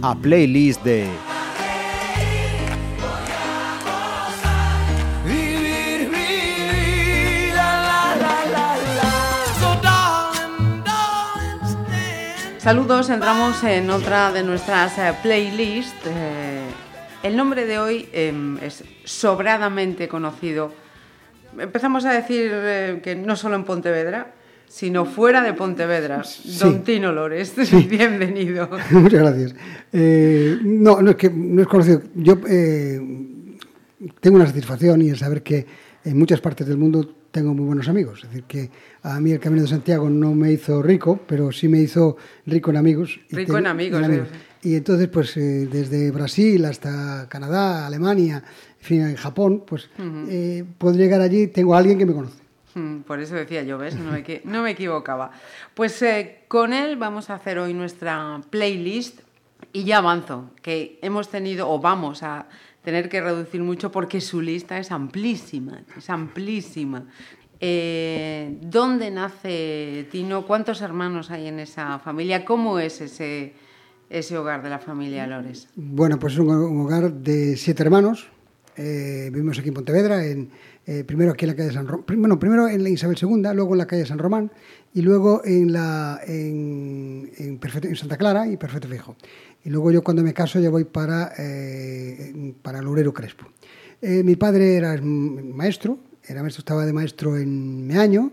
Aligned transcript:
A 0.00 0.14
playlist 0.14 0.82
de. 0.84 1.06
Saludos, 12.58 13.08
entramos 13.10 13.62
en 13.64 13.90
otra 13.90 14.30
de 14.32 14.42
nuestras 14.42 14.98
eh, 14.98 15.14
playlists. 15.22 16.06
eh, 16.06 16.67
el 17.22 17.36
nombre 17.36 17.66
de 17.66 17.78
hoy 17.78 18.08
eh, 18.12 18.32
es 18.62 18.84
sobradamente 19.04 20.08
conocido. 20.08 20.72
Empezamos 21.58 22.04
a 22.04 22.12
decir 22.12 22.50
eh, 22.52 23.00
que 23.02 23.16
no 23.16 23.36
solo 23.36 23.56
en 23.56 23.64
Pontevedra, 23.64 24.34
sino 24.68 25.04
fuera 25.06 25.42
de 25.42 25.54
Pontevedra. 25.54 26.22
Don 26.60 26.84
Tino 26.84 27.12
Lores, 27.12 27.54
bienvenido. 27.88 28.68
Muchas 28.90 29.20
gracias. 29.20 29.54
Eh, 29.92 30.58
no, 30.62 31.00
no 31.02 31.10
es 31.10 31.16
que 31.16 31.30
no 31.30 31.62
es 31.62 31.68
conocido. 31.68 32.02
Yo 32.14 32.38
eh, 32.48 33.00
tengo 34.20 34.36
una 34.36 34.46
satisfacción 34.46 35.02
y 35.02 35.10
el 35.10 35.16
saber 35.16 35.42
que 35.42 35.66
en 36.04 36.18
muchas 36.18 36.40
partes 36.40 36.66
del 36.66 36.76
mundo 36.76 37.14
tengo 37.30 37.54
muy 37.54 37.66
buenos 37.66 37.88
amigos. 37.88 38.20
Es 38.24 38.30
decir, 38.30 38.44
que 38.44 38.70
a 39.02 39.20
mí 39.20 39.32
el 39.32 39.40
Camino 39.40 39.62
de 39.62 39.68
Santiago 39.68 40.08
no 40.08 40.34
me 40.34 40.52
hizo 40.52 40.82
rico, 40.82 41.20
pero 41.26 41.50
sí 41.52 41.68
me 41.68 41.80
hizo 41.80 42.16
rico 42.46 42.70
en 42.70 42.76
amigos. 42.76 43.20
Y 43.30 43.36
Rico 43.36 43.58
en 43.58 43.66
amigos, 43.66 44.02
Y 44.62 44.74
entonces, 44.74 45.08
pues 45.08 45.36
eh, 45.36 45.68
desde 45.70 46.10
Brasil 46.10 46.64
hasta 46.64 47.28
Canadá, 47.28 47.86
Alemania, 47.86 48.42
en 48.80 48.84
fin, 48.84 49.02
en 49.02 49.16
Japón, 49.16 49.64
pues 49.66 49.88
eh, 50.28 50.64
puedo 50.78 50.96
llegar 50.96 51.20
allí, 51.20 51.46
tengo 51.46 51.74
a 51.74 51.78
alguien 51.78 51.98
que 51.98 52.06
me 52.06 52.14
conoce. 52.14 52.42
Mm, 52.74 53.00
Por 53.00 53.20
eso 53.20 53.34
decía 53.34 53.62
yo, 53.62 53.78
¿ves? 53.78 53.94
No 53.96 54.12
me, 54.12 54.24
no 54.44 54.62
me 54.62 54.70
equivocaba. 54.70 55.30
Pues 55.74 56.00
eh, 56.02 56.40
con 56.48 56.72
él 56.72 56.96
vamos 56.96 57.30
a 57.30 57.34
hacer 57.34 57.58
hoy 57.58 57.74
nuestra 57.74 58.40
playlist 58.50 59.20
y 59.72 59.84
ya 59.84 59.98
avanzo, 59.98 60.50
que 60.62 60.98
hemos 61.02 61.28
tenido 61.28 61.68
o 61.70 61.78
vamos 61.78 62.22
a 62.22 62.46
tener 62.82 63.08
que 63.08 63.20
reducir 63.20 63.62
mucho 63.62 63.90
porque 63.90 64.20
su 64.20 64.40
lista 64.40 64.78
es 64.78 64.90
amplísima, 64.92 65.82
es 65.96 66.08
amplísima. 66.10 67.04
Eh, 67.60 68.56
¿Dónde 68.62 69.10
nace 69.10 70.06
Tino? 70.10 70.46
¿Cuántos 70.46 70.80
hermanos 70.80 71.30
hay 71.30 71.48
en 71.48 71.58
esa 71.58 71.98
familia? 71.98 72.44
¿Cómo 72.44 72.78
es 72.78 73.00
ese, 73.00 73.52
ese 74.10 74.36
hogar 74.38 74.62
de 74.62 74.70
la 74.70 74.78
familia 74.78 75.26
Lores? 75.26 75.68
Bueno, 75.76 76.18
pues 76.18 76.34
es 76.34 76.38
un, 76.38 76.48
un 76.48 76.80
hogar 76.80 77.12
de 77.12 77.56
siete 77.56 77.82
hermanos. 77.82 78.28
Eh, 78.76 79.30
vivimos 79.32 79.58
aquí 79.58 79.68
en 79.68 79.74
Pontevedra, 79.74 80.24
en, 80.24 80.50
eh, 80.86 81.02
primero 81.04 81.32
aquí 81.32 81.44
en 81.44 81.50
la 81.50 81.56
calle 81.56 81.72
San 81.72 81.88
Román, 81.88 82.04
bueno, 82.20 82.38
primero 82.38 82.68
en 82.68 82.82
la 82.84 82.88
Isabel 82.88 83.16
II, 83.20 83.42
luego 83.54 83.72
en 83.74 83.78
la 83.78 83.86
calle 83.88 84.06
San 84.06 84.18
Román 84.20 84.52
y 84.94 85.02
luego 85.02 85.42
en, 85.44 85.72
la, 85.72 86.20
en, 86.26 87.28
en, 87.38 87.58
Perfecto- 87.58 87.88
en 87.88 87.96
Santa 87.96 88.16
Clara 88.16 88.46
y 88.46 88.56
Perfecto 88.56 88.86
Fijo. 88.88 89.16
Y 89.64 89.70
luego 89.70 89.90
yo 89.90 90.02
cuando 90.04 90.22
me 90.22 90.32
caso 90.32 90.60
ya 90.60 90.70
voy 90.70 90.84
para, 90.84 91.32
eh, 91.38 92.54
para 92.62 92.80
Loureiro 92.80 93.12
Crespo. 93.12 93.46
Eh, 94.00 94.22
mi 94.22 94.36
padre 94.36 94.76
era 94.76 94.96
maestro, 95.02 95.98
era 96.24 96.42
maestro, 96.42 96.60
estaba 96.60 96.86
de 96.86 96.92
maestro 96.92 97.36
en 97.36 97.84
Meaño, 97.84 98.30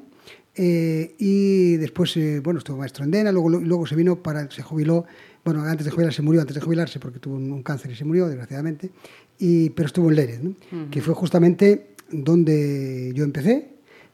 eh, 0.53 1.15
y 1.17 1.75
después, 1.77 2.15
eh, 2.17 2.39
bueno, 2.39 2.59
estuvo 2.59 2.77
maestro 2.77 3.03
en 3.03 3.09
Dena, 3.11 3.31
luego, 3.31 3.49
luego 3.49 3.87
se 3.87 3.95
vino 3.95 4.21
para, 4.21 4.49
se 4.51 4.61
jubiló, 4.61 5.05
bueno, 5.45 5.61
antes 5.63 5.85
de 5.85 5.91
jubilarse, 5.91 6.21
murió 6.21 6.41
antes 6.41 6.55
de 6.55 6.61
jubilarse 6.61 6.99
porque 6.99 7.19
tuvo 7.19 7.35
un, 7.35 7.51
un 7.51 7.63
cáncer 7.63 7.91
y 7.91 7.95
se 7.95 8.03
murió, 8.03 8.27
desgraciadamente, 8.27 8.89
y, 9.39 9.69
pero 9.69 9.85
estuvo 9.87 10.09
en 10.09 10.15
Lérez, 10.15 10.41
¿no? 10.43 10.55
que 10.89 11.01
fue 11.01 11.13
justamente 11.13 11.91
donde 12.11 13.11
yo 13.15 13.23
empecé, 13.23 13.69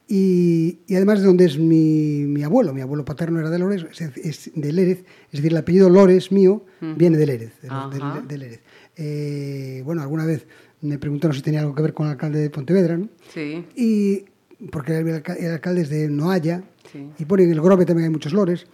y, 0.08 0.80
y 0.88 0.96
además 0.96 1.22
de 1.22 1.26
donde 1.28 1.46
es 1.46 1.58
mi, 1.58 2.26
mi 2.28 2.44
abuelo, 2.44 2.74
mi 2.74 2.82
abuelo 2.82 3.06
paterno 3.06 3.40
era 3.40 3.50
de 3.50 3.60
Lórez, 3.60 3.86
es, 3.92 4.02
es 4.18 4.52
de 4.54 4.72
Lérez, 4.74 5.06
es 5.32 5.40
decir, 5.40 5.52
el 5.52 5.58
apellido 5.58 5.90
Lórez 5.90 6.32
mío 6.34 6.66
viene 6.98 7.18
de 7.18 7.26
Lérez, 7.26 7.54
de, 7.62 7.70
los- 7.70 7.92
de- 7.94 7.98
Ajá. 8.02 8.22
de 8.28 8.38
Lérez. 8.38 8.60
Eh, 8.98 9.82
bueno, 9.86 10.02
alguna 10.02 10.26
vez 10.26 10.46
me 10.82 10.98
preguntaron 11.00 11.34
si 11.36 11.42
tenía 11.42 11.62
algo 11.62 11.74
que 11.74 11.82
ver 11.82 11.94
con 11.94 12.08
el 12.08 12.12
alcalde 12.14 12.40
de 12.40 12.50
Pontevedra, 12.50 12.98
¿no? 12.98 13.08
Sí, 13.34 13.66
y 13.76 14.26
porque 14.70 14.98
el, 14.98 15.08
el 15.08 15.52
alcalde 15.52 15.82
es 15.82 15.90
de 15.90 16.10
Noaya 16.10 16.64
Sí. 16.92 17.08
y 17.20 17.24
pone 17.26 17.44
en 17.44 17.52
el 17.52 17.62
Grove 17.62 17.86
también 17.86 18.06
hay 18.08 18.12
muchos 18.12 18.34
lores 18.34 18.66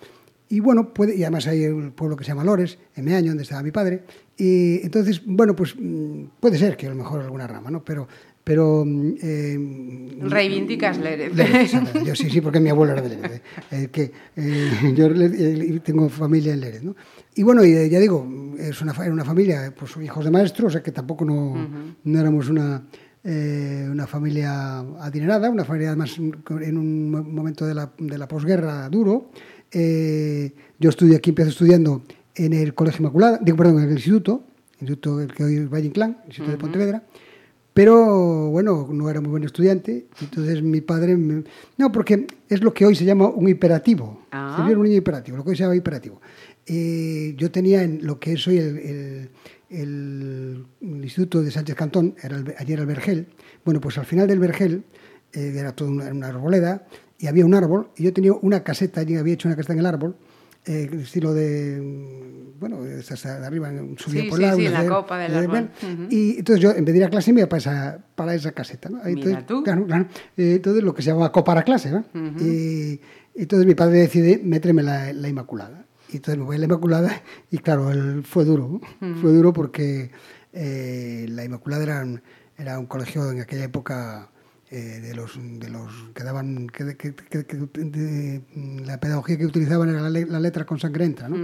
y 0.50 0.60
bueno 0.60 0.94
puede 0.94 1.16
y 1.16 1.24
además 1.24 1.48
hay 1.48 1.66
un 1.68 1.92
pueblo 1.92 2.16
que 2.16 2.24
se 2.24 2.30
llama 2.30 2.44
Lores 2.44 2.78
en 2.96 3.06
Meaño 3.06 3.30
donde 3.32 3.44
estaba 3.44 3.62
mi 3.64 3.72
padre 3.72 4.04
y 4.38 4.82
entonces 4.84 5.22
bueno 5.26 5.56
pues 5.56 5.76
mm, 5.78 6.24
puede 6.40 6.58
ser 6.58 6.78
que 6.78 6.86
a 6.88 6.90
lo 6.90 6.96
mejor 6.96 7.22
alguna 7.22 7.48
rama 7.48 7.70
no 7.72 7.84
pero 7.84 8.08
pero 8.44 8.86
mm, 8.86 9.14
eh, 9.22 10.18
reivindicas 10.22 10.98
Lérez. 11.00 11.36
Lérez. 11.36 11.72
Yo 12.06 12.16
sí, 12.16 12.30
sí, 12.30 12.40
porque 12.40 12.62
mi 12.62 12.70
abuelo 12.70 12.94
era 12.94 13.02
de 13.02 13.10
Lérez. 13.10 13.32
eh, 13.34 13.42
eh, 13.72 13.88
que, 13.92 14.12
eh, 14.38 14.94
yo 14.96 15.08
eh, 15.08 15.82
tengo 15.84 16.08
familia 16.08 16.54
en 16.54 16.62
Lérez, 16.62 16.82
¿no? 16.82 16.96
Y 17.36 17.44
bueno, 17.44 17.66
y, 17.66 17.74
eh, 17.74 17.90
ya 17.90 18.00
digo, 18.00 18.26
es 18.58 18.82
una, 18.82 18.94
era 18.94 19.12
una 19.12 19.26
familia, 19.26 19.74
pues 19.78 19.98
hijos 20.02 20.24
de 20.24 20.32
maestros, 20.32 20.68
o 20.68 20.70
sea 20.72 20.82
que 20.82 20.94
tampoco 20.94 21.26
no, 21.26 21.68
no 22.06 22.20
éramos 22.22 22.48
una, 22.50 22.84
eh, 23.24 23.86
una 23.92 24.08
familia 24.08 24.80
adinerada, 24.80 25.50
una 25.50 25.66
familia 25.66 25.90
además 25.90 26.18
en 26.18 26.78
un 26.78 27.12
mo- 27.12 27.24
momento 27.24 27.66
de 27.66 27.74
la, 27.76 27.92
de 27.98 28.18
la 28.18 28.30
posguerra 28.30 28.88
duro. 28.88 29.30
Eh, 29.72 30.52
yo 30.80 30.90
estudié 30.90 31.16
aquí, 31.18 31.32
empecé 31.32 31.50
estudiando 31.50 32.04
en 32.36 32.54
el 32.54 32.74
Colegio 32.74 33.00
Inmaculada, 33.00 33.40
digo, 33.42 33.58
perdón, 33.58 33.80
en 33.80 33.90
el 33.90 33.96
instituto, 33.96 34.44
instituto 34.80 35.20
el 35.22 35.34
que 35.34 35.44
hoy 35.44 35.56
es 35.58 35.70
Valle 35.70 35.88
Inclán, 35.88 36.18
el 36.24 36.28
Instituto 36.28 36.52
de 36.52 36.58
Pontevedra. 36.58 37.04
Pero 37.74 38.50
bueno, 38.50 38.88
no 38.92 39.08
era 39.10 39.22
muy 39.22 39.30
buen 39.30 39.44
estudiante, 39.44 40.08
entonces 40.22 40.64
mi 40.64 40.82
padre... 40.82 41.16
me- 41.16 41.44
No, 41.78 41.92
porque 41.92 42.26
es 42.50 42.64
lo 42.64 42.74
que 42.74 42.86
hoy 42.86 42.96
se 42.96 43.06
llama 43.06 43.28
un 43.28 43.48
hiperativo. 43.50 44.24
Ah. 44.32 44.56
Yo 44.60 44.68
era 44.70 44.78
un 44.80 44.86
niño 44.86 44.98
hiperativo, 44.98 45.38
lo 45.38 45.44
que 45.44 45.52
hoy 45.52 45.56
se 45.56 45.64
llama 45.64 45.76
hiperativo. 45.76 46.20
Eh, 46.66 47.36
yo 47.38 47.52
tenía 47.52 47.84
en 47.84 48.00
lo 48.06 48.20
que 48.20 48.34
es 48.34 48.48
hoy 48.48 48.58
el, 48.58 48.78
el- 48.78 49.30
el- 49.70 50.66
el 50.82 51.04
Instituto 51.04 51.44
de 51.44 51.52
Sánchez 51.52 51.76
Cantón, 51.76 52.16
era 52.24 52.38
el- 52.38 52.56
ayer 52.58 52.80
el 52.80 52.86
Vergel. 52.88 53.28
Bueno, 53.64 53.80
pues 53.80 53.98
al 54.00 54.06
final 54.06 54.28
del 54.28 54.40
Vergel 54.40 54.84
eh, 55.34 55.54
era 55.56 55.72
toda 55.76 55.92
una, 55.92 56.06
era 56.06 56.14
una 56.16 56.28
arboleda 56.30 56.88
y 57.20 57.28
había 57.28 57.46
un 57.46 57.54
árbol 57.54 57.90
y 57.96 58.04
yo 58.04 58.14
tenía 58.14 58.34
una 58.34 58.64
caseta, 58.64 59.04
yo 59.04 59.20
había 59.20 59.34
hecho 59.34 59.48
una 59.48 59.56
caseta 59.56 59.74
en 59.74 59.80
el 59.80 59.86
árbol, 59.86 60.16
eh, 60.66 60.90
estilo 61.02 61.34
de, 61.34 61.80
mm, 61.82 62.60
bueno, 62.60 62.82
de 62.84 62.98
de 62.98 63.46
arriba, 63.46 63.72
subía 63.98 64.24
Sí, 64.24 64.30
por 64.30 64.40
sí, 64.40 64.44
árbol. 64.46 64.62
sí, 64.64 64.68
la 64.70 64.80
hacía- 64.80 64.90
copa 64.90 65.18
del 65.20 65.32
hacía- 65.36 65.40
árbol. 65.40 65.70
Ujú. 65.82 66.08
Y 66.10 66.38
entonces 66.40 66.62
yo, 66.62 66.72
en 66.72 66.84
vez 66.86 66.94
de 66.94 67.00
ir 67.00 67.06
a 67.06 67.10
clase, 67.10 67.32
me 67.34 67.40
iba 67.42 67.50
para 67.50 67.60
esa, 67.60 68.06
para 68.16 68.36
esa 68.36 68.52
caseta. 68.52 68.90
¿no? 68.90 68.98
Mira 68.98 69.10
Entonces, 69.10 69.46
tú. 69.46 69.64
Claro, 69.64 69.86
claro. 69.86 70.06
Eh, 70.36 70.54
entonces, 70.56 70.84
lo 70.84 70.94
que 70.94 71.02
se 71.02 71.12
llama 71.12 71.32
copa 71.32 71.58
a 71.58 71.64
clase. 71.64 71.90
¿no? 71.92 72.04
y, 72.40 73.00
entonces 73.36 73.66
mi 73.68 73.76
padre 73.76 74.00
decide 74.00 74.42
meterme 74.44 74.84
la, 74.84 75.14
la 75.14 75.30
Inmaculada. 75.30 75.86
Y 76.12 76.18
entonces 76.18 76.38
me 76.40 76.46
voy 76.46 76.56
a 76.56 76.60
la 76.60 76.66
Inmaculada 76.66 77.22
y 77.52 77.58
claro, 77.60 77.92
él 77.92 78.24
fue 78.26 78.44
duro. 78.44 78.80
¿no? 79.00 79.16
Fue 79.18 79.32
duro 79.32 79.54
porque 79.54 80.12
eh, 80.54 81.26
la 81.30 81.46
Inmaculada 81.46 81.84
era 81.84 82.02
un, 82.04 82.22
era 82.58 82.80
un 82.80 82.88
colegio 82.88 83.32
en 83.32 83.40
aquella 83.42 83.64
época 83.66 84.32
eh, 84.70 85.00
de 85.02 85.16
los 85.16 85.38
de 85.38 85.70
los 85.70 85.92
que 86.14 86.24
daban 86.24 86.68
que, 86.68 86.98
que- 86.98 87.14
que- 87.16 87.56
de- 87.56 88.42
la 88.86 89.00
pedagogía 89.00 89.38
que 89.38 89.46
utilizaban 89.46 89.90
era 89.90 90.02
la, 90.02 90.10
le- 90.10 90.26
la 90.26 90.40
letra 90.40 90.66
con 90.66 90.78
sangre 90.80 91.06
entra, 91.06 91.30
¿no? 91.30 91.38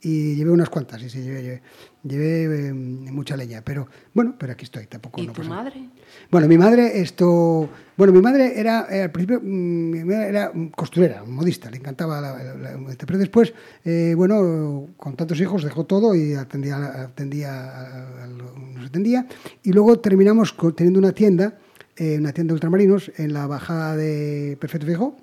Y 0.00 0.36
llevé 0.36 0.50
unas 0.52 0.68
cuantas, 0.68 1.00
sí, 1.00 1.08
sí, 1.10 1.22
llevé, 1.22 1.42
llevé, 1.42 1.62
llevé, 2.04 2.68
eh, 2.68 2.72
mucha 2.72 3.36
leña, 3.36 3.62
pero 3.64 3.88
bueno, 4.14 4.36
pero 4.38 4.52
aquí 4.52 4.64
estoy, 4.64 4.86
tampoco 4.86 5.20
¿Y 5.20 5.26
no 5.26 5.32
tu 5.32 5.38
pasa 5.40 5.48
nada. 5.50 5.62
madre? 5.64 5.88
Bueno, 6.30 6.46
mi 6.46 6.56
madre, 6.58 7.00
esto. 7.00 7.68
Bueno, 7.96 8.12
mi 8.12 8.20
madre 8.20 8.60
era, 8.60 8.86
eh, 8.90 9.02
al 9.02 9.10
principio, 9.10 9.40
mm, 9.42 10.10
era 10.12 10.52
costurera, 10.76 11.24
modista, 11.24 11.68
le 11.70 11.78
encantaba 11.78 12.20
la, 12.20 12.36
la- 12.44 12.54
la- 12.76 12.90
este, 12.92 13.06
Pero 13.06 13.18
después, 13.18 13.52
eh, 13.84 14.12
bueno, 14.16 14.88
con 14.96 15.16
tantos 15.16 15.40
hijos 15.40 15.64
dejó 15.64 15.84
todo 15.84 16.14
y 16.14 16.34
atendía, 16.34 16.76
atendía 17.02 17.50
a- 17.54 18.24
a 18.24 18.26
nos 18.28 18.86
atendía. 18.86 19.26
Y 19.64 19.72
luego 19.72 19.98
terminamos 19.98 20.54
teniendo 20.76 21.00
una 21.00 21.10
tienda, 21.12 21.58
eh, 21.98 22.16
una 22.18 22.32
tienda 22.32 22.52
de 22.52 22.54
ultramarinos 22.54 23.10
en 23.16 23.32
la 23.32 23.46
bajada 23.46 23.96
de 23.96 24.56
Perfecto 24.60 24.86
Fijo. 24.86 25.16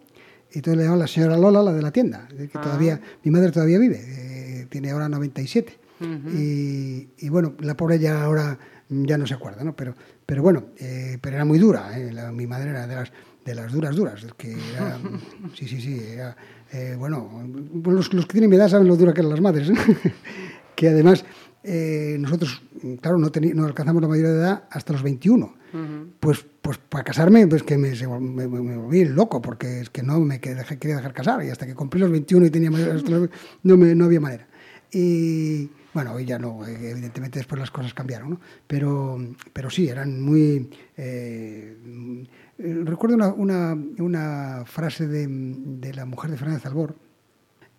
Y 0.52 0.60
entonces 0.60 0.78
le 0.78 0.84
llamaban 0.84 1.00
la 1.00 1.08
señora 1.08 1.38
Lola, 1.38 1.62
la 1.64 1.74
de 1.74 1.82
la 1.82 1.92
tienda, 1.92 2.28
es 2.30 2.36
decir, 2.38 2.50
que 2.52 2.60
todavía, 2.60 3.02
mi 3.24 3.32
madre 3.32 3.52
todavía 3.52 3.78
vive, 3.80 4.00
eh, 4.06 4.68
tiene 4.70 4.92
ahora 4.92 5.10
97. 5.10 5.78
y, 6.34 7.08
y 7.26 7.30
bueno, 7.30 7.56
la 7.60 7.76
pobre 7.76 8.00
ya 8.00 8.24
ahora 8.24 8.58
ya 8.90 9.18
no 9.18 9.26
se 9.26 9.34
acuerda, 9.34 9.64
¿no? 9.64 9.76
Pero, 9.76 9.96
pero 10.26 10.42
bueno, 10.44 10.66
eh, 10.78 11.18
pero 11.22 11.36
era 11.38 11.46
muy 11.46 11.58
dura, 11.60 11.98
¿eh? 12.00 12.12
La- 12.14 12.32
mi 12.32 12.46
madre 12.48 12.70
era 12.70 12.86
de 12.88 12.96
las, 12.96 13.12
de 13.46 13.56
las 13.56 13.72
duras, 13.72 13.96
duras, 13.96 14.26
que 14.38 14.52
era, 14.74 14.98
sí, 15.56 15.68
sí, 15.68 15.82
sí, 15.82 16.00
era, 16.14 16.36
bueno, 16.98 17.30
los, 17.86 18.14
los 18.14 18.26
que 18.26 18.32
tienen 18.34 18.50
mi 18.50 18.56
edad 18.58 18.68
saben 18.70 18.88
lo 18.88 18.96
dura 18.98 19.14
que 19.14 19.22
eran 19.22 19.32
las 19.32 19.42
madres, 19.42 19.72
que 20.76 20.90
además 20.90 21.26
nosotros, 22.20 22.62
claro, 23.02 23.18
no, 23.18 23.32
no 23.56 23.66
alcanzamos 23.66 24.02
la 24.02 24.08
mayoría 24.08 24.32
de 24.32 24.38
edad 24.40 24.64
hasta 24.70 24.94
los 24.94 25.02
21. 25.04 25.54
Pues, 26.20 26.46
pues 26.66 26.80
para 26.80 27.04
casarme, 27.04 27.46
pues 27.48 27.62
que 27.62 27.78
me, 27.78 27.96
se- 27.96 28.08
me, 28.08 28.48
me- 28.48 28.60
me 28.62 28.76
volví 28.78 29.06
loco, 29.06 29.40
porque 29.40 29.82
es 29.82 29.90
que 29.92 30.02
no 30.02 30.20
me 30.20 30.40
que- 30.40 30.56
quería 30.80 30.96
dejar 30.98 31.14
casar, 31.14 31.44
y 31.46 31.50
hasta 31.52 31.68
que 31.68 31.76
cumplí 31.76 32.00
los 32.00 32.10
21 32.10 32.48
y 32.48 32.50
tenía 32.50 32.72
no, 33.64 33.78
no 33.78 34.06
había 34.06 34.20
manera. 34.20 34.48
Y 34.92 35.70
Bueno, 35.94 36.14
hoy 36.14 36.26
ya 36.26 36.40
no, 36.40 36.66
evidentemente 36.66 37.38
después 37.40 37.60
las 37.60 37.70
cosas 37.70 37.94
cambiaron, 37.94 38.32
¿no? 38.32 38.40
Pero, 38.68 39.18
pero 39.54 39.70
sí, 39.70 39.88
eran 39.88 40.20
muy... 40.22 40.70
eh, 40.98 41.78
eh, 42.58 42.82
recuerdo 42.84 43.16
una, 43.16 43.28
una, 43.32 43.78
una 44.00 44.64
frase 44.66 45.08
de, 45.08 45.28
de 45.30 45.94
la 45.94 46.06
mujer 46.06 46.32
de 46.32 46.38
Fernández 46.38 46.66
Albor, 46.66 46.96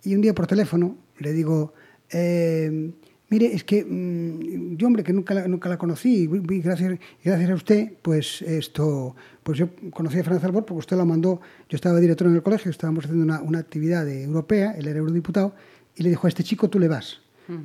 y 0.03 0.15
un 0.15 0.21
día 0.21 0.33
por 0.33 0.47
teléfono 0.47 0.95
le 1.19 1.33
digo, 1.33 1.73
eh, 2.09 2.93
mire, 3.29 3.53
es 3.53 3.63
que 3.63 3.83
mm, 3.83 4.77
yo, 4.77 4.87
hombre, 4.87 5.03
que 5.03 5.13
nunca 5.13 5.33
la, 5.33 5.47
nunca 5.47 5.69
la 5.69 5.77
conocí, 5.77 6.29
y, 6.31 6.59
gracias, 6.59 6.99
gracias 7.23 7.49
a 7.49 7.55
usted, 7.55 7.93
pues 8.01 8.41
esto, 8.41 9.15
pues 9.43 9.57
yo 9.57 9.69
conocí 9.91 10.19
a 10.19 10.23
Fernández 10.23 10.45
Albor 10.45 10.65
porque 10.65 10.79
usted 10.79 10.97
la 10.97 11.05
mandó, 11.05 11.41
yo 11.69 11.75
estaba 11.75 11.99
director 11.99 12.27
en 12.27 12.35
el 12.35 12.43
colegio, 12.43 12.71
estábamos 12.71 13.05
haciendo 13.05 13.23
una, 13.23 13.41
una 13.41 13.59
actividad 13.59 14.05
de 14.05 14.23
europea, 14.23 14.73
él 14.77 14.87
era 14.87 14.99
eurodiputado, 14.99 15.53
y 15.95 16.03
le 16.03 16.09
dijo, 16.09 16.27
a 16.27 16.29
este 16.29 16.43
chico 16.43 16.69
tú 16.69 16.79
le 16.79 16.87
vas. 16.87 17.21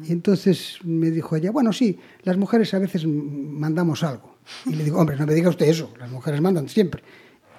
Y 0.09 0.13
entonces 0.13 0.79
me 0.85 1.11
dijo 1.11 1.35
ella, 1.35 1.51
bueno, 1.51 1.73
sí, 1.73 1.99
las 2.23 2.37
mujeres 2.37 2.73
a 2.73 2.79
veces 2.79 3.05
mandamos 3.05 4.05
algo. 4.05 4.37
Y 4.65 4.75
le 4.75 4.85
digo, 4.85 4.99
hombre, 4.99 5.17
no 5.17 5.27
me 5.27 5.35
diga 5.35 5.49
usted 5.49 5.67
eso, 5.67 5.93
las 5.99 6.09
mujeres 6.09 6.41
mandan 6.41 6.69
siempre. 6.69 7.03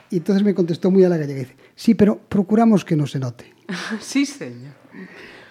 Y 0.09 0.17
entonces 0.17 0.41
me 0.43 0.53
contestó 0.53 0.89
muy 0.89 1.03
a 1.03 1.09
la 1.09 1.17
gallega 1.17 1.39
dice, 1.39 1.55
sí, 1.75 1.95
pero 1.95 2.17
procuramos 2.17 2.85
que 2.85 2.95
no 2.95 3.07
se 3.07 3.19
note. 3.19 3.53
sí, 3.99 4.25
señor. 4.25 4.73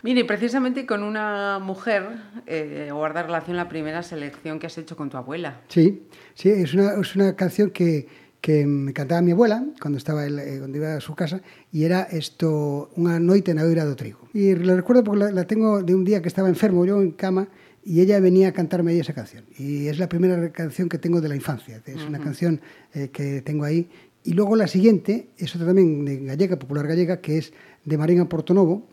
Mire, 0.02 0.24
precisamente 0.24 0.84
con 0.84 1.04
una 1.04 1.60
mujer 1.60 2.02
eh, 2.46 2.90
guarda 2.92 3.22
relación 3.22 3.56
la 3.56 3.68
primera 3.68 4.02
selección 4.02 4.58
que 4.58 4.66
has 4.66 4.76
hecho 4.76 4.96
con 4.96 5.10
tu 5.10 5.16
abuela. 5.16 5.60
Sí, 5.68 6.02
sí, 6.34 6.48
es 6.48 6.74
una, 6.74 7.00
es 7.00 7.14
una 7.14 7.36
canción 7.36 7.70
que, 7.70 8.08
que 8.40 8.66
me 8.66 8.92
cantaba 8.92 9.22
mi 9.22 9.30
abuela 9.30 9.64
cuando 9.80 9.98
estaba 9.98 10.26
el, 10.26 10.40
eh, 10.40 10.56
cuando 10.58 10.76
iba 10.76 10.96
a 10.96 11.00
su 11.00 11.14
casa 11.14 11.40
y 11.70 11.84
era 11.84 12.02
esto 12.10 12.90
Unha 12.98 13.22
noite 13.22 13.54
na 13.54 13.62
oira 13.62 13.86
do 13.86 13.94
trigo. 13.94 14.26
Y 14.34 14.58
lo 14.58 14.74
recuerdo 14.74 15.06
porque 15.06 15.22
la, 15.22 15.30
la 15.30 15.46
tengo 15.46 15.86
de 15.86 15.94
un 15.94 16.02
día 16.02 16.18
que 16.18 16.26
estaba 16.26 16.50
enfermo 16.50 16.82
yo 16.84 16.98
en 16.98 17.14
cama 17.14 17.46
y 17.86 18.02
ella 18.02 18.18
venía 18.18 18.48
a 18.48 18.52
cantarme 18.52 18.90
ahí 18.90 18.98
esa 18.98 19.14
canción. 19.14 19.46
Y 19.54 19.86
es 19.86 20.02
la 20.02 20.08
primera 20.08 20.50
canción 20.50 20.88
que 20.88 20.98
tengo 20.98 21.20
de 21.20 21.28
la 21.28 21.36
infancia. 21.36 21.80
Es 21.86 22.02
una 22.02 22.18
canción 22.18 22.60
eh, 22.94 23.10
que 23.14 23.42
tengo 23.42 23.64
ahí. 23.64 23.88
Y 24.24 24.34
luego 24.34 24.54
la 24.54 24.66
siguiente 24.66 25.30
es 25.38 25.54
otra 25.54 25.66
también 25.66 26.04
de 26.04 26.18
gallega, 26.26 26.58
popular 26.58 26.86
gallega, 26.86 27.20
que 27.20 27.38
es 27.38 27.52
de 27.84 27.98
Marín 27.98 28.26
Portonovo, 28.26 28.86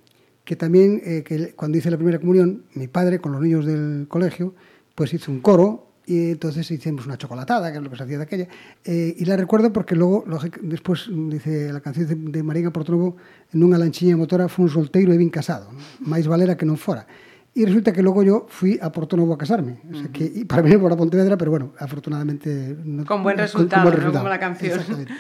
que 0.50 0.56
también 0.56 1.00
eh, 1.06 1.22
que 1.22 1.54
cuando 1.54 1.78
hice 1.78 1.92
la 1.92 1.98
primera 1.98 2.18
comunión, 2.18 2.64
mi 2.74 2.88
padre 2.88 3.20
con 3.20 3.34
los 3.34 3.40
niños 3.40 3.68
del 3.68 4.08
colegio, 4.08 4.56
pues 4.96 5.14
hizo 5.14 5.32
un 5.32 5.42
coro 5.42 5.92
y 6.08 6.32
entonces 6.32 6.72
hicimos 6.72 7.06
una 7.06 7.20
chocolatada, 7.20 7.72
que 7.72 7.78
es 7.78 7.84
lo 7.84 7.92
que 7.92 7.98
se 7.98 8.02
hacía 8.02 8.18
de 8.18 8.24
aquella, 8.24 8.48
eh, 8.84 9.14
y 9.16 9.26
la 9.26 9.38
recuerdo 9.38 9.72
porque 9.72 9.94
luego, 9.94 10.26
después, 10.64 11.08
mm, 11.08 11.30
dice 11.30 11.72
la 11.72 11.82
canción 11.82 12.08
de, 12.08 12.16
de 12.16 12.42
María 12.42 12.72
Portrobo, 12.72 13.16
nunha 13.54 13.78
lanchiña 13.78 14.18
motora 14.18 14.50
fue 14.50 14.66
un 14.66 14.72
solteiro 14.74 15.14
e 15.14 15.22
bien 15.22 15.30
casado, 15.30 15.70
¿no? 15.70 15.78
máis 16.02 16.26
valera 16.26 16.58
que 16.58 16.66
non 16.66 16.82
fora. 16.82 17.06
E 17.54 17.62
resulta 17.62 17.94
que 17.94 18.02
logo 18.02 18.26
yo 18.26 18.50
fui 18.50 18.82
a 18.82 18.90
Porto 18.90 19.14
Novo 19.14 19.38
a 19.38 19.38
casarme, 19.38 19.86
o 19.86 20.02
sea 20.02 20.10
que, 20.10 20.26
y 20.26 20.50
para 20.50 20.66
venir 20.66 20.82
por 20.82 20.90
a 20.90 20.98
Pontevedra, 20.98 21.38
pero 21.38 21.54
bueno, 21.54 21.78
afortunadamente... 21.78 22.74
No, 22.74 23.06
con 23.06 23.22
buen 23.22 23.38
resultado, 23.38 23.86
con, 23.86 23.94
con 23.94 24.02
buen 24.02 24.02
resultado. 24.02 24.26
¿no? 24.26 24.34
como 24.34 24.34
la 24.34 24.42
canción. 24.42 24.82
Exactamente. 24.82 25.14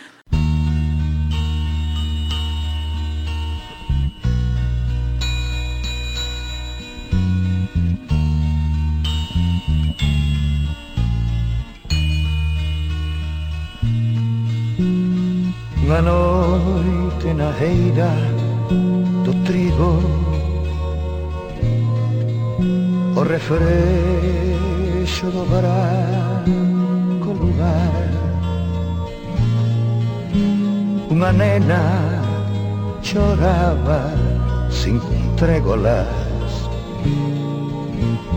Unha 15.89 16.05
noite 16.05 17.33
na 17.33 17.49
eira 17.57 18.13
do 19.25 19.33
trigo 19.41 19.97
O 23.17 23.25
refrexo 23.25 23.65
do 25.33 25.49
branco 25.49 27.29
lugar. 27.41 28.05
Unha 31.09 31.33
nena 31.33 31.81
choraba 33.01 34.13
sin 34.69 35.01
trégolas. 35.41 36.69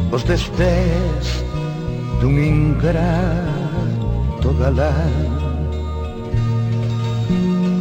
Os 0.08 0.24
destés 0.24 1.44
dun 2.16 2.40
ingrato 2.40 2.96
galán 4.56 5.51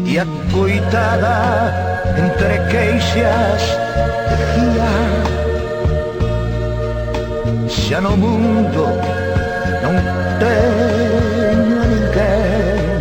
e 0.05 0.19
a 0.19 0.25
coitada 0.51 1.37
entre 2.17 2.59
queixas 2.71 3.63
decía 4.29 4.91
xa 7.67 7.99
no 8.01 8.13
mundo 8.17 8.83
non 9.83 9.95
teño 10.41 11.77
a 11.79 11.85
ninguén 11.93 12.91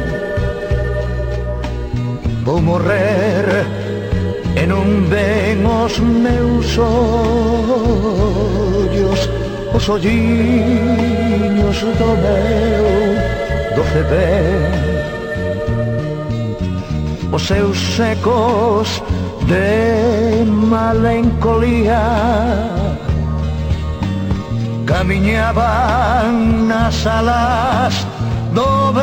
vou 2.47 2.59
morrer 2.63 3.47
e 4.61 4.63
non 4.67 4.87
ven 5.11 5.67
os 5.67 5.95
meus 5.99 6.79
ollos 6.79 8.01
os 9.75 9.85
olliños 9.89 11.79
do 11.99 12.11
meu 12.23 12.87
doce 13.77 14.03
ben 14.11 15.00
os 17.33 17.47
seus 17.47 17.79
secos 17.97 19.03
de 19.47 20.45
malencolía. 20.45 22.03
Camiñaban 24.87 26.67
nas 26.67 27.07
alas 27.07 28.05
do 28.53 28.93
vento 28.93 29.01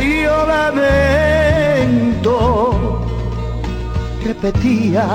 e 0.00 0.28
o 0.28 0.46
lamento. 0.46 2.30
Repetía 4.24 5.08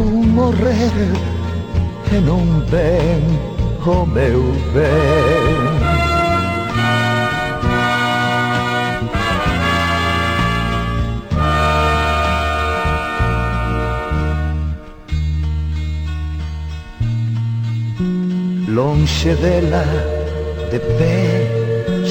un 0.00 0.34
morrer 0.34 0.92
que 2.08 2.18
non 2.20 2.64
ven 2.72 3.22
o 3.84 4.06
meu 4.06 4.42
ben. 4.72 5.81
Lonxe 18.82 19.32
dela 19.36 19.84
de 20.70 20.78
pé 20.98 21.20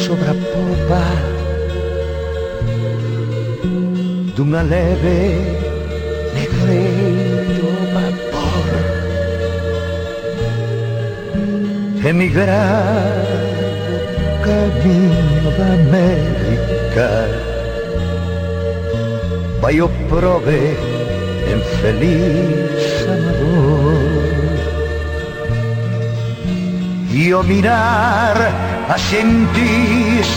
sobre 0.03 0.27
a 0.33 0.35
popa. 0.51 1.05
Dunha 4.35 4.61
leve 4.73 5.19
negreiro 6.37 7.69
vapor. 7.93 8.69
Emigrar 12.11 13.25
o 13.95 13.99
camiño 14.47 15.49
da 15.57 15.67
América. 15.81 17.09
Vai 19.61 19.77
o 19.81 19.89
prove 20.09 20.63
en 21.51 21.59
E 27.21 27.35
o 27.35 27.43
mirar 27.43 28.35
a 28.89 28.97
xentis 28.97 30.29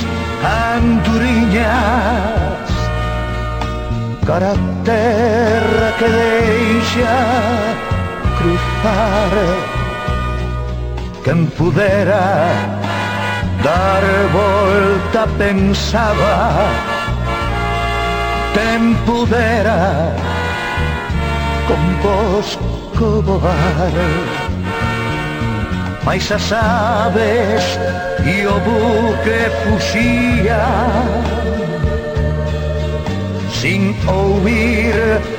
anduriñas 0.77 1.65
Cara 4.27 4.53
a 4.53 4.57
terra 4.85 5.89
que 5.99 6.09
deixa 6.21 7.17
cruzar 8.37 9.33
Quen 11.25 11.41
pudera 11.57 12.27
dar 13.63 14.05
volta 14.39 15.23
pensaba 15.39 16.37
Quen 18.53 18.95
pudera 19.07 20.13
con 21.67 21.83
vos 22.03 22.49
Mais 26.05 26.31
as 26.31 26.53
aves 26.53 27.79
e 28.25 28.47
o 28.47 28.61
buque 28.61 29.51
fuxía 29.65 30.65
Sin 33.51 33.97
ouvir 34.07 34.95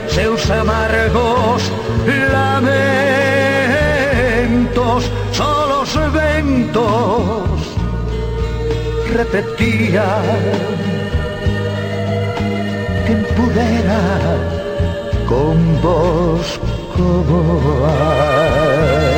seus 0.08 0.50
amargos 0.50 1.72
lamentos 2.34 2.82
Só 5.32 5.82
os 5.82 5.94
ventos 6.12 7.78
repetían 9.14 10.26
Quen 13.06 13.24
pudera 13.36 14.04
con 15.30 15.58
vos 15.82 16.60
noites 16.98 19.15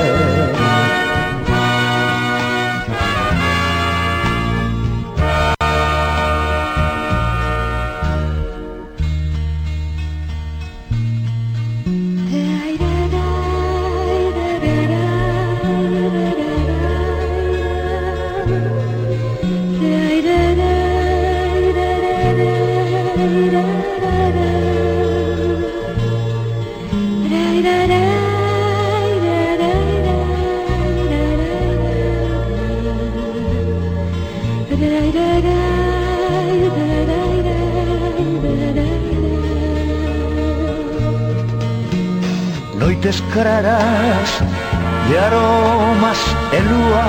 de 43.43 45.19
aromas 45.19 46.19
e 46.51 46.59
lúa 46.69 47.07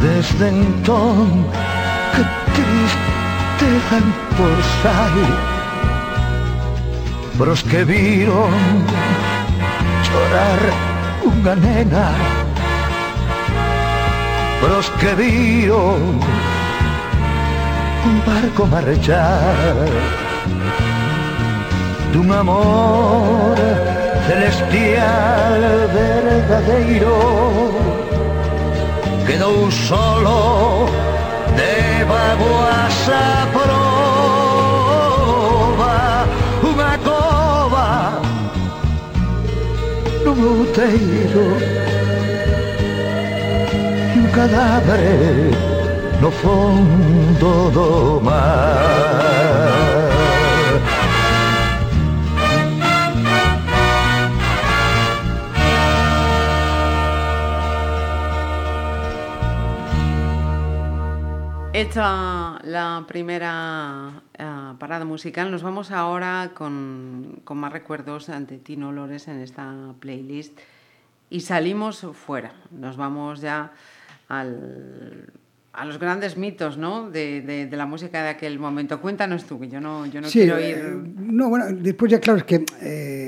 Desde 0.00 0.48
entón 0.48 1.46
que 2.12 2.22
tristeza 2.56 3.96
empozai 4.04 5.26
Pros 7.38 7.62
que 7.62 7.84
viron 7.84 8.52
chorar 10.04 10.60
unha 11.24 11.54
nena. 11.56 12.08
Pros 14.60 14.92
que 15.00 15.14
viron 15.16 16.20
un 18.04 18.16
barco 18.28 18.66
marchar 18.66 20.29
dun 22.12 22.30
amor 22.32 23.56
celestial 24.26 25.60
verdadeiro 25.94 27.18
quedou 29.26 29.70
solo 29.70 30.86
de 31.58 31.74
vaguas 32.10 32.98
a 33.08 33.46
prova 33.54 33.96
unha 36.70 36.92
cova 37.06 37.88
nun 40.24 40.38
outeiro 40.50 41.46
e 44.14 44.16
un 44.18 44.26
cadáver 44.34 45.70
no 46.20 46.30
fondo 46.30 47.70
do 47.70 48.20
mar 48.20 50.19
Hecha 61.90 62.60
la 62.62 63.04
primera 63.08 64.22
uh, 64.38 64.78
parada 64.78 65.04
musical, 65.04 65.50
nos 65.50 65.64
vamos 65.64 65.90
ahora 65.90 66.52
con, 66.54 67.40
con, 67.42 67.58
más 67.58 67.72
recuerdos 67.72 68.28
ante 68.28 68.58
Tino 68.58 68.90
Olores 68.90 69.26
en 69.26 69.40
esta 69.40 69.92
playlist 69.98 70.56
y 71.30 71.40
salimos 71.40 72.06
fuera. 72.12 72.52
Nos 72.70 72.96
vamos 72.96 73.40
ya 73.40 73.72
al, 74.28 75.32
a 75.72 75.84
los 75.84 75.98
grandes 75.98 76.36
mitos 76.36 76.76
¿no? 76.76 77.10
de, 77.10 77.40
de, 77.42 77.66
de, 77.66 77.76
la 77.76 77.86
música 77.86 78.22
de 78.22 78.28
aquel 78.28 78.60
momento. 78.60 79.00
Cuéntanos 79.00 79.44
tú, 79.44 79.58
que 79.58 79.68
yo 79.68 79.80
no, 79.80 80.06
yo 80.06 80.20
no 80.20 80.28
sí, 80.28 80.40
quiero 80.40 80.60
ir... 80.60 80.76
Eh, 80.76 80.94
no, 81.16 81.48
bueno, 81.48 81.66
después 81.72 82.08
ya 82.12 82.20
claro, 82.20 82.38
es 82.38 82.44
que 82.44 82.64
eh, 82.82 83.19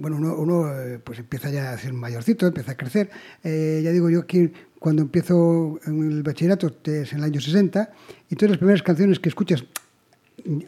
bueno, 0.00 0.16
uno, 0.16 0.34
uno 0.34 0.72
pues 1.04 1.18
empieza 1.18 1.50
ya 1.50 1.72
a 1.72 1.78
ser 1.78 1.92
mayorcito, 1.92 2.46
empieza 2.46 2.72
a 2.72 2.76
crecer. 2.76 3.10
Eh, 3.44 3.82
ya 3.84 3.90
digo 3.90 4.08
yo 4.08 4.26
que 4.26 4.50
cuando 4.78 5.02
empiezo 5.02 5.78
el 5.86 6.22
bachillerato, 6.22 6.74
es 6.84 7.12
en 7.12 7.18
el 7.18 7.24
año 7.24 7.40
60, 7.40 7.92
y 8.30 8.34
todas 8.34 8.50
las 8.52 8.58
primeras 8.58 8.82
canciones 8.82 9.20
que 9.20 9.28
escuchas, 9.28 9.64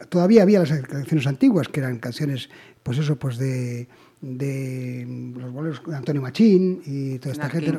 todavía 0.09 0.43
había 0.43 0.59
las 0.59 0.71
canciones 0.71 1.25
antiguas, 1.25 1.67
que 1.67 1.79
eran 1.79 1.97
canciones, 1.97 2.49
pues 2.83 2.99
eso, 2.99 3.15
pues 3.17 3.39
de, 3.39 3.87
de 4.23 5.05
los 5.37 5.51
boleros 5.51 5.81
de 5.85 5.95
Antonio 5.95 6.21
Machín 6.21 6.81
y 6.85 7.19
toda 7.19 7.33
esta 7.33 7.49
gente, 7.49 7.77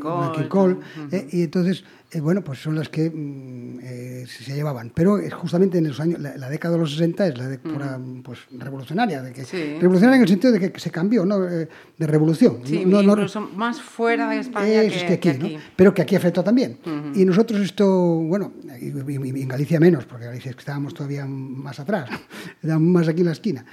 Cole, 0.48 0.76
eh, 1.10 1.26
y 1.32 1.42
entonces, 1.44 1.84
eh, 2.12 2.20
bueno, 2.20 2.44
pues 2.44 2.58
son 2.60 2.74
las 2.74 2.90
que 2.90 3.08
mm, 3.10 3.78
eh, 3.82 4.24
se 4.28 4.52
llevaban. 4.54 4.92
Pero 4.94 5.18
es 5.18 5.32
justamente 5.32 5.78
en 5.78 5.88
los 5.88 5.98
años, 6.00 6.20
la, 6.20 6.36
la 6.36 6.50
década 6.50 6.74
de 6.74 6.80
los 6.82 6.90
60 6.92 7.28
es 7.28 7.38
la 7.38 7.48
década 7.48 7.98
pues, 8.22 8.40
revolucionaria, 8.58 9.22
de 9.22 9.32
que, 9.32 9.44
Sí. 9.44 9.78
revolucionaria 9.80 10.16
en 10.16 10.22
el 10.22 10.28
sentido 10.28 10.52
de 10.52 10.70
que 10.70 10.78
se 10.78 10.90
cambió, 10.90 11.24
¿no? 11.24 11.40
De 11.40 11.66
revolución. 11.98 12.58
Sí, 12.64 12.84
no, 12.84 13.02
no- 13.02 13.12
incluso 13.12 13.40
más 13.40 13.80
fuera 13.80 14.28
de 14.28 14.40
España 14.40 14.66
que, 14.82 14.86
es 14.88 15.02
que 15.04 15.12
aquí, 15.14 15.32
que 15.32 15.38
¿no? 15.38 15.48
pero 15.76 15.94
que 15.94 16.02
aquí 16.02 16.14
afectó 16.14 16.44
también. 16.44 16.76
Y 17.14 17.24
nosotros 17.24 17.60
esto, 17.62 17.86
bueno, 17.88 18.52
y, 18.80 18.88
y- 18.88 19.38
y 19.38 19.42
en 19.42 19.48
Galicia 19.48 19.80
menos, 19.80 20.04
porque 20.04 20.26
Galicia 20.26 20.50
es 20.50 20.56
que 20.56 20.60
estábamos 20.60 20.92
todavía 20.92 21.24
más 21.24 21.80
atrás, 21.80 22.10
más 22.62 23.08
aquí 23.08 23.20
en 23.20 23.26
la 23.26 23.32
esquina. 23.32 23.64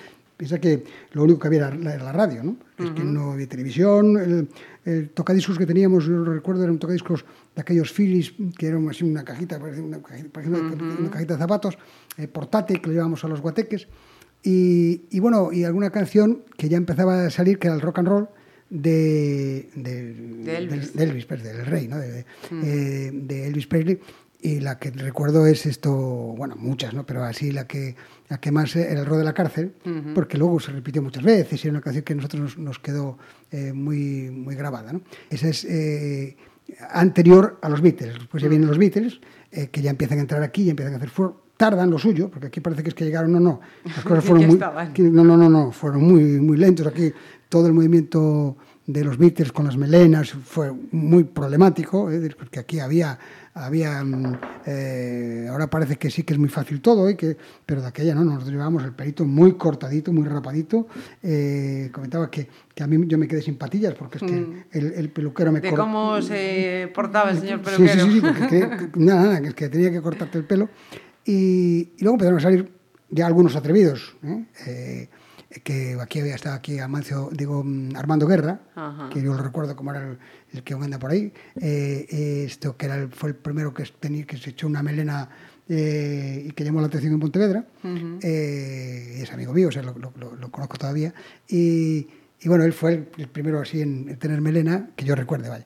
Piensa 0.41 0.59
que 0.59 0.83
lo 1.11 1.21
único 1.23 1.37
que 1.37 1.47
había 1.49 1.67
era 1.67 1.75
la, 1.75 1.97
la 1.97 2.11
radio, 2.11 2.43
¿no? 2.43 2.57
Es 2.79 2.89
que 2.91 3.03
no 3.03 3.33
había 3.33 3.47
televisión, 3.47 4.17
el, 4.17 4.47
el 4.85 5.09
tocadiscos 5.11 5.55
que 5.59 5.67
teníamos, 5.67 6.05
yo 6.05 6.13
lo 6.13 6.33
recuerdo, 6.33 6.63
eran 6.63 6.79
tocadiscos 6.79 7.23
de 7.55 7.61
aquellos 7.61 7.93
Philips, 7.93 8.33
que 8.57 8.65
eran 8.65 8.89
así 8.89 9.03
una 9.03 9.23
cajita, 9.23 9.57
una 9.59 10.01
cajita, 10.01 10.29
parecía 10.31 10.57
una- 10.57 10.73
una 10.99 11.11
cajita 11.11 11.35
de 11.35 11.39
zapatos, 11.39 11.77
eh, 12.17 12.27
portátil, 12.27 12.81
que 12.81 12.87
lo 12.87 12.93
llevábamos 12.93 13.23
a 13.23 13.27
los 13.27 13.39
guateques. 13.39 13.87
Y, 14.43 15.03
y 15.11 15.19
bueno, 15.19 15.51
y 15.53 15.63
alguna 15.63 15.91
canción 15.91 16.41
que 16.57 16.67
ya 16.69 16.77
empezaba 16.77 17.25
a 17.27 17.29
salir, 17.29 17.59
que 17.59 17.67
era 17.67 17.75
el 17.75 17.81
rock 17.81 17.99
and 17.99 18.07
roll, 18.07 18.27
de, 18.71 19.69
de, 19.75 20.13
De 20.13 20.57
Elvis. 20.57 20.93
de 20.95 21.03
Elvis, 21.03 21.25
pues, 21.27 21.43
del 21.43 21.65
rey, 21.67 21.87
¿no? 21.87 21.99
De, 21.99 22.09
de- 22.11 22.25
eh, 22.63 23.11
de 23.13 23.47
Elvis 23.47 23.67
Presley. 23.67 23.99
Y 24.43 24.59
la 24.59 24.79
que 24.79 24.89
recuerdo 24.89 25.45
es 25.45 25.67
esto, 25.67 25.91
bueno, 25.91 26.55
muchas, 26.57 26.95
¿no? 26.95 27.05
Pero 27.05 27.23
así 27.23 27.51
la 27.51 27.67
que, 27.67 27.95
la 28.27 28.39
que 28.39 28.51
más 28.51 28.75
era 28.75 28.99
el 28.99 29.05
rol 29.05 29.19
de 29.19 29.23
la 29.23 29.33
cárcel, 29.33 29.73
porque 30.15 30.37
luego 30.37 30.59
se 30.59 30.71
repitió 30.71 31.01
muchas 31.01 31.23
veces 31.23 31.63
y 31.63 31.67
era 31.67 31.77
una 31.77 31.81
canción 31.81 32.03
que 32.03 32.13
a 32.13 32.15
nosotros 32.15 32.41
nos, 32.41 32.57
nos 32.57 32.79
quedó 32.79 33.19
eh, 33.51 33.71
muy, 33.71 34.31
muy 34.31 34.55
grabada, 34.55 34.93
¿no? 34.93 35.01
Esa 35.29 35.47
es 35.47 35.63
eh, 35.65 36.35
anterior 36.89 37.59
a 37.61 37.69
los 37.69 37.81
Beatles. 37.81 38.15
Después 38.15 38.41
ya 38.41 38.49
vienen 38.49 38.67
los 38.67 38.79
Beatles, 38.79 39.19
eh, 39.51 39.67
que 39.67 39.81
ya 39.81 39.91
empiezan 39.91 40.17
a 40.17 40.21
entrar 40.21 40.41
aquí, 40.41 40.65
ya 40.65 40.71
empiezan 40.71 40.93
a 40.95 40.97
hacer 40.97 41.09
fuego. 41.09 41.41
Tardan 41.55 41.91
lo 41.91 41.99
suyo, 41.99 42.29
porque 42.31 42.47
aquí 42.47 42.59
parece 42.59 42.81
que 42.81 42.89
es 42.89 42.95
que 42.95 43.05
llegaron, 43.05 43.31
no, 43.31 43.39
no. 43.39 43.61
Las 43.83 44.03
cosas 44.03 44.25
fueron 44.25 44.47
muy, 44.47 44.57
no, 44.57 45.23
no, 45.23 45.37
no, 45.37 45.49
no, 45.49 45.71
fueron 45.71 46.01
muy, 46.01 46.23
muy 46.39 46.57
lentos. 46.57 46.87
Aquí 46.87 47.13
todo 47.47 47.67
el 47.67 47.73
movimiento 47.73 48.57
de 48.87 49.03
los 49.03 49.17
Beatles 49.17 49.51
con 49.51 49.65
las 49.65 49.77
melenas 49.77 50.31
fue 50.31 50.71
muy 50.91 51.23
problemático, 51.23 52.09
¿eh? 52.11 52.33
porque 52.37 52.59
aquí 52.59 52.79
había, 52.79 53.17
había 53.53 54.03
mm, 54.03 54.39
eh, 54.65 55.47
ahora 55.49 55.69
parece 55.69 55.97
que 55.97 56.09
sí 56.09 56.23
que 56.23 56.33
es 56.33 56.39
muy 56.39 56.49
fácil 56.49 56.81
todo, 56.81 57.07
¿eh? 57.09 57.17
que, 57.17 57.35
pero 57.65 57.81
de 57.81 57.87
aquella 57.87 58.15
no, 58.15 58.23
nosotros 58.23 58.49
llevábamos 58.51 58.83
el 58.83 58.93
pelito 58.93 59.25
muy 59.25 59.53
cortadito, 59.53 60.13
muy 60.13 60.25
rapadito. 60.27 60.87
Eh, 61.21 61.89
comentaba 61.91 62.29
que, 62.31 62.47
que 62.73 62.83
a 62.83 62.87
mí 62.87 62.97
yo 63.07 63.17
me 63.17 63.27
quedé 63.27 63.41
sin 63.41 63.57
patillas, 63.57 63.93
porque 63.95 64.19
es 64.19 64.23
que 64.23 64.63
el, 64.71 64.93
el 64.93 65.09
peluquero 65.09 65.51
me 65.51 65.59
Mm. 65.59 65.63
de 65.63 65.69
cor- 65.69 65.79
cómo 65.79 66.21
se 66.21 66.89
portaba 66.93 67.31
el 67.31 67.39
señor 67.39 67.59
Sí, 67.65 67.71
sí, 67.71 67.75
peluquero. 67.83 68.05
sí, 68.05 68.11
sí, 68.13 68.21
porque 68.21 68.47
que- 68.47 68.89
nada, 68.99 69.23
nada, 69.23 69.41
que 69.41 69.47
es 69.49 69.53
que 69.53 69.69
tenía 69.69 69.91
que 69.91 70.01
cortarte 70.01 70.37
el 70.37 70.45
pelo. 70.45 70.69
Y, 71.25 71.91
y 71.97 72.01
luego 72.01 72.15
empezaron 72.15 72.39
a 72.39 72.41
salir 72.41 72.71
ya 73.09 73.27
algunos 73.27 73.55
atrevidos, 73.55 74.15
¿eh? 74.23 75.09
Que 75.63 75.97
aquí 75.99 76.19
había 76.21 76.35
estado 76.35 76.55
aquí 76.55 76.79
Amancio, 76.79 77.29
digo, 77.33 77.63
mm, 77.63 77.95
Armando 77.97 78.25
Guerra, 78.25 78.61
Ajá. 78.75 79.09
que 79.11 79.21
yo 79.21 79.33
lo 79.33 79.43
recuerdo 79.43 79.75
como 79.75 79.91
era 79.91 80.07
el, 80.07 80.17
el 80.53 80.63
que 80.63 80.73
anda 80.73 80.97
por 80.97 81.11
ahí, 81.11 81.33
eh, 81.59 82.43
esto 82.45 82.77
que 82.77 82.85
era 82.85 82.95
el- 82.95 83.09
fue 83.09 83.29
el 83.31 83.35
primero 83.35 83.73
que, 83.73 83.83
tenía, 83.99 84.25
que 84.25 84.37
se 84.37 84.51
echó 84.51 84.67
una 84.67 84.81
melena 84.81 85.29
eh, 85.67 86.45
y 86.47 86.51
que 86.51 86.63
llamó 86.63 86.79
la 86.81 86.87
atención 86.87 87.13
en 87.13 87.19
Pontevedra, 87.19 87.65
eh, 88.21 89.19
es 89.21 89.31
amigo 89.33 89.53
mío, 89.53 89.67
o 89.67 89.71
sea, 89.71 89.83
lo, 89.83 89.97
lo- 89.97 90.13
lo- 90.17 90.35
lo 90.35 90.51
conozco 90.51 90.77
todavía, 90.77 91.13
y, 91.47 92.07
y 92.39 92.47
bueno, 92.47 92.63
él 92.63 92.73
fue 92.73 92.93
el, 92.93 93.07
el 93.17 93.27
primero 93.27 93.59
así 93.59 93.81
en, 93.81 94.07
en 94.09 94.17
tener 94.17 94.41
melena, 94.41 94.89
que 94.95 95.05
yo 95.05 95.15
recuerde, 95.15 95.49
vaya. 95.49 95.65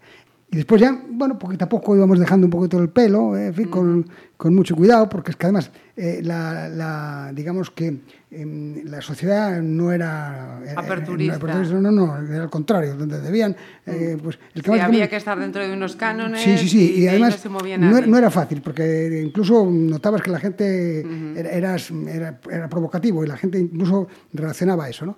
Y 0.52 0.58
después 0.58 0.80
ya, 0.80 0.98
bueno, 1.10 1.40
poquito 1.40 1.66
a 1.66 1.70
poco 1.70 1.96
íbamos 1.96 2.20
dejando 2.20 2.46
un 2.46 2.52
poquito 2.52 2.78
el 2.80 2.90
pelo, 2.90 3.36
eh, 3.36 3.48
en 3.48 3.54
fin, 3.54 3.68
con, 3.68 4.08
con 4.38 4.54
mucho 4.54 4.76
cuidado, 4.76 5.10
porque 5.10 5.32
es 5.32 5.38
que 5.38 5.48
además, 5.48 5.72
eh, 5.98 6.20
la, 6.24 6.70
la- 6.70 7.32
digamos 7.34 7.72
que 7.72 7.98
em, 8.30 8.86
la 8.86 9.02
sociedad 9.02 9.60
no 9.62 9.92
era... 9.92 10.60
era- 10.64 10.80
Aperturista. 10.80 11.36
aperturista, 11.38 11.76
no, 11.82 11.92
no, 11.92 12.18
era 12.32 12.44
al 12.44 12.50
contrario, 12.52 12.96
donde 12.96 13.20
debían... 13.22 13.56
eh, 13.88 14.18
pues, 14.22 14.38
el 14.54 14.62
Sí, 14.64 14.70
más- 14.70 14.82
había 14.82 15.10
que 15.10 15.16
estar 15.16 15.38
dentro 15.40 15.64
de 15.68 15.74
unos 15.74 15.96
cánones 15.96 16.42
Sí, 16.44 16.58
sí, 16.60 16.70
sí. 16.70 16.94
y, 17.00 17.08
además 17.08 17.44
no 17.44 17.60
no, 17.78 17.98
era, 17.98 18.06
no 18.08 18.32
fácil, 18.32 18.62
porque 18.62 19.24
incluso 19.26 19.66
notabas 19.70 20.22
que 20.22 20.30
la 20.30 20.40
gente 20.40 21.00
era, 22.06 22.40
era 22.50 22.70
provocativo 22.70 23.24
y 23.26 23.28
la 23.28 23.36
gente 23.38 23.58
incluso 23.60 24.08
relacionaba 24.32 24.88
eso, 24.90 25.08
¿no? 25.08 25.18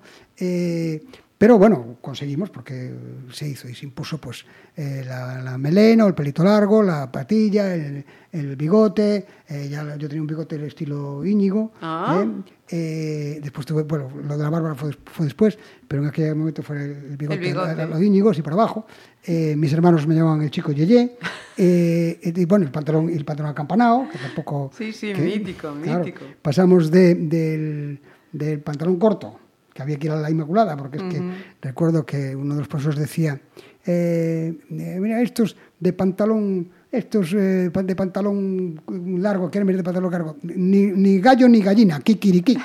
Pero 1.40 1.60
bueno, 1.60 1.98
conseguimos 2.02 2.50
porque 2.50 2.92
se 3.32 3.48
hizo 3.48 3.70
y 3.70 3.76
se 3.76 3.86
impuso 3.86 4.18
pues 4.18 4.44
eh, 4.76 5.04
la, 5.06 5.40
la 5.44 5.56
melena, 5.60 6.08
el 6.08 6.16
pelito 6.16 6.44
largo, 6.44 6.82
la 6.82 7.12
patilla, 7.12 7.76
el, 7.76 8.04
el 8.32 8.56
bigote. 8.56 9.24
eh, 9.48 9.68
ya 9.70 9.96
yo 9.98 10.08
tenía 10.08 10.22
un 10.22 10.28
bigote 10.28 10.58
del 10.58 10.66
estilo 10.66 11.24
Íñigo. 11.24 11.74
Ah. 11.80 12.26
¿eh? 12.70 13.40
Después 13.42 13.68
tuve, 13.68 13.84
bueno, 13.84 14.10
lo 14.28 14.36
de 14.36 14.44
la 14.44 14.50
barba 14.50 14.74
fue, 14.74 14.92
fue 15.06 15.26
después, 15.28 15.60
pero 15.88 16.02
en 16.02 16.10
aquel 16.10 16.36
momento 16.36 16.64
fue 16.64 16.78
el, 16.84 16.92
el 17.12 17.18
bigote, 17.18 17.40
bigote. 17.40 17.72
era 17.72 17.86
lo 17.86 17.98
de 18.00 18.06
Íñigo, 18.08 18.32
así 18.32 18.42
para 18.42 18.56
abajo. 18.56 18.88
Mis 19.28 19.72
hermanos 19.74 20.08
me 20.08 20.16
llamaban 20.16 20.42
el 20.42 20.50
chico 20.52 20.72
Yeye. 20.72 21.18
Y 21.60 22.46
bueno, 22.46 22.66
el 22.66 22.72
pantalón, 22.72 23.10
y 23.10 23.14
el 23.14 23.26
pantalón 23.26 23.52
acampanado, 23.52 24.08
que 24.12 24.18
tampoco. 24.18 24.72
Sí, 24.78 24.92
sí, 24.92 25.14
que- 25.14 25.22
mítico, 25.22 25.74
claro, 25.84 26.00
mítico. 26.06 26.26
pasamos 26.42 26.90
de- 26.92 27.16
del, 27.16 28.00
del 28.32 28.60
pantalón 28.62 28.98
corto, 28.98 29.40
que 29.78 29.84
había 29.84 30.00
que 30.00 30.08
ir 30.08 30.12
a 30.12 30.16
la 30.16 30.32
Inmaculada, 30.32 30.76
porque 30.76 30.98
es 30.98 31.04
que 31.04 31.22
recuerdo 31.62 32.04
que 32.04 32.36
uno 32.36 32.56
de 32.56 32.62
los 32.62 32.68
profesores 32.68 32.98
decía, 32.98 33.40
eh, 33.86 34.58
eh, 34.72 34.98
mira, 35.00 35.22
estos 35.22 35.56
de 35.80 35.94
pantalón, 35.94 36.68
estos 36.92 37.32
eh, 37.34 37.70
de 37.70 37.96
pantalón 37.96 38.82
largo, 39.22 39.52
quieren 39.52 39.68
venir 39.68 39.78
de 39.78 39.84
pantalón 39.84 40.12
largo, 40.12 40.38
ni, 40.42 40.88
ni 40.88 41.20
gallo 41.20 41.48
ni 41.48 41.62
gallina, 41.62 42.00
kikiriki. 42.00 42.58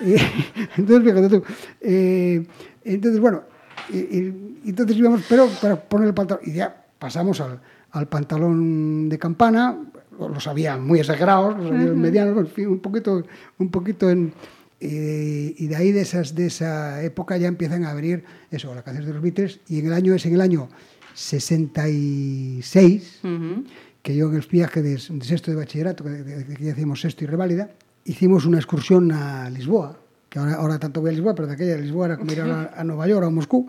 Entonces, 0.76 1.02
fíjate 1.02 1.28
tú, 1.30 1.42
eh, 1.80 2.46
entonces, 2.84 3.20
bueno, 3.20 3.42
entonces 3.90 4.96
íbamos, 4.96 5.24
pero 5.28 5.48
para 5.60 5.76
poner 5.76 6.08
el 6.08 6.14
pantalón, 6.14 6.42
y 6.46 6.52
ya 6.52 6.84
pasamos 6.98 7.40
al, 7.40 7.58
al 7.92 8.06
pantalón 8.06 9.08
de 9.08 9.18
campana, 9.18 9.76
los 10.18 10.46
había 10.46 10.76
muy 10.76 11.00
exagerados, 11.00 11.56
los 11.56 11.70
había 11.70 11.92
medianos, 11.94 12.36
en 12.36 12.46
fin, 12.46 12.68
un 12.68 12.80
poquito, 12.80 13.24
un 13.58 13.70
poquito 13.70 14.10
en... 14.10 14.32
y 14.80 15.66
de 15.66 15.76
ahí, 15.76 15.92
de, 15.92 16.00
esas, 16.02 16.34
de 16.34 16.46
esa 16.46 17.02
época, 17.02 17.36
ya 17.36 17.48
empiezan 17.48 17.84
a 17.84 17.90
abrir 17.90 18.24
eso, 18.50 18.74
las 18.74 18.84
canciones 18.84 19.08
de 19.08 19.14
los 19.14 19.22
Beatles, 19.22 19.60
y 19.68 19.80
en 19.80 19.86
el 19.86 19.92
año, 19.92 20.14
es 20.14 20.24
en 20.26 20.34
el 20.34 20.40
año 20.40 20.68
66, 21.14 23.20
Ujú. 23.24 23.64
que 24.02 24.14
yo 24.14 24.28
en 24.28 24.36
el 24.36 24.46
viaje 24.50 24.82
de, 24.82 24.90
de 24.90 25.24
sexto 25.24 25.50
de 25.50 25.56
bachillerato, 25.56 26.04
que, 26.04 26.56
ya 26.60 26.72
hacíamos 26.72 27.00
sexto 27.00 27.24
y 27.24 27.26
reválida, 27.26 27.70
hicimos 28.04 28.46
una 28.46 28.58
excursión 28.58 29.10
a 29.10 29.50
Lisboa, 29.50 29.98
que 30.28 30.38
ahora, 30.38 30.54
ahora 30.54 30.78
tanto 30.78 31.00
voy 31.00 31.10
a 31.10 31.12
Lisboa, 31.12 31.34
pero 31.34 31.48
de 31.48 31.54
aquella 31.54 31.76
Lisboa 31.76 32.06
era 32.06 32.16
como 32.16 32.30
ir 32.30 32.40
a, 32.40 32.72
a 32.76 32.84
Nueva 32.84 33.08
York 33.08 33.24
o 33.24 33.26
a 33.26 33.30
Moscú, 33.30 33.68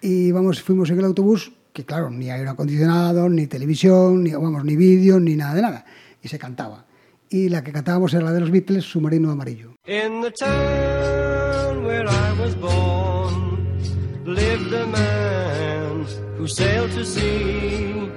y 0.00 0.32
vamos, 0.32 0.60
fuimos 0.62 0.90
en 0.90 0.98
el 0.98 1.04
autobús, 1.04 1.52
que 1.72 1.84
claro, 1.84 2.10
ni 2.10 2.28
aire 2.30 2.48
acondicionado, 2.48 3.28
ni 3.28 3.46
televisión, 3.46 4.24
ni, 4.24 4.32
vamos, 4.32 4.64
ni 4.64 4.74
vídeo, 4.74 5.20
ni 5.20 5.36
nada 5.36 5.54
de 5.54 5.62
nada, 5.62 5.84
y 6.20 6.26
se 6.28 6.36
cantaba. 6.38 6.86
Y 7.32 7.48
la 7.48 7.62
que 7.62 7.72
cantábamos 7.72 8.12
era 8.12 8.24
la 8.24 8.32
de 8.32 8.40
los 8.40 8.50
Beatles, 8.50 8.84
Submarino 8.84 9.30
Amarillo. 9.30 9.76
In 9.86 10.20
the 10.20 10.32
town 10.32 11.84
where 11.84 12.06
I 12.08 12.32
was 12.40 12.56
born 12.56 13.78
lived 14.24 14.72
a 14.72 14.86
man 14.88 16.06
who 16.36 16.48
sailed 16.48 16.90
to 16.90 17.04
sea, 17.04 18.10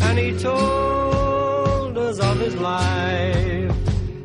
and 0.00 0.18
he 0.18 0.32
told 0.36 1.96
us 1.96 2.18
of 2.18 2.40
his 2.40 2.56
life 2.56 3.72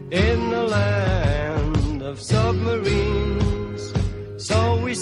in 0.09 0.49
the 0.49 0.63
land 0.63 2.01
of 2.01 2.19
submarines. 2.19 3.93
So 4.37 4.81
we 4.83 4.95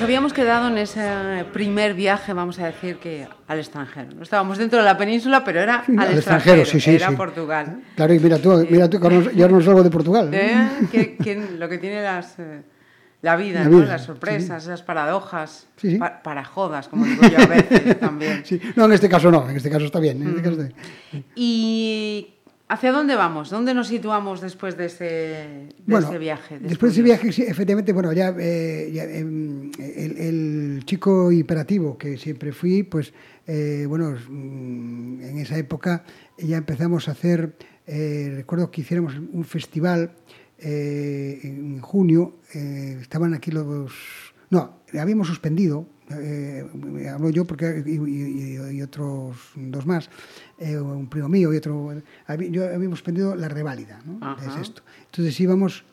Nos 0.00 0.06
habíamos 0.06 0.32
quedado 0.32 0.68
en 0.68 0.78
ese 0.78 1.44
primer 1.52 1.92
viaje, 1.92 2.32
vamos 2.32 2.58
a 2.58 2.64
decir 2.64 2.96
que 2.96 3.28
al 3.46 3.58
extranjero. 3.58 4.08
No 4.16 4.22
estábamos 4.22 4.56
dentro 4.56 4.78
de 4.78 4.84
la 4.86 4.96
península, 4.96 5.44
pero 5.44 5.60
era 5.60 5.84
al, 5.98 6.14
extranjero, 6.16 6.64
sí, 6.64 6.80
sí, 6.80 6.94
era 6.94 7.10
sí. 7.10 7.16
Portugal. 7.16 7.82
Claro, 7.96 8.14
y 8.14 8.18
mira 8.18 8.38
tú, 8.38 8.66
mira 8.70 8.88
tú, 8.88 8.98
yo 9.34 9.46
no 9.46 9.60
salgo 9.60 9.82
de 9.82 9.90
Portugal. 9.90 10.30
¿Eh? 10.32 11.18
Lo 11.58 11.68
que 11.68 11.76
tiene 11.76 12.00
las, 12.02 12.38
eh, 12.38 12.62
la 13.20 13.36
vida, 13.36 13.58
La 13.64 13.68
¿no? 13.68 13.76
vida, 13.80 13.88
las 13.88 14.04
sorpresas, 14.04 14.62
esas 14.64 14.80
paradojas, 14.80 15.66
Sí, 15.76 15.90
sí. 15.90 15.96
pa- 15.98 16.22
para 16.22 16.46
jodas, 16.46 16.88
como 16.88 17.04
digo 17.04 17.20
yo 17.28 17.36
a 17.38 17.44
veces 17.46 18.00
también. 18.00 18.40
Sí, 18.46 18.58
no, 18.76 18.86
en 18.86 18.92
este 18.94 19.06
caso 19.10 19.30
no, 19.30 19.50
en 19.50 19.56
este 19.58 19.68
caso 19.68 19.84
está 19.84 20.00
bien. 20.00 20.22
en 20.22 20.28
este 20.30 20.40
caso 20.42 20.62
está 20.62 20.74
bien. 21.12 21.24
¿Y 21.36 22.36
hacia 22.70 22.92
dónde 22.92 23.16
vamos? 23.16 23.50
¿Dónde 23.50 23.74
nos 23.74 23.88
situamos 23.88 24.40
después 24.40 24.76
de 24.76 24.86
ese, 24.86 25.04
de 25.04 25.74
bueno, 25.86 26.08
ese 26.08 26.18
viaje? 26.18 26.58
después 26.60 26.94
de 26.94 27.00
ese 27.00 27.02
viaje, 27.02 27.32
sí, 27.32 27.42
efectivamente, 27.42 27.92
bueno, 27.92 28.12
ya, 28.12 28.32
eh, 28.38 28.90
ya, 28.92 29.04
em, 29.04 29.72
el, 29.78 30.16
el 30.16 30.82
chico 30.84 31.32
hiperativo 31.32 31.98
que 31.98 32.16
siempre 32.16 32.52
fui, 32.52 32.84
pues, 32.84 33.12
eh, 33.46 33.86
bueno, 33.88 34.12
mm, 34.12 35.20
en 35.22 35.38
esa 35.38 35.56
época 35.58 36.04
ya 36.38 36.56
empezamos 36.56 37.08
a 37.08 37.12
hacer, 37.12 37.56
eh, 37.86 38.32
recuerdo 38.36 38.70
que 38.70 38.82
hiciéramos 38.82 39.14
un 39.16 39.44
festival 39.44 40.12
eh, 40.58 41.40
en 41.42 41.80
junio, 41.80 42.36
eh, 42.54 42.98
estaban 43.00 43.34
aquí 43.34 43.50
los... 43.50 43.92
No, 44.50 44.80
habíamos 44.98 45.26
suspendido, 45.26 45.86
eh, 46.12 46.64
hablo 47.12 47.30
yo 47.30 47.44
porque 47.44 47.82
y, 47.86 47.90
y- 47.92 48.76
y 48.76 48.82
otros 48.82 49.36
dos 49.56 49.86
más, 49.86 50.10
eh, 50.58 50.76
un 50.78 51.08
primo 51.08 51.28
mío 51.28 51.52
y 51.52 51.56
otro, 51.56 51.92
yo 52.50 52.64
habíamos 52.66 52.98
suspendido 52.98 53.34
la 53.34 53.48
reválida 53.48 54.00
¿no? 54.04 54.18
esto. 54.60 54.82
Entonces 55.06 55.38
íbamos, 55.40 55.84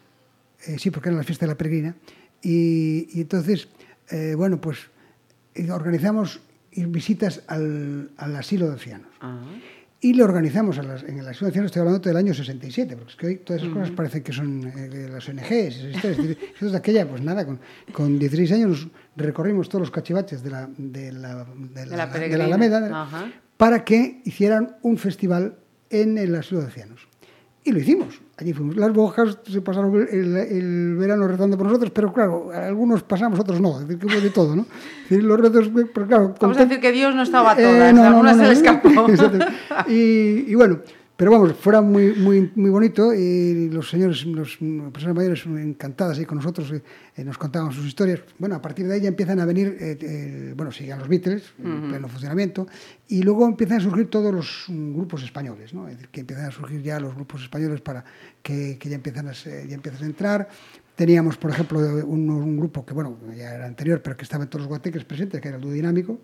eh, 0.67 0.77
sí, 0.79 0.89
porque 0.91 1.09
era 1.09 1.17
la 1.17 1.23
fiesta 1.23 1.45
de 1.45 1.51
la 1.51 1.57
peregrina, 1.57 1.95
y, 2.41 3.07
y 3.17 3.21
entonces, 3.21 3.67
bueno, 4.37 4.59
pues 4.61 4.77
organizamos 5.71 6.39
visitas 6.71 7.41
al, 7.47 8.11
al 8.17 8.35
asilo 8.35 8.67
de 8.67 8.73
ancianos. 8.73 9.09
Y 9.99 10.13
le 10.13 10.23
organizamos 10.23 10.77
en 10.77 11.19
el 11.19 11.27
asilo 11.27 11.45
de 11.45 11.47
ancianos, 11.47 11.65
estoy 11.69 11.79
hablando 11.79 11.99
del 11.99 12.17
año 12.17 12.33
67, 12.33 12.95
porque 12.95 13.11
es 13.11 13.17
que 13.17 13.27
hoy 13.27 13.37
todas 13.37 13.63
esas 13.63 13.73
cosas 13.73 13.91
parecen 13.91 14.23
que 14.23 14.31
son 14.31 14.67
eh, 14.67 15.09
las 15.11 15.27
ONGs, 15.27 15.49
esas 15.49 15.95
historias. 15.95 16.17
Nosotros 16.19 16.71
de 16.71 16.77
aquella, 16.77 17.09
pues 17.09 17.21
nada, 17.23 17.45
con, 17.45 17.59
con 17.93 18.19
16 18.19 18.51
años 18.51 18.87
recorrimos 19.15 19.69
todos 19.69 19.81
los 19.81 19.91
cachivaches 19.91 20.43
de 20.43 20.51
la, 20.51 20.69
de 20.77 21.11
la, 21.11 21.45
de 21.55 21.85
la, 21.87 21.95
la 21.95 22.07
de 22.07 22.37
la 22.37 22.45
Alameda 22.45 23.01
Ajá. 23.01 23.31
para 23.57 23.83
que 23.83 24.21
hicieran 24.23 24.77
un 24.83 24.99
festival 24.99 25.57
en 25.89 26.19
el 26.19 26.35
asilo 26.35 26.59
de 26.59 26.67
ancianos. 26.67 27.07
Y 27.63 27.71
lo 27.71 27.79
hicimos. 27.79 28.21
Allí 28.39 28.53
fuimos. 28.53 28.75
Las 28.75 28.93
monjas 28.93 29.39
se 29.49 29.61
pasaron 29.61 29.95
el, 30.11 30.37
el 30.37 30.95
verano 30.95 31.27
rezando 31.27 31.57
por 31.57 31.65
nosotros, 31.65 31.89
pero 31.89 32.13
claro, 32.13 32.51
algunos 32.53 33.01
pasamos, 33.01 33.39
otros 33.39 33.59
no. 33.59 33.79
Es 33.79 33.87
decir, 33.87 33.97
que 33.97 34.05
hubo 34.05 34.21
de 34.21 34.29
todo, 34.29 34.55
¿no? 34.55 34.61
Es 34.61 35.09
decir, 35.09 35.23
los 35.23 35.39
rezos, 35.39 35.71
pero 35.91 36.05
claro... 36.05 36.35
Vamos 36.39 36.57
a 36.57 36.65
decir 36.65 36.79
que 36.79 36.91
Dios 36.91 37.15
no 37.15 37.23
estaba 37.23 37.53
a 37.53 37.59
eh, 37.59 37.63
todas, 37.63 37.93
no, 37.95 38.01
no, 38.01 38.07
alguna 38.09 38.33
no, 38.33 38.43
se 38.43 38.47
le 38.47 38.53
escapó. 38.53 38.89
Y, 39.87 40.51
y 40.51 40.55
bueno, 40.55 40.79
pero 41.17 41.31
vamos, 41.31 41.53
fuera 41.53 41.81
muy, 41.81 42.13
muy, 42.13 42.51
muy 42.55 42.69
bonito 42.69 43.11
y 43.11 43.69
los 43.69 43.89
señores, 43.89 44.23
los 44.23 44.61
las 44.61 44.91
personas 44.91 45.15
mayores 45.15 45.45
encantadas 45.47 46.19
ahí 46.19 46.25
con 46.25 46.37
nosotros, 46.37 46.71
eh, 46.71 47.23
nos 47.23 47.39
contaban 47.39 47.71
sus 47.71 47.87
historias. 47.87 48.19
Bueno, 48.37 48.53
a 48.53 48.61
partir 48.61 48.87
de 48.87 48.93
ahí 48.93 49.01
ya 49.01 49.07
empiezan 49.07 49.39
a 49.39 49.45
venir, 49.45 49.75
eh, 49.79 49.97
eh, 49.99 50.53
bueno, 50.55 50.71
siguen 50.71 50.99
los 50.99 51.07
Beatles 51.07 51.43
en 51.57 51.89
pleno 51.89 52.07
funcionamiento 52.07 52.67
y 53.07 53.23
luego 53.23 53.47
empiezan 53.47 53.79
a 53.79 53.81
surgir 53.81 54.11
todos 54.11 54.31
los 54.31 54.65
grupos 54.67 55.23
españoles, 55.23 55.73
¿no? 55.73 55.87
Es 55.87 55.95
decir, 55.95 56.09
que 56.09 56.19
empiezan 56.19 56.45
a 56.45 56.51
surgir 56.51 56.83
ya 56.83 56.99
los 56.99 57.15
grupos 57.15 57.41
españoles 57.41 57.81
para 57.81 58.05
que, 58.43 58.77
que 58.79 58.87
ya, 58.87 58.95
empiezan 58.95 59.27
a, 59.27 59.33
ya 59.33 59.73
empiezan 59.73 60.03
a 60.03 60.05
entrar. 60.05 60.49
Teníamos, 60.97 61.37
por 61.37 61.51
ejemplo, 61.51 61.77
un, 61.79 62.27
un 62.27 62.57
grupo 62.57 62.83
que, 62.83 62.91
bueno, 62.95 63.19
ya 63.37 63.53
era 63.53 63.67
anterior, 63.67 64.01
pero 64.01 64.17
que 64.17 64.23
estaba 64.23 64.45
en 64.45 64.49
todos 64.49 64.61
los 64.63 64.67
guateques 64.67 65.05
presentes, 65.05 65.39
que 65.39 65.47
era 65.47 65.57
el 65.57 65.61
dúo 65.63 65.71
dinámico. 65.71 66.19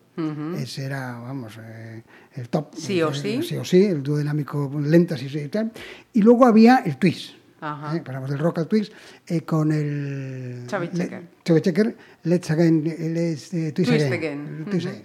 Ese 0.58 0.86
era, 0.86 1.20
vamos, 1.20 1.60
eh, 1.62 2.02
el 2.34 2.50
top. 2.50 2.74
Sí 2.76 3.00
o 3.04 3.12
Eh, 3.12 3.14
sí. 3.14 3.44
Sí 3.44 3.56
o 3.56 3.64
sí, 3.64 3.86
el 3.86 4.02
dúo 4.02 4.18
dinámico 4.18 4.72
lentas 4.84 5.22
y, 5.22 5.28
y 5.38 5.48
tal. 5.48 5.72
Y 6.14 6.24
luego 6.24 6.48
había 6.48 6.78
el 6.78 6.98
twist. 6.98 7.36
Ajá. 7.62 7.96
¿eh? 7.96 8.02
Pasamos 8.04 8.32
del 8.32 8.40
rock 8.40 8.58
al 8.58 8.68
twist 8.68 8.92
eh, 9.28 9.42
con 9.42 9.72
el... 9.72 10.66
Le- 10.66 10.90
Checker. 10.92 11.24
Chubby 11.46 11.62
Checker, 11.62 11.96
Let's 12.24 12.50
Again, 12.50 12.84
Let's, 13.14 13.50
Twist, 13.52 13.76
Twist 13.76 14.12
Again. 14.12 14.66
Twist. 14.72 14.88
Again. 14.88 15.04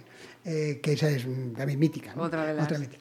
Que 0.81 0.93
esa 0.93 1.09
es 1.11 1.27
mm, 1.27 1.53
también 1.53 1.77
mítica. 1.77 2.15
¿no? 2.15 2.23
Otra 2.23 2.43
de 2.47 2.55
las- 2.55 2.79
mítica. 2.79 2.97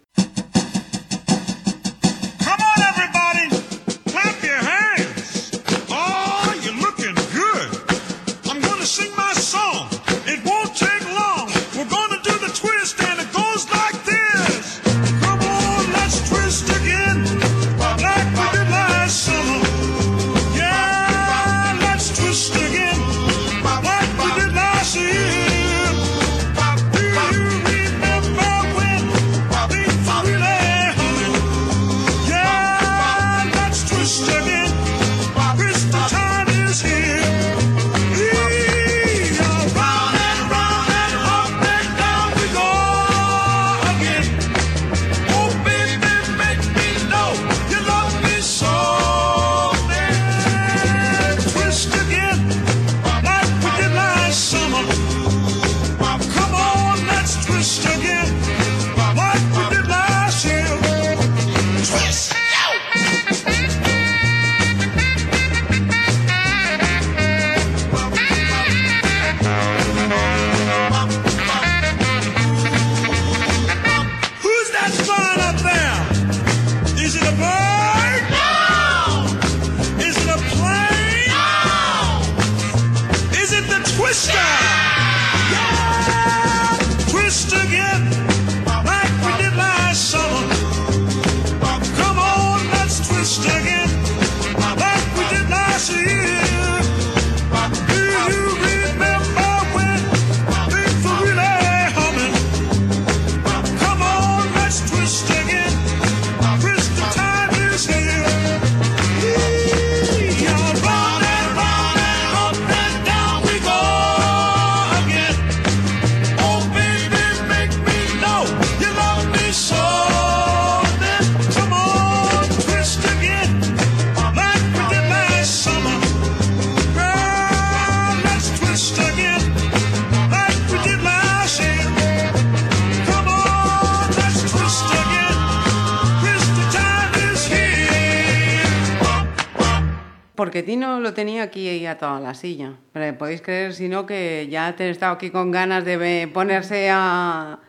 Porque 140.59 140.73
Tino 140.73 140.99
lo 140.99 141.15
tenía 141.15 141.45
aquí 141.45 141.87
atado 141.87 142.17
a 142.17 142.21
la 142.21 142.35
silla. 142.35 142.73
Pero 142.93 143.17
podéis 143.17 143.43
creer, 143.43 143.73
si 143.75 143.89
no, 143.89 144.07
que 144.07 144.49
ya 144.51 144.75
te 144.75 144.89
he 144.89 144.91
estado 144.91 145.13
aquí 145.13 145.31
con 145.31 145.53
ganas 145.53 145.85
de 145.85 146.29
ponerse 146.35 146.91
a, 146.91 147.61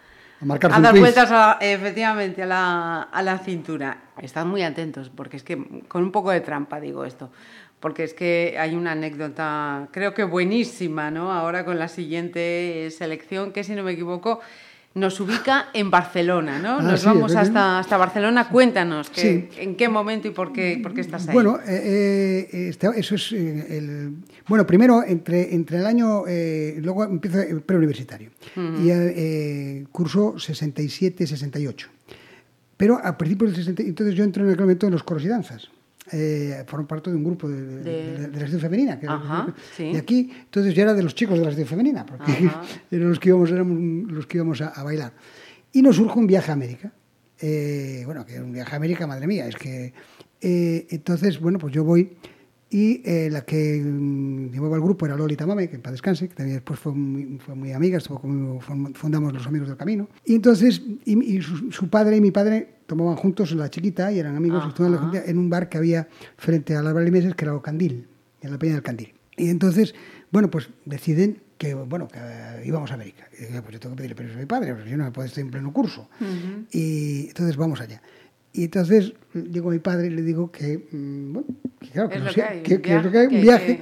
A 0.42 0.76
a 0.78 0.82
dar 0.82 0.94
vueltas 1.02 1.30
a- 1.32 1.58
efectivamente 1.62 2.42
a 2.42 2.48
la, 2.48 3.02
a 3.04 3.22
la 3.22 3.38
cintura. 3.38 3.96
Estad 4.20 4.48
muy 4.48 4.64
atentos, 4.64 5.12
porque 5.12 5.38
es 5.38 5.44
que 5.44 5.84
con 5.88 6.02
un 6.02 6.12
poco 6.12 6.32
de 6.32 6.42
trampa 6.42 6.80
digo 6.80 7.06
esto. 7.06 7.30
Porque 7.80 8.06
es 8.06 8.16
que 8.16 8.58
hay 8.60 8.74
una 8.74 8.94
anécdota, 8.94 9.88
creo 9.92 10.16
que 10.16 10.24
buenísima, 10.24 11.12
¿no? 11.12 11.32
Ahora 11.32 11.66
con 11.66 11.78
la 11.78 11.90
siguiente 11.90 12.90
selección, 12.90 13.52
que 13.52 13.64
si 13.64 13.76
no 13.76 13.84
me 13.84 13.92
equivoco, 13.92 14.40
nos 14.96 15.20
ubica 15.20 15.68
en 15.74 15.92
Barcelona, 15.92 16.60
¿no? 16.60 16.80
Ah, 16.80 16.82
Nos 16.82 17.06
vamos 17.06 17.36
hasta, 17.36 17.80
hasta 17.80 17.96
Barcelona. 17.98 18.50
Cuéntanos 18.50 19.10
que- 19.10 19.22
Sí. 19.22 19.62
en 19.62 19.76
qué 19.76 19.88
momento 19.88 20.28
y 20.28 20.32
por 20.32 20.52
qué, 20.52 20.80
por 20.82 20.94
qué 20.94 21.02
estás 21.02 21.28
ahí. 21.28 21.34
Bueno, 21.34 21.58
eh, 21.66 22.48
eh, 22.52 22.68
este- 22.70 22.90
eso 22.98 23.16
es 23.16 23.32
eh, 23.32 23.78
el... 23.78 24.14
Bueno, 24.48 24.66
primero, 24.66 25.04
entre, 25.04 25.54
entre 25.54 25.78
el 25.78 25.86
año... 25.86 26.24
eh, 26.28 26.80
luego 26.82 27.04
empieza 27.04 27.44
el 27.44 27.62
preuniversitario. 27.62 28.32
Y 28.56 28.90
eh, 28.90 29.86
curso 29.92 30.34
67-68. 30.36 31.86
Pero 32.76 33.00
a 33.04 33.18
principios 33.18 33.52
del 33.52 33.60
60... 33.64 33.84
Entonces 33.84 34.16
yo 34.16 34.24
entro 34.24 34.44
en 34.44 34.50
aquel 34.52 34.62
momento 34.66 34.88
en 34.88 34.94
los 34.94 35.04
coros 35.04 35.24
y 35.24 35.28
danzas. 35.28 35.70
Eh, 36.12 36.64
formo 36.68 36.88
parte 36.88 37.10
de 37.12 37.16
un 37.16 37.24
grupo 37.24 37.48
de, 37.48 37.62
de, 37.62 37.84
De- 37.84 38.12
de- 38.18 38.28
de 38.28 38.34
la 38.34 38.40
sección 38.40 38.62
femenina. 38.62 39.00
que 39.00 39.06
era- 39.06 39.16
sí. 39.78 39.96
Aquí, 39.96 40.32
entonces 40.46 40.74
yo 40.74 40.82
era 40.84 40.94
de 40.94 41.04
los 41.04 41.14
chicos 41.16 41.38
de 41.38 41.44
la 41.46 41.52
sección 41.52 41.68
femenina, 41.68 42.06
porque 42.06 42.32
eran 42.92 43.10
los 43.10 43.20
que 43.20 43.30
íbamos, 43.30 43.52
éramos 43.52 44.12
los 44.12 44.26
que 44.28 44.38
íbamos 44.38 44.60
a, 44.62 44.70
a 44.70 44.84
bailar. 44.84 45.14
Y 45.72 45.82
nos 45.82 45.96
surge 45.98 46.18
un 46.18 46.26
viaje 46.28 46.50
a 46.52 46.54
América. 46.54 46.92
Eh, 47.42 48.04
bueno, 48.06 48.26
que 48.26 48.40
un 48.42 48.52
viaje 48.52 48.74
a 48.74 48.76
América, 48.78 49.06
madre 49.08 49.28
mía, 49.28 49.48
es 49.48 49.56
que... 49.56 49.94
eh, 50.42 50.88
entonces, 50.90 51.40
bueno, 51.40 51.58
pues 51.60 51.74
yo 51.74 51.84
voy 51.84 52.10
y 52.70 53.02
eh, 53.04 53.30
la 53.32 53.42
que 53.42 53.82
mm, 53.84 54.52
llevaba 54.52 54.76
el 54.76 54.82
grupo 54.82 55.06
era 55.06 55.16
Loli 55.16 55.36
Tamame, 55.36 55.70
que 55.70 55.76
en 55.76 55.82
paz 55.82 55.94
descanse, 55.94 56.30
que 56.30 56.36
también 56.36 56.58
después 56.58 56.80
fue 56.80 56.94
muy, 56.94 57.40
fue 57.40 57.56
muy 57.56 57.72
amiga, 57.72 57.98
estuvo 57.98 58.20
conmigo, 58.20 58.60
fundamos 58.94 59.34
Los 59.34 59.48
Amigos 59.48 59.68
del 59.68 59.78
Camino. 59.78 60.08
Y 60.26 60.36
entonces, 60.36 60.82
y, 61.06 61.38
y 61.38 61.42
su, 61.42 61.72
su 61.72 61.90
padre 61.90 62.18
y 62.18 62.22
mi 62.22 62.32
padre 62.32 62.80
tomaban 62.86 63.16
juntos 63.16 63.52
la 63.54 63.70
chiquita 63.70 64.12
y 64.12 64.20
eran 64.20 64.36
amigos, 64.36 64.64
y 64.78 64.84
Ajá. 64.84 65.24
en 65.26 65.38
un 65.38 65.50
bar 65.50 65.70
que 65.70 65.78
había 65.78 66.08
frente 66.38 66.76
a 66.76 66.82
las 66.82 66.94
Meses, 66.94 67.36
que 67.36 67.46
era 67.46 67.54
el 67.54 67.62
Candil, 67.62 68.08
en 68.42 68.52
la 68.52 68.60
Peña 68.60 68.74
del 68.74 68.84
Candil. 68.84 69.14
Y 69.38 69.50
entonces, 69.50 69.96
bueno, 70.32 70.52
pues 70.52 70.70
deciden 70.86 71.42
que, 71.58 71.74
bueno, 71.74 72.08
que 72.08 72.20
eh, 72.20 72.64
íbamos 72.66 72.92
a 72.92 72.96
América. 72.96 73.28
Y 73.38 73.46
digo, 73.46 73.62
pues 73.62 73.74
yo 73.74 73.80
tengo 73.80 73.96
que 73.96 74.00
pedirle 74.00 74.16
permiso 74.16 74.38
a 74.38 74.42
mi 74.42 74.46
padre, 74.46 74.74
porque 74.74 74.90
yo 74.90 74.98
no 74.98 75.06
me 75.06 75.12
puedo 75.12 75.28
estar 75.28 75.42
en 75.44 75.52
pleno 75.52 75.72
curso. 75.72 76.10
Y 76.72 77.28
entonces 77.28 77.56
vamos 77.58 77.80
allá. 77.80 78.02
Y 78.60 78.66
entonces 78.66 79.14
llego 79.34 79.70
a 79.70 79.74
mi 79.74 79.80
padre 79.80 80.08
y 80.08 80.10
le 80.10 80.22
digo 80.22 80.52
que, 80.52 80.86
mm, 80.92 81.32
bueno, 81.34 81.48
que 81.80 81.88
claro, 81.92 82.10
que, 82.10 82.16
Es 82.16 82.20
no 82.20 82.26
lo 82.28 82.34
sé, 82.34 82.42
que 82.42 82.46
hay, 82.48 82.62
que- 82.64 82.74
es 82.98 83.04
lo 83.06 83.10
que 83.12 83.18
hay, 83.20 83.28
un 83.28 83.42
viaje, 83.42 83.80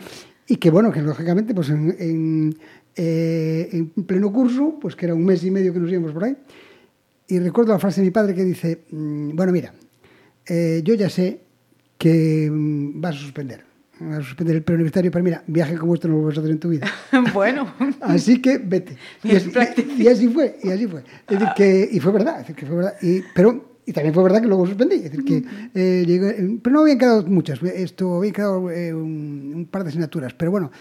y 0.48 0.56
que 0.58 0.70
bueno, 0.70 0.92
que 0.92 1.02
lógicamente 1.02 1.56
pues 1.56 1.70
en, 1.70 1.96
en, 1.98 2.58
eh, 2.96 3.70
en 3.72 3.90
pleno 4.06 4.32
curso, 4.32 4.78
pues 4.80 4.96
que 4.96 5.06
era 5.06 5.16
un 5.16 5.26
mes 5.26 5.44
y 5.44 5.50
medio 5.50 5.74
que 5.74 5.80
nos 5.80 5.90
íbamos 5.92 6.12
por 6.12 6.26
ahí, 6.26 6.38
y 7.28 7.40
recuerdo 7.40 7.74
la 7.74 7.80
frase 7.80 8.02
de 8.02 8.06
mi 8.08 8.12
padre 8.12 8.36
que 8.36 8.44
dice, 8.46 8.82
mm, 8.92 9.36
bueno, 9.36 9.52
mira, 9.52 9.74
eh, 10.48 10.82
yo 10.84 10.94
ya 10.94 11.10
sé 11.10 11.40
que 11.98 12.48
mm, 12.52 13.02
vas 13.02 13.16
a 13.16 13.20
suspender, 13.20 13.64
vas 14.00 14.20
a 14.20 14.22
suspender 14.22 14.58
el 14.58 14.62
preuniversitario, 14.62 15.10
pero 15.10 15.24
mira, 15.24 15.44
viaje 15.48 15.76
como 15.76 15.96
esto 15.96 16.08
no 16.08 16.18
lo 16.18 16.24
vas 16.28 16.38
a 16.38 16.42
hacer 16.42 16.52
en 16.52 16.60
tu 16.60 16.70
vida. 16.70 16.86
bueno, 17.34 17.74
Así 18.02 18.42
que 18.44 18.60
vete. 18.60 18.96
Y 19.24 19.30
Bien 19.30 19.38
así, 19.38 19.50
práctico. 19.50 19.92
y- 19.98 20.04
y 20.04 20.08
así 20.08 20.28
fue, 20.28 20.60
y 20.64 20.70
así 20.70 20.86
fue. 20.86 21.00
Es 21.28 21.40
decir, 21.40 21.48
que, 21.58 21.90
y 21.92 22.00
fue 22.00 22.12
verdad, 22.12 22.36
es 22.42 22.48
decir, 22.48 22.56
que 22.56 22.66
fue 22.68 22.76
verdad. 22.76 22.94
Y, 23.02 23.22
pero, 23.34 23.67
y 23.88 23.94
también 23.94 24.14
fue 24.14 24.22
verdad 24.22 24.42
que 24.42 24.48
luego 24.48 24.68
suspendí. 24.68 24.96
Es 24.98 25.04
decir, 25.12 25.24
que, 25.26 25.44
eh, 25.74 26.04
llegué- 26.06 26.60
pero 26.62 26.74
no 26.76 26.82
habían 26.82 27.00
quedado 27.00 27.24
muchas, 27.26 27.64
esto, 27.64 28.18
habían 28.18 28.34
quedado 28.34 28.70
eh, 28.70 28.94
un, 28.94 29.54
un 29.56 29.66
par 29.66 29.84
de 29.84 29.90
asignaturas. 29.90 30.34
Pero 30.36 30.52
bueno, 30.52 30.72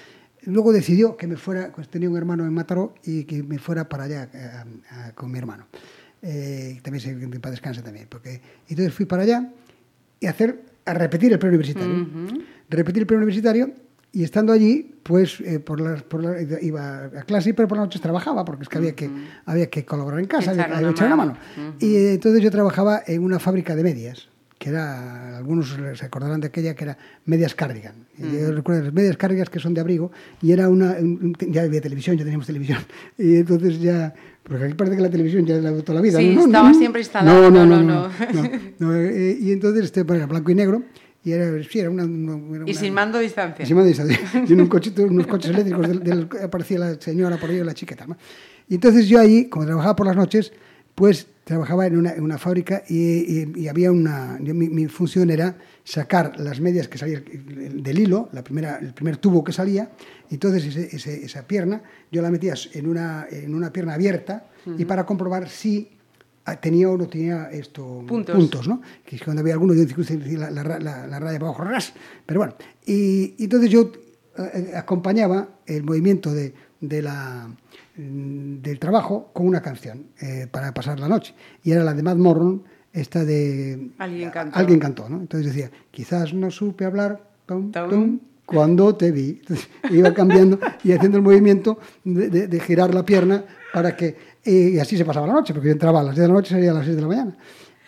luego 0.43 0.73
decidió 0.73 1.17
que 1.17 1.27
me 1.27 1.37
fuera, 1.37 1.73
pues 1.75 1.89
tenía 1.89 2.11
un 2.11 2.17
hermano 2.17 2.45
en 2.45 2.53
Mataró 2.53 2.95
y 3.05 3.25
que 3.25 3.43
me 3.43 3.59
fuera 3.59 3.89
para 3.89 4.05
allá 4.05 4.29
eh, 4.35 4.39
a- 4.39 5.07
a- 5.07 5.13
con 5.15 5.31
mi 5.31 5.39
hermano. 5.39 5.67
Eh, 6.21 6.81
también 6.83 7.01
se 7.01 7.17
que 7.31 7.41
para 7.41 7.53
descanse 7.53 7.81
también. 7.83 8.07
Porque, 8.09 8.41
entonces 8.69 8.93
fui 8.93 9.07
para 9.07 9.23
allá 9.23 9.51
y 10.21 10.27
hacer, 10.27 10.61
a 10.85 10.93
repetir 10.95 11.33
el 11.33 11.39
preuniversitario. 11.39 12.07
Repetir 12.69 13.03
el 13.03 13.07
preuniversitario 13.07 13.71
y 14.19 14.25
estando 14.25 14.53
allí, 14.53 14.95
pues 15.03 15.41
eh, 15.41 15.61
por 15.61 15.79
las, 15.81 16.03
por 16.03 16.23
la- 16.25 16.41
iba 16.63 17.05
a 17.05 17.23
clase, 17.25 17.53
pero 17.55 17.69
por 17.69 17.77
las 17.77 17.87
noches 17.87 18.01
trabajaba, 18.01 18.45
porque 18.45 18.63
es 18.63 18.69
que 18.69 18.79
había 18.79 18.95
que, 18.95 19.11
había 19.45 19.69
que 19.69 19.85
colaborar 19.85 20.21
en 20.21 20.27
casa, 20.27 20.53
echar 20.55 20.73
había 20.73 20.89
una 20.89 20.91
echar 20.93 21.07
una 21.09 21.17
mano. 21.17 21.37
mano. 21.57 21.75
Y 21.81 21.95
eh, 21.97 22.15
entonces 22.15 22.43
yo 22.43 22.51
trabajaba 22.51 23.03
en 23.07 23.23
una 23.23 23.39
fábrica 23.39 23.77
de 23.77 23.83
medias, 23.83 24.29
que 24.59 24.71
era, 24.71 25.37
algunos 25.37 25.77
se 25.99 26.07
acordarán 26.07 26.41
de 26.41 26.47
aquella 26.47 26.75
que 26.75 26.85
era 26.85 26.97
Medias 27.27 27.55
Cardigan. 27.55 27.95
Y 28.17 28.23
Yo 28.41 28.53
recuerdo 28.53 28.85
las 28.85 28.93
medias 28.95 29.19
cardigas 29.19 29.51
que 29.51 29.59
son 29.61 29.75
de 29.75 29.83
abrigo, 29.83 30.11
y 30.41 30.51
era 30.53 30.71
una, 30.71 30.93
un- 30.99 31.37
un- 31.39 31.53
ya 31.53 31.63
había 31.65 31.83
televisión, 31.83 32.17
ya 32.17 32.25
teníamos 32.25 32.47
televisión. 32.47 32.79
Y 33.19 33.37
entonces 33.37 33.79
ya, 33.81 34.15
porque 34.43 34.65
aquí 34.65 34.75
parece 34.75 34.97
que 34.97 35.03
la 35.03 35.11
televisión 35.11 35.45
ya 35.45 35.57
la 35.57 35.73
toda 35.83 35.97
la 35.97 36.01
vida. 36.01 36.19
Sí, 36.19 36.35
¿no? 36.35 36.47
Estaba 36.47 36.71
no, 36.71 36.75
siempre 36.79 37.03
instalada. 37.03 37.39
No, 37.39 37.51
no, 37.51 37.67
No, 37.67 37.83
no. 37.83 38.09
no, 38.79 38.95
eh, 38.97 39.37
y 39.39 39.53
entonces, 39.53 39.85
este, 39.85 40.05
bueno, 40.05 40.23
era 40.23 40.27
blanco 40.27 40.51
y 40.51 40.55
negro, 40.55 40.83
y 41.27 41.33
era, 41.33 41.61
sí, 41.65 41.81
era 41.81 41.91
una... 41.91 42.05
una- 42.05 42.57
era 42.57 42.65
y 43.65 43.67
sin 43.67 43.75
mando 43.75 43.87
a 43.87 43.89
distancia. 43.89 44.17
Y 44.49 44.53
en 44.53 44.61
un 44.61 44.69
cochito, 44.69 45.03
unos 45.03 45.27
coches 45.27 45.51
eléctricos, 45.51 45.89
del, 45.89 46.01
del- 46.05 46.29
aparecía 46.45 46.79
la 46.79 47.01
señora 47.01 47.37
por 47.37 47.51
ahí, 47.51 47.63
la 47.65 47.75
chica 47.75 47.95
y 47.95 47.99
tal. 47.99 48.09
¿no? 48.11 48.17
Y 48.69 48.77
entonces 48.77 49.09
yo 49.09 49.19
ahí, 49.19 49.47
como 49.47 49.67
trabajaba 49.67 49.97
por 49.97 50.07
las 50.07 50.15
noches, 50.15 50.53
pues 50.95 51.27
trabajaba 51.43 51.87
en 51.87 51.97
una, 51.99 52.13
en 52.13 52.23
una 52.23 52.39
fábrica 52.39 52.85
y, 52.89 52.95
y- 53.41 53.53
y 53.57 53.67
había 53.69 53.91
una... 53.91 54.39
mi, 54.41 54.53
mi 54.69 54.87
función 54.87 55.31
era 55.31 55.57
sacar 55.83 56.39
las 56.39 56.61
medias 56.61 56.87
que 56.87 56.97
salían 56.99 57.25
del 57.83 57.99
hilo, 57.99 58.29
la 58.33 58.45
primera, 58.45 58.79
el 58.79 58.95
primer 58.95 59.17
tubo 59.17 59.43
que 59.43 59.53
salía, 59.53 59.91
y 60.31 60.35
entonces 60.35 60.65
ese- 60.65 60.95
ese- 60.97 61.25
esa 61.25 61.43
pierna 61.47 61.83
yo 62.13 62.23
la 62.23 62.31
metía 62.31 62.55
en 62.73 62.87
una, 62.89 63.27
en 63.31 63.53
una 63.53 63.73
pierna 63.73 63.95
abierta 63.95 64.47
y 64.79 64.85
para 64.85 65.05
comprobar 65.07 65.49
si 65.49 65.91
tenía 66.55 66.89
o 66.89 66.97
no 66.97 67.09
tenía 67.09 67.51
esto 67.51 68.05
Puntos. 68.37 68.69
¿no? 68.69 68.81
Que 69.05 69.17
es 69.17 69.23
cuando 69.23 69.41
había 69.41 69.55
alguno, 69.55 69.75
yo 69.75 69.85
decía 69.85 70.39
la, 70.39 70.51
la, 70.51 70.79
la- 70.79 71.07
la 71.07 71.19
raya 71.19 71.39
para 71.41 71.51
abajo, 71.51 71.65
ras. 71.65 71.93
Pero 72.25 72.39
bueno, 72.41 72.55
y, 72.87 73.35
y 73.37 73.45
entonces 73.45 73.69
yo 73.71 73.91
eh, 74.39 74.73
acompañaba 74.77 75.49
el 75.67 75.83
movimiento 75.83 76.33
de, 76.33 76.55
de 76.81 77.03
la, 77.03 77.49
mm, 77.97 78.63
del 78.63 78.79
trabajo 78.79 79.31
con 79.33 79.47
una 79.47 79.61
canción 79.61 80.07
eh, 80.21 80.47
para 80.51 80.73
pasar 80.73 81.01
la 81.01 81.09
noche. 81.09 81.35
Y 81.65 81.73
era 81.73 81.83
la 81.83 81.95
de 81.95 82.03
Matt 82.03 82.19
Morron, 82.19 82.63
esta 82.93 83.25
de... 83.25 83.91
Alguien 83.99 84.31
cantó. 84.31 84.59
Alguien 84.59 84.79
cantó, 84.79 85.09
¿no? 85.09 85.17
Entonces 85.21 85.53
decía, 85.53 85.71
quizás 85.91 86.33
no 86.33 86.51
supe 86.51 86.85
hablar, 86.85 87.29
tum, 87.47 87.71
Tum. 87.73 87.91
tum, 87.91 88.21
cuando 88.47 88.95
te 88.95 89.11
vi. 89.11 89.39
Entonces, 89.41 89.69
iba 89.91 90.15
cambiando 90.15 90.59
y 90.85 90.93
haciendo 90.93 91.19
el 91.19 91.25
movimiento 91.25 91.79
de, 92.05 92.31
de- 92.31 92.47
de 92.47 92.61
girar 92.61 92.95
la 92.95 93.05
pierna 93.05 93.45
para 93.73 93.97
que... 93.97 94.17
Y 94.47 94.79
así 94.79 94.97
se 94.97 95.05
pasaba 95.05 95.27
la 95.27 95.33
noche, 95.35 95.53
porque 95.53 95.69
yo 95.69 95.73
entraba 95.73 96.01
a 96.01 96.05
las 96.05 96.15
10 96.15 96.23
de 96.23 96.29
la 96.29 96.35
noche 96.35 96.49
y 96.53 96.55
salía 96.57 96.71
a 96.71 96.75
las 96.75 96.85
6 96.85 96.97
de 96.97 97.03
la 97.03 97.09
mañana. 97.09 97.37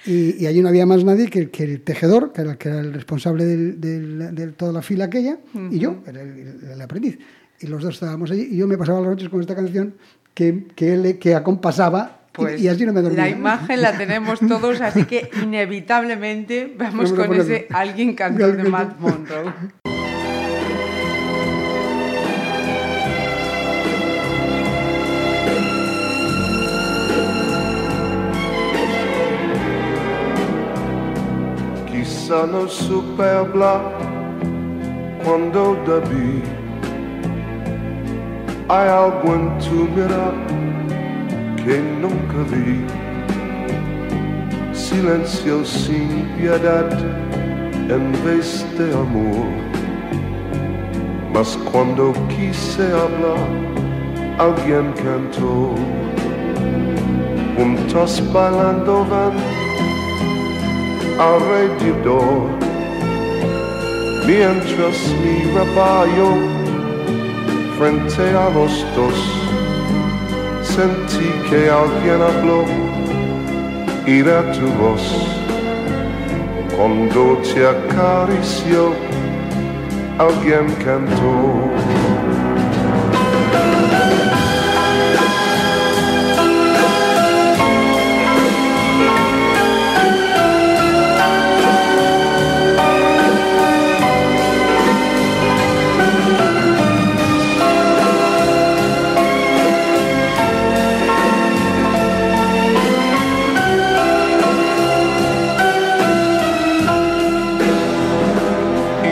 Y, 0.06 0.42
y 0.42 0.46
allí 0.46 0.60
no 0.62 0.68
había 0.68 0.86
más 0.86 1.04
nadie 1.04 1.28
que, 1.28 1.50
que 1.50 1.64
el 1.64 1.80
tejedor, 1.82 2.32
que 2.32 2.40
era, 2.42 2.56
que 2.56 2.68
era 2.68 2.80
el 2.80 2.92
responsable 2.92 3.44
de 3.44 4.46
toda 4.56 4.72
la 4.72 4.82
fila 4.82 5.04
aquella, 5.06 5.38
y 5.70 5.78
yo, 5.78 5.96
era 6.06 6.22
el, 6.22 6.60
el 6.72 6.80
aprendiz. 6.80 7.18
Y 7.60 7.66
los 7.66 7.82
dos 7.82 7.94
estábamos 7.94 8.30
allí, 8.30 8.48
y 8.52 8.56
yo 8.56 8.66
me 8.68 8.78
pasaba 8.78 9.00
las 9.00 9.10
noches 9.10 9.28
con 9.28 9.40
esta 9.40 9.54
canción 9.54 9.94
que, 10.34 10.66
que 10.74 10.94
él 10.94 11.18
que 11.18 11.34
acompasaba, 11.34 12.20
y- 12.30 12.36
Pues 12.36 12.60
y, 12.60 12.68
así 12.68 12.86
no 12.86 12.92
me 12.92 13.02
dormía. 13.02 13.22
la 13.24 13.28
imagen 13.30 13.82
la 13.82 13.98
tenemos 13.98 14.38
todos, 14.40 14.80
así 14.80 15.04
que 15.04 15.28
inevitablemente 15.42 16.72
vamos 16.78 17.12
con 17.12 17.34
ese 17.34 17.66
alguien 17.70 18.14
cantó 18.16 18.52
de 18.52 18.62
Matt 18.64 18.98
Monroe. 19.00 19.52
Chissà 32.28 32.44
non 32.44 32.68
supe 32.68 33.24
hablar 33.24 33.80
cuando 35.24 35.78
debí. 35.86 36.42
Hay 38.68 38.86
algo 38.86 39.32
en 39.32 39.58
tu 39.58 39.88
mirar 39.96 40.34
que 41.56 41.80
nunca 42.02 42.44
vi. 42.50 42.84
Silencio 44.74 45.64
sin 45.64 46.28
piedad 46.36 46.92
en 47.88 48.12
vez 48.22 48.66
de 48.76 48.92
amor. 48.92 49.48
Mas 51.32 51.56
cuando 51.72 52.12
quise 52.28 52.92
hablar, 52.92 53.48
alguien 54.36 54.92
cantó. 55.02 55.72
Juntos 57.56 58.22
bailando 58.34 59.06
van 59.06 59.67
alrededor 61.18 62.48
mientras 64.26 64.96
miraba 65.24 66.06
yo 66.16 66.30
frente 67.78 68.22
a 68.36 68.50
los 68.50 68.86
dos. 68.94 69.18
Sentí 70.62 71.30
que 71.48 71.70
alguien 71.70 72.20
habló 72.22 72.64
y 74.06 74.20
era 74.20 74.52
tu 74.52 74.66
voz. 74.80 75.04
Cuando 76.76 77.38
te 77.38 77.66
acarició 77.66 78.94
alguien 80.18 80.66
cantó 80.84 81.68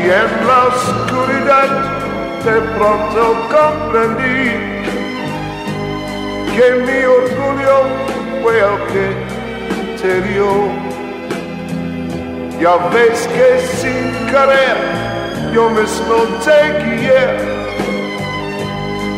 y 0.06 0.08
en 0.08 0.46
la 0.46 0.66
oscuridad 0.66 1.70
de 2.44 2.60
pronto 2.76 3.20
comprendí 3.56 4.52
que 6.54 6.66
mi 6.86 7.00
orgullo 7.20 7.78
fue 8.40 8.54
el 8.58 8.76
que 8.92 9.06
te 10.00 10.20
dio. 10.28 10.50
Ya 12.60 12.76
ves 12.92 13.28
que 13.34 13.48
sin 13.78 14.26
querer 14.30 14.78
yo 15.52 15.70
mismo 15.70 16.16
te 16.44 16.58
guié 16.84 17.22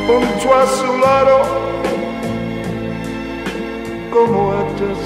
junto 0.06 0.54
a 0.54 0.66
su 0.66 0.98
lado 0.98 1.36
como 4.10 4.52
antes 4.52 4.98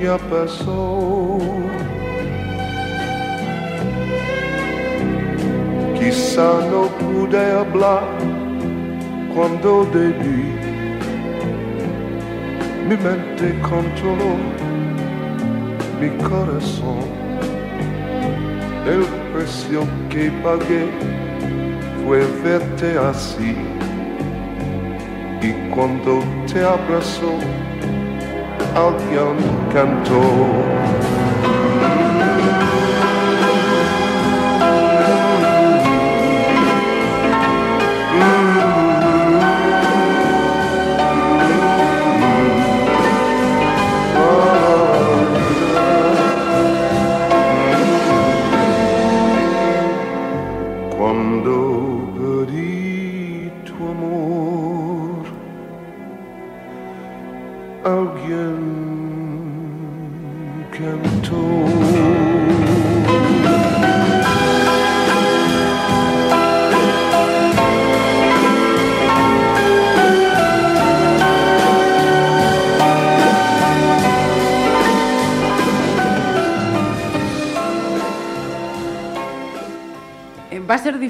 ya 0.00 0.16
pasó. 0.30 1.87
Quizá 6.08 6.62
no 6.70 6.88
pude 7.00 7.36
hablar 7.36 8.08
cuando 9.34 9.84
debí. 9.92 10.56
Mi 12.88 12.96
mente 12.96 13.54
controló 13.60 14.32
mi 16.00 16.08
corazón. 16.26 17.04
El 18.86 19.04
precio 19.34 19.82
que 20.08 20.30
pagué 20.42 20.88
fue 22.06 22.20
verte 22.42 22.96
así. 22.96 23.54
Y 25.42 25.52
cuando 25.74 26.22
te 26.50 26.64
abrazó, 26.64 27.34
alguien 28.74 29.36
cantó. 29.74 31.27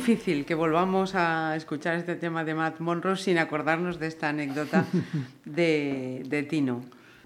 Difícil 0.08 0.46
que 0.46 0.54
volvamos 0.54 1.14
a 1.14 1.54
escuchar 1.54 1.96
este 1.96 2.16
tema 2.16 2.42
de 2.42 2.54
Matt 2.54 2.80
Monroe 2.80 3.14
sin 3.16 3.36
acordarnos 3.36 3.98
de 3.98 4.06
esta 4.06 4.30
anécdota 4.30 4.86
de, 5.44 6.22
de 6.26 6.42
Tino. 6.44 6.80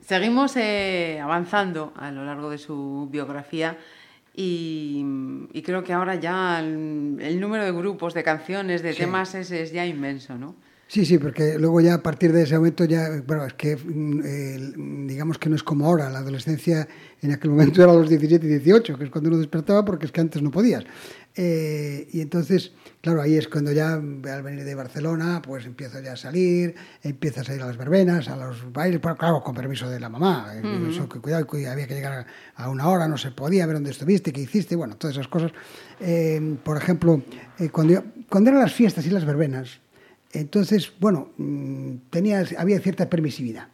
Seguimos 0.05 0.57
eh, 0.57 1.21
avanzando 1.23 1.93
a 1.97 2.11
lo 2.11 2.25
largo 2.25 2.51
de 2.51 2.59
su 2.59 3.09
biografía 3.09 3.79
y, 4.35 5.05
y 5.53 5.63
creo 5.63 5.85
que 5.85 5.93
ahora 5.93 6.17
ya 6.17 6.59
el, 6.59 7.19
el 7.21 7.39
número 7.41 7.65
de 7.65 7.71
grupos, 7.71 8.15
de 8.15 8.25
canciones, 8.25 8.83
de 8.83 8.95
Sí. 8.95 8.99
temas 9.03 9.37
es, 9.37 9.53
es 9.53 9.71
ya 9.73 9.87
inmenso, 9.87 10.37
¿no? 10.37 10.57
Sí, 10.93 11.07
sí, 11.07 11.17
porque 11.17 11.59
luego 11.59 11.81
ya 11.81 11.95
a 11.95 12.03
partir 12.03 12.35
de 12.35 12.43
ese 12.43 12.55
momento 12.55 12.85
ya, 12.85 13.09
bueno, 13.27 13.47
es 13.47 13.55
que 13.55 13.77
mm, 13.77 14.21
eh, 14.27 14.73
digamos 15.09 15.39
que 15.39 15.49
no 15.49 15.57
es 15.57 15.63
como 15.63 15.87
ahora, 15.87 16.11
la 16.11 16.19
adolescencia 16.19 16.87
en 17.23 17.33
aquel 17.33 17.51
momento 17.51 17.83
era 17.83 17.93
a 17.93 17.95
los 17.95 18.11
17 18.11 18.45
y 18.45 18.49
18, 18.51 18.99
que 18.99 19.05
es 19.05 19.09
cuando 19.11 19.31
uno 19.31 19.39
despertaba 19.39 19.87
porque 19.87 20.05
es 20.05 20.13
que 20.13 20.21
antes 20.21 20.43
no 20.43 20.51
podías. 20.51 20.85
Eh, 21.35 22.09
y 22.13 22.21
entonces, 22.21 22.73
claro, 23.01 23.23
ahí 23.23 23.37
es 23.39 23.49
cuando 23.49 23.73
ya 23.73 23.95
al 23.95 24.43
venir 24.43 24.65
de 24.65 24.75
Barcelona, 24.75 25.41
pues 25.41 25.65
empiezo 25.65 25.99
ya 26.03 26.13
a 26.13 26.17
salir, 26.17 26.75
empiezas 27.03 27.49
a 27.49 27.55
ir 27.55 27.63
a 27.63 27.67
las 27.69 27.79
verbenas, 27.79 28.29
a 28.29 28.37
los 28.37 28.71
bailes, 28.71 29.01
pero 29.01 29.17
claro, 29.17 29.43
con 29.43 29.55
permiso 29.55 29.89
de 29.89 29.99
la 29.99 30.11
mamá, 30.11 30.53
eh, 30.57 30.61
eso, 30.91 31.09
que 31.09 31.21
cuidado, 31.21 31.47
que 31.47 31.67
había 31.69 31.87
que 31.87 31.95
llegar 31.95 32.27
a 32.55 32.69
una 32.69 32.87
hora, 32.89 33.09
no 33.09 33.17
se 33.17 33.31
podía 33.31 33.65
ver 33.65 33.77
dónde 33.77 33.93
estuviste, 33.93 34.31
qué 34.31 34.43
hiciste, 34.43 34.77
bueno, 34.77 34.97
todas 34.99 35.17
esas 35.17 35.29
cosas. 35.29 35.53
Eh, 36.01 36.57
por 36.63 36.77
ejemplo, 36.77 37.23
cuando, 37.71 37.95
yo- 37.95 38.03
cuando 38.29 38.51
eran 38.51 38.61
las 38.63 38.75
fiestas 38.75 39.07
y 39.07 39.09
las 39.11 39.25
verbenas, 39.25 39.81
entonces, 40.33 40.93
bueno, 40.99 41.31
mm, 41.37 41.95
tenía, 42.11 42.45
había 42.59 42.81
cierta 42.81 43.09
permisividad. 43.09 43.69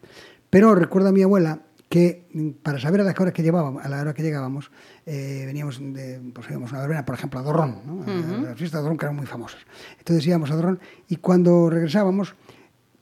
Pero 0.50 0.74
recuerdo 0.74 1.08
a 1.08 1.12
mi 1.12 1.22
abuela 1.22 1.62
que 1.88 2.26
mm, 2.32 2.50
para 2.62 2.78
saber 2.80 3.00
a 3.00 3.04
la 3.04 3.14
hora 3.18 3.32
que 3.32 3.42
llevábamos, 3.42 3.84
a 3.84 3.88
la 3.88 4.00
hora 4.00 4.14
que 4.14 4.22
llegábamos, 4.22 4.70
eh, 5.06 5.44
veníamos 5.46 5.78
de, 5.80 6.20
pues 6.34 6.48
íbamos 6.50 6.70
a 6.72 6.74
una 6.74 6.80
verbena, 6.82 7.04
por 7.04 7.14
ejemplo, 7.14 7.40
a 7.40 7.42
Dorrón, 7.42 7.80
¿no? 7.86 8.02
A 8.02 8.50
las 8.50 8.58
fiestas 8.58 8.80
de 8.80 8.82
Dorrón 8.82 8.98
que 8.98 9.06
eran 9.06 9.16
muy 9.16 9.26
famosas. 9.26 9.60
Entonces 9.98 10.26
íbamos 10.26 10.50
a 10.50 10.56
Dorrón 10.56 10.80
y 11.08 11.16
cuando 11.16 11.70
regresábamos 11.70 12.34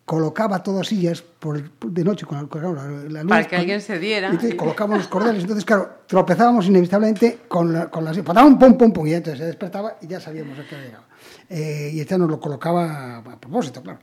colocaba 0.06 0.62
todas 0.62 0.86
sillas 0.86 1.20
por 1.20 1.56
el- 1.58 1.70
de 1.88 2.04
noche 2.04 2.24
con 2.24 2.38
la, 2.38 2.72
la- 2.72 3.02
la 3.10 3.22
luz. 3.24 3.28
Para 3.28 3.42
que 3.44 3.50
con- 3.50 3.58
alguien 3.58 3.80
se 3.82 3.98
diera. 3.98 4.28
y 4.28 4.30
entonces 4.32 4.54
colocábamos 4.54 4.98
los 5.00 5.08
cordeles. 5.08 5.42
Entonces, 5.42 5.64
claro, 5.66 5.90
tropezábamos 6.06 6.66
inevitablemente 6.66 7.40
con, 7.48 7.72
la, 7.72 7.90
con 7.90 8.04
las... 8.04 8.16
¡Pum, 8.18 8.58
pum, 8.58 8.78
pum, 8.78 8.92
pum! 8.92 9.06
Y 9.06 9.12
entonces 9.14 9.40
se 9.40 9.46
despertaba 9.46 9.96
y 10.00 10.06
ya 10.06 10.18
sabíamos 10.20 10.58
a 10.58 10.66
qué 10.66 10.76
llegado. 10.76 11.04
Eh, 11.50 11.90
y 11.92 12.00
este 12.00 12.16
nos 12.16 12.30
lo 12.30 12.40
colocaba 12.40 13.18
a 13.18 13.40
propósito, 13.40 13.82
claro. 13.82 13.98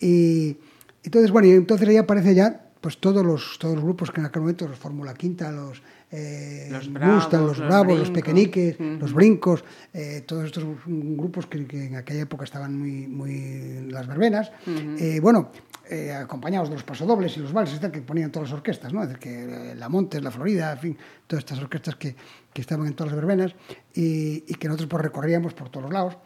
Y 0.00 0.56
entonces, 1.02 1.30
bueno, 1.30 1.48
y 1.48 1.50
entonces 1.52 1.88
ahí 1.88 1.96
aparece 1.96 2.34
ya 2.34 2.64
pues 2.80 2.98
todos 2.98 3.26
los, 3.26 3.58
todos 3.58 3.74
los 3.74 3.82
grupos 3.82 4.12
que 4.12 4.20
en 4.20 4.26
aquel 4.26 4.42
momento, 4.42 4.66
los 4.68 4.78
Fórmula 4.78 5.12
Quinta, 5.14 5.50
los... 5.50 5.82
Eh, 6.10 6.68
Los 6.70 6.90
Bravos, 6.92 7.30
los 7.32 7.58
los 7.58 7.58
Bravos, 7.58 7.98
los 7.98 8.10
Brincos. 8.10 8.10
Pequeñiques, 8.10 8.74
Ujú. 8.80 8.98
los 9.00 9.12
Brincos, 9.12 9.64
eh, 9.92 10.22
todos 10.26 10.46
estos 10.46 10.64
grupos 10.86 11.46
que, 11.46 11.66
que 11.66 11.84
en 11.86 11.96
aquella 11.96 12.22
época 12.22 12.44
estaban 12.44 12.78
muy, 12.78 13.06
muy 13.06 13.90
las 13.90 14.06
verbenas. 14.06 14.50
Eh, 14.66 15.20
bueno, 15.20 15.50
eh, 15.90 16.12
acompañados 16.12 16.68
de 16.70 16.74
los 16.76 16.84
pasodobles 16.84 17.36
y 17.36 17.40
los 17.40 17.52
vals 17.52 17.74
y 17.74 17.78
tal, 17.78 17.90
que 17.92 18.00
ponían 18.00 18.30
todas 18.32 18.48
las 18.50 18.56
orquestas, 18.58 18.92
¿no? 18.92 19.02
Es 19.02 19.08
decir, 19.08 19.20
que 19.22 19.72
eh, 19.72 19.74
La 19.74 19.88
Montes, 19.90 20.22
La 20.22 20.30
Florida, 20.30 20.72
en 20.72 20.78
fin, 20.78 20.98
todas 21.26 21.44
estas 21.44 21.58
orquestas 21.60 21.96
que, 21.96 22.16
que 22.54 22.60
estaban 22.62 22.86
en 22.86 22.94
todas 22.94 23.12
las 23.12 23.20
verbenas 23.24 23.54
y, 23.94 24.44
y 24.46 24.54
que 24.54 24.66
nosotros 24.68 24.88
pues 24.88 25.02
recorríamos 25.02 25.52
por 25.52 25.68
todos 25.68 25.84
los 25.84 25.92
lados. 25.92 26.16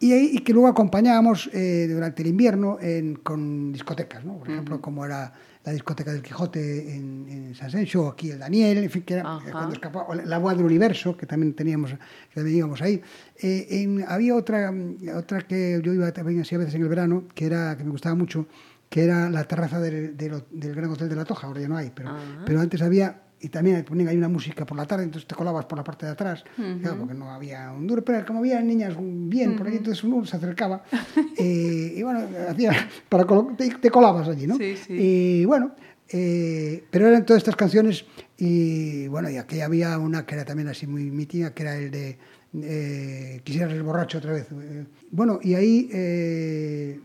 Y, 0.00 0.12
y 0.36 0.38
que 0.40 0.52
luego 0.52 0.68
acompañábamos 0.68 1.48
eh, 1.54 1.86
durante 1.88 2.22
el 2.22 2.28
invierno 2.28 2.78
en- 2.80 3.14
con 3.16 3.72
discotecas, 3.72 4.24
¿no? 4.24 4.38
Por 4.38 4.50
ejemplo, 4.50 4.80
como 4.80 5.04
era 5.04 5.32
la 5.64 5.72
discoteca 5.72 6.12
del 6.12 6.20
Quijote 6.22 6.94
en, 6.94 7.26
en 7.28 7.54
San 7.54 7.70
Sencho, 7.70 8.08
aquí 8.08 8.30
el 8.30 8.38
Daniel, 8.38 8.78
en 8.78 8.90
fin, 8.90 9.02
que 9.02 9.14
era 9.14 9.22
Ajá. 9.36 9.50
cuando 9.50 9.72
escapaba, 9.72 10.06
o 10.08 10.14
la 10.14 10.38
Boa 10.38 10.54
del 10.54 10.64
Universo, 10.66 11.16
que 11.16 11.24
también 11.26 11.54
teníamos, 11.54 11.90
que 11.92 12.34
también 12.34 12.58
íbamos 12.58 12.82
ahí. 12.82 13.00
Eh, 13.40 13.66
en- 13.70 14.04
había 14.06 14.34
otra, 14.34 14.72
otra 15.16 15.40
que 15.42 15.80
yo 15.82 15.92
iba 15.94 16.12
también 16.12 16.40
así 16.42 16.54
a 16.54 16.58
veces 16.58 16.74
en 16.74 16.82
el 16.82 16.88
verano, 16.88 17.24
que 17.34 17.46
era 17.46 17.76
que 17.78 17.84
me 17.84 17.90
gustaba 17.90 18.14
mucho, 18.14 18.46
que 18.90 19.04
era 19.04 19.30
la 19.30 19.44
terraza 19.44 19.80
del, 19.80 20.16
del, 20.16 20.44
del 20.50 20.74
Gran 20.74 20.90
Hotel 20.90 21.08
de 21.08 21.16
la 21.16 21.24
Toja, 21.24 21.46
ahora 21.46 21.60
ya 21.62 21.68
no 21.68 21.76
hay, 21.78 21.90
pero, 21.94 22.10
pero 22.44 22.60
antes 22.60 22.82
había, 22.82 23.22
y 23.44 23.48
también 23.50 23.84
ponían 23.84 24.08
ahí 24.08 24.16
una 24.16 24.28
música 24.28 24.64
por 24.64 24.76
la 24.76 24.86
tarde, 24.86 25.04
entonces 25.04 25.28
te 25.28 25.34
colabas 25.34 25.66
por 25.66 25.76
la 25.76 25.84
parte 25.84 26.06
de 26.06 26.12
atrás, 26.12 26.44
claro, 26.80 26.98
porque 26.98 27.14
no 27.14 27.30
había 27.30 27.70
un 27.72 27.86
duro, 27.86 28.04
pero 28.04 28.24
como 28.24 28.38
había 28.40 28.60
niñas 28.62 28.94
bien 28.98 29.56
por 29.56 29.66
ahí, 29.66 29.76
entonces 29.76 30.02
uno 30.02 30.24
se 30.24 30.36
acercaba, 30.36 30.82
eh, 31.38 31.94
y 31.96 32.02
bueno, 32.02 32.20
hacía, 32.48 32.72
para 33.08 33.26
te, 33.56 33.68
te 33.70 33.90
colabas 33.90 34.28
allí, 34.28 34.46
¿no? 34.46 34.56
Sí, 34.56 34.76
sí. 34.76 34.92
Y 34.94 35.44
bueno, 35.44 35.72
eh, 36.08 36.84
pero 36.90 37.08
eran 37.08 37.26
todas 37.26 37.42
estas 37.42 37.56
canciones 37.56 38.04
y 38.38 39.08
bueno, 39.08 39.30
y 39.30 39.36
aquí 39.36 39.60
había 39.60 39.98
una 39.98 40.24
que 40.24 40.34
era 40.34 40.44
también 40.44 40.68
así 40.68 40.86
muy 40.86 41.10
mítica, 41.10 41.52
que 41.52 41.62
era 41.62 41.76
el 41.76 41.90
de 41.90 42.18
eh, 42.62 43.40
Quisiera 43.42 43.68
ser 43.68 43.82
borracho 43.82 44.18
otra 44.18 44.32
vez. 44.32 44.46
Eh, 44.52 44.84
bueno, 45.10 45.40
y 45.42 45.54
ahí 45.54 47.00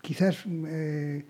quizás, 0.00 0.44
eh, 0.46 1.24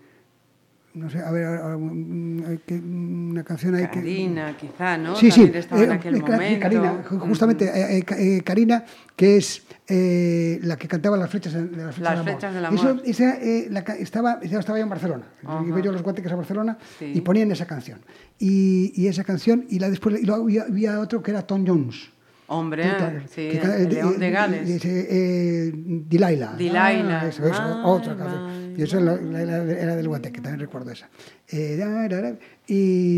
no 0.95 1.09
sé, 1.09 1.19
a 1.19 1.29
ver, 1.31 1.45
mm, 1.77 2.43
hay 2.47 2.57
que- 2.65 2.75
una 2.79 3.43
canción 3.43 3.75
ahí 3.75 3.83
que... 3.87 3.99
Karina, 3.99 4.55
quizá, 4.57 4.97
¿no? 4.97 5.15
Sí, 5.15 5.29
sí, 5.29 5.41
También 5.41 5.55
estaba 5.59 5.83
en 5.83 5.91
aquel 5.91 6.15
eh, 6.15 6.21
momento. 6.21 6.59
Karina, 6.61 7.03
justamente 7.05 7.97
eh, 7.97 8.41
Karina, 8.43 8.83
que 9.15 9.37
es 9.37 9.63
eh, 9.87 10.59
la 10.63 10.77
que 10.77 10.87
cantaba 10.87 11.17
las 11.17 11.29
flechas, 11.29 11.53
de 11.53 11.61
las 11.61 11.95
flechas, 11.95 11.99
Las 11.99 12.11
del, 12.11 12.19
amor. 12.19 12.25
flechas 12.39 12.53
del 12.53 12.65
Eso- 12.73 13.01
esa, 13.05 13.35
eh, 13.41 13.67
la 13.69 13.79
estaba, 13.81 14.39
estaba 14.41 14.77
yo 14.77 14.83
en 14.83 14.89
Barcelona. 14.89 15.23
Ajá. 15.43 15.63
Iba 15.67 15.79
yo 15.81 15.91
los 15.91 16.01
guateques 16.01 16.31
a 16.31 16.35
Barcelona 16.35 16.77
Sí. 16.97 17.11
y 17.13 17.21
ponían 17.21 17.51
esa 17.51 17.65
canción. 17.65 17.99
Y, 18.39 18.91
y 18.95 19.07
esa 19.07 19.23
canción, 19.23 19.65
y 19.69 19.79
la 19.79 19.89
después 19.89 20.19
y 20.21 20.25
luego 20.25 20.43
había, 20.43 20.63
había 20.63 20.99
otro 20.99 21.21
que 21.21 21.31
era 21.31 21.41
Tom 21.43 21.65
Jones. 21.67 22.09
Hombre, 22.47 22.83
sí, 23.27 23.49
que 23.49 23.57
el 23.59 23.89
León 23.89 24.19
de 24.19 24.29
Gales. 24.29 24.85
eh, 24.85 25.71
Delilah. 25.73 26.53
Delilah. 26.55 27.21
Ah, 27.21 27.27
eso, 27.27 27.43
eso, 27.47 27.59
My, 27.63 27.81
otra 27.85 28.15
canción. 28.15 28.64
Y 28.77 28.83
eso 28.83 28.99
era, 28.99 29.13
era- 29.41 29.95
del 29.95 30.07
Guateque, 30.07 30.41
también 30.41 30.59
recuerdo 30.59 30.91
esa. 30.91 31.09
Eh, 31.49 32.37
y, 32.67 33.17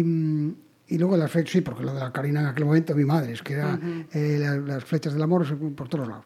y 0.90 0.98
luego 0.98 1.18
las 1.18 1.30
flechas, 1.32 1.52
sí, 1.52 1.62
porque 1.62 1.84
lo 1.84 1.94
de 1.94 2.00
la 2.00 2.12
Karina 2.14 2.40
en 2.42 2.46
aquel 2.48 2.66
momento, 2.66 2.96
mi 2.96 3.04
madre, 3.04 3.34
es 3.34 3.42
que 3.42 3.54
era 3.54 3.78
eh, 4.14 4.38
la- 4.40 4.56
las 4.58 4.84
flechas 4.86 5.14
del 5.14 5.22
amor 5.24 5.46
por 5.76 5.90
todos 5.90 6.08
lados. 6.08 6.26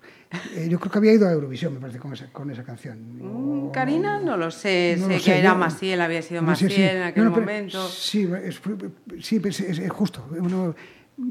Eh, 0.55 0.67
yo 0.69 0.79
creo 0.79 0.91
que 0.91 0.97
había 0.99 1.13
ido 1.13 1.27
a 1.27 1.31
Eurovisión, 1.31 1.73
me 1.73 1.79
parece, 1.79 1.99
con 1.99 2.13
esa, 2.13 2.27
con 2.31 2.49
esa 2.51 2.63
canción. 2.63 3.17
Mm, 3.17 3.67
O- 3.67 3.71
Karina, 3.71 4.19
no 4.19 4.37
lo 4.37 4.51
sé. 4.51 4.95
no 4.99 5.07
sé 5.07 5.13
lo 5.13 5.17
que 5.19 5.23
sé, 5.25 5.39
era 5.39 5.55
Maciel, 5.55 5.99
había 6.01 6.21
sido 6.21 6.41
no 6.41 6.47
Maciel 6.47 6.71
sí. 6.71 6.81
en 6.83 7.01
aquel 7.03 7.23
No, 7.23 7.29
no, 7.31 7.35
pero 7.35 7.45
momento. 7.47 7.87
Sí, 7.87 8.29
es, 8.45 8.61
sí, 9.21 9.41
es, 9.43 9.59
es 9.61 9.89
justo. 9.91 10.25
Uno, 10.39 10.75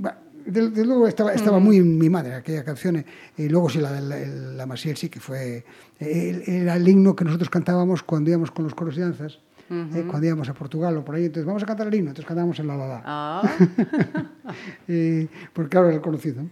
va, 0.04 0.18
de, 0.46 0.70
de 0.70 0.84
luego 0.84 1.06
estaba, 1.06 1.32
estaba 1.32 1.58
Mm. 1.60 1.62
muy 1.64 1.76
en 1.78 1.98
mi 1.98 2.08
madre 2.10 2.34
aquella 2.34 2.64
canción. 2.64 2.96
eh, 2.96 3.04
Y 3.36 3.48
luego 3.48 3.68
sí, 3.68 3.78
la 3.78 3.92
de 3.92 4.00
la, 4.00 4.18
el- 4.18 4.56
la 4.56 4.66
sí 4.96 5.08
que 5.08 5.20
fue... 5.20 5.64
eh, 6.00 6.42
Era 6.46 6.76
el 6.76 6.88
himno 6.88 7.14
que 7.16 7.24
nosotros 7.24 7.48
cantábamos 7.50 8.02
cuando 8.02 8.30
íbamos 8.30 8.50
con 8.50 8.64
los 8.64 8.74
coros 8.74 8.96
y 8.96 9.00
danzas. 9.00 9.38
eh, 9.70 10.04
cuando 10.08 10.26
íbamos 10.26 10.48
a 10.48 10.54
Portugal 10.54 10.96
o 10.96 11.04
por 11.04 11.14
ahí, 11.14 11.26
entonces 11.26 11.46
vamos 11.46 11.62
a 11.62 11.66
cantar 11.66 11.86
el 11.86 11.94
himno, 11.94 12.10
entonces 12.10 12.26
cantábamos 12.26 12.58
el 12.58 12.66
la 12.66 12.76
la 12.76 12.88
la. 12.88 13.02
Ah, 13.04 13.42
Eh, 14.88 15.28
porque 15.52 15.76
ahora 15.76 15.94
el 15.94 16.00
conocido. 16.00 16.42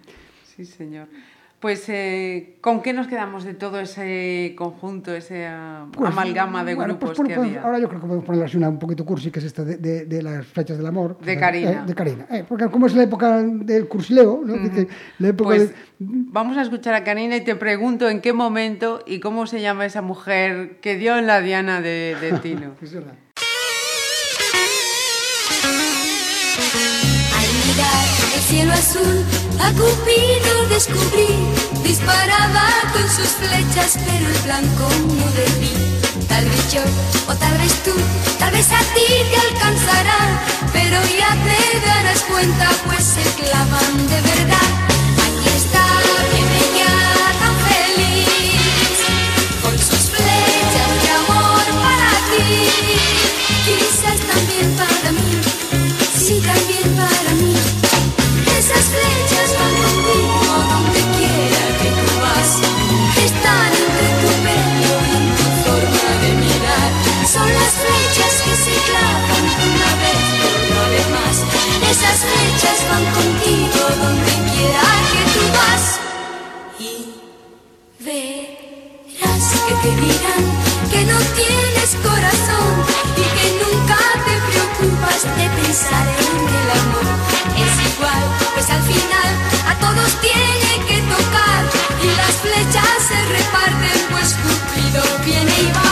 sí, 0.45 0.65
señor. 0.65 1.09
Pues, 1.61 1.89
eh, 1.89 2.57
¿con 2.61 2.83
qué 2.83 2.93
nos 2.93 3.09
quedamos 3.09 3.43
de 3.43 3.53
todo 3.53 3.81
ese 3.81 4.55
conjunto, 4.57 5.13
esa 5.13 5.87
Pues, 5.91 6.13
amalgama 6.13 6.65
de 6.65 6.77
bueno, 6.77 6.95
grupos 6.97 7.17
pues, 7.17 7.29
que 7.29 7.35
pues, 7.35 7.49
había? 7.49 7.63
Ahora 7.63 7.81
yo 7.81 7.89
creo 7.89 8.01
que 8.01 8.07
podemos 8.07 8.25
ponerle 8.25 8.45
así 8.47 8.57
una 8.57 8.69
un 8.69 8.79
poquito 8.79 9.05
cursi, 9.05 9.33
que 9.33 9.41
es 9.41 9.45
esta 9.47 9.65
de, 9.65 9.77
de- 9.77 10.05
de 10.05 10.23
las 10.23 10.47
flechas 10.47 10.77
del 10.79 10.87
amor. 10.87 11.19
De 11.19 11.33
Eh, 11.33 11.37
Karina. 11.37 11.85
de 11.85 11.95
Karina. 11.97 12.27
Eh, 12.31 12.45
porque 12.49 12.69
como 12.69 12.87
es 12.87 12.95
la 12.95 13.03
época 13.03 13.43
del 13.43 13.89
cursileo, 13.89 14.41
¿no? 14.45 14.55
Que 14.71 14.87
la 15.19 15.29
época 15.29 15.49
Pues 15.49 15.71
de- 15.71 15.75
vamos 15.99 16.57
a 16.59 16.63
escuchar 16.63 16.95
a 16.95 17.03
Karina 17.03 17.35
y 17.35 17.41
te 17.41 17.57
pregunto 17.57 18.09
en 18.09 18.21
qué 18.21 18.33
momento 18.33 19.03
y 19.05 19.19
cómo 19.19 19.49
se 19.49 19.61
llama 19.61 19.85
esa 19.85 20.01
mujer 20.01 20.79
que 20.81 20.97
dio 20.97 21.19
en 21.19 21.27
la 21.27 21.41
diana 21.41 21.81
de, 21.81 22.17
de 22.21 22.33
Tino. 22.43 22.77
Es 22.81 22.95
verdad. 22.95 23.15
El 28.39 28.45
cielo 28.45 28.73
azul, 28.73 29.25
a 29.59 29.73
Cupido 29.73 30.69
descubrí. 30.69 31.27
Disparaba 31.83 32.69
con 32.93 33.03
sus 33.03 33.31
flechas, 33.35 33.99
pero 34.07 34.29
el 34.29 34.39
blanco 34.45 34.89
no 35.19 35.27
debí. 35.33 35.73
Tal 36.29 36.45
vez 36.45 36.73
yo, 36.73 36.81
o 37.27 37.35
tal 37.35 37.59
vez 37.59 37.75
tú, 37.83 37.91
tal 38.39 38.53
vez 38.53 38.71
a 38.71 38.79
ti 38.95 39.07
te 39.31 39.37
alcanzará. 39.49 40.21
Pero 40.73 41.01
ya 41.19 41.31
te 41.47 41.81
darás 41.85 42.23
cuenta, 42.31 42.71
pues 42.87 43.03
se 43.03 43.25
clavan 43.43 44.07
de 44.07 44.21
verdad. 44.21 44.71
Aquí 45.27 45.49
está, 45.57 45.85
ya 46.79 46.95
tan 47.43 47.57
feliz, 47.67 48.99
con 49.63 49.77
sus 49.77 50.05
flechas 50.15 50.91
de 51.03 51.11
amor 51.11 51.67
para 51.83 52.13
ti. 52.31 52.47
Quizás 53.67 54.19
también 54.31 54.77
para 54.77 55.11
mí. 55.11 55.41
Sí, 56.17 56.41
también 56.41 56.95
para 56.95 57.35
mí. 57.35 57.58
Esas 58.89 59.01
flechas 59.03 59.51
van 59.59 59.75
contigo 59.85 60.55
donde 60.73 61.01
quiera 61.19 61.65
que 61.81 61.91
tú 61.99 62.09
vas. 62.25 62.51
Están 63.23 63.71
entre 63.85 64.09
tu 64.21 64.31
pelo 64.45 64.95
y 65.13 65.29
tu 65.37 65.47
forma 65.63 66.09
de 66.23 66.31
mirar. 66.41 66.91
Son 67.31 67.49
las 67.53 67.73
flechas 67.83 68.33
que 68.45 68.55
se 68.65 68.75
clavan 68.89 69.45
una 69.69 69.91
vez 70.01 70.21
y 70.33 70.45
otra 70.57 70.83
vez 70.89 71.07
más. 71.19 71.37
Esas 71.91 72.19
flechas 72.25 72.79
van 72.89 73.05
contigo 73.13 73.83
donde 74.03 74.33
quiera 74.53 74.85
que 75.13 75.23
tú 75.35 75.43
vas. 75.59 75.85
Y 76.79 76.93
verás 78.01 79.47
que 79.67 79.75
te 79.83 79.91
dirán 80.01 80.45
que 80.91 81.01
no 81.05 81.19
tienes 81.37 81.91
corazón 82.09 82.73
y 83.17 83.25
que 83.37 83.47
nunca 83.61 83.99
te 84.25 84.35
preocupas 84.49 85.21
de 85.37 85.47
pensar 85.61 86.07
en 86.09 86.39
el 86.57 86.71
amor. 86.81 87.28
Es 87.65 87.95
igual, 87.95 88.23
pues 88.55 88.71
al 88.71 88.83
final 88.83 89.31
a 89.67 89.75
todos 89.81 90.11
tiene 90.21 90.87
que 90.87 90.99
tocar 91.03 91.63
y 92.03 92.07
las 92.17 92.35
flechas 92.37 92.95
se 93.09 93.19
reparten, 93.37 93.99
pues 94.11 94.37
Cupido 94.43 95.03
viene 95.25 95.55
y 95.63 95.73
va. 95.73 95.88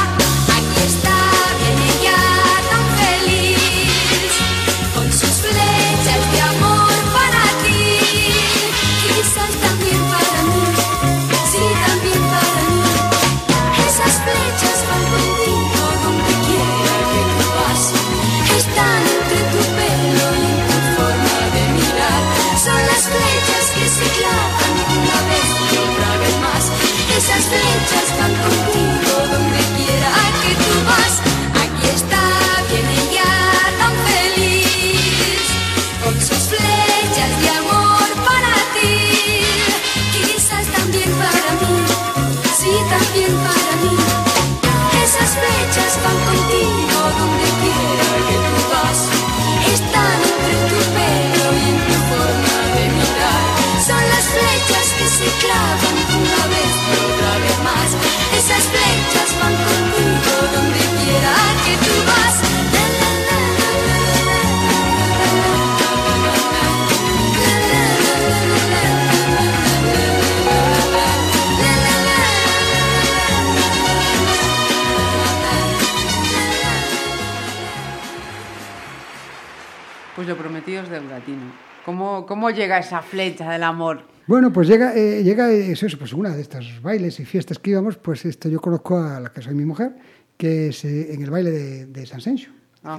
Tino. 81.24 81.53
¿Cómo, 81.84 82.26
¿Cómo 82.26 82.51
llega 82.51 82.78
esa 82.78 83.01
flecha 83.03 83.51
del 83.51 83.62
amor? 83.62 84.03
Bueno, 84.26 84.53
pues 84.53 84.66
llega, 84.66 84.94
eh, 84.97 85.22
llega 85.22 85.51
eh, 85.53 85.70
eso, 85.70 85.86
pues 85.99 86.12
una 86.12 86.30
de 86.34 86.42
estos 86.42 86.82
bailes 86.82 87.20
y 87.20 87.24
fiestas 87.24 87.59
que 87.61 87.70
íbamos, 87.70 87.97
pues 87.97 88.24
esto 88.24 88.49
yo 88.49 88.61
conozco 88.61 88.99
a 88.99 89.20
la 89.20 89.30
que 89.30 89.40
soy 89.40 89.55
mi 89.55 89.64
mujer, 89.64 89.94
que 90.36 90.68
es 90.68 90.84
eh, 90.84 91.14
en 91.14 91.22
el 91.22 91.30
baile 91.30 91.51
de, 91.53 91.86
de 91.86 92.07
San 92.07 92.20
Sencio. 92.20 92.51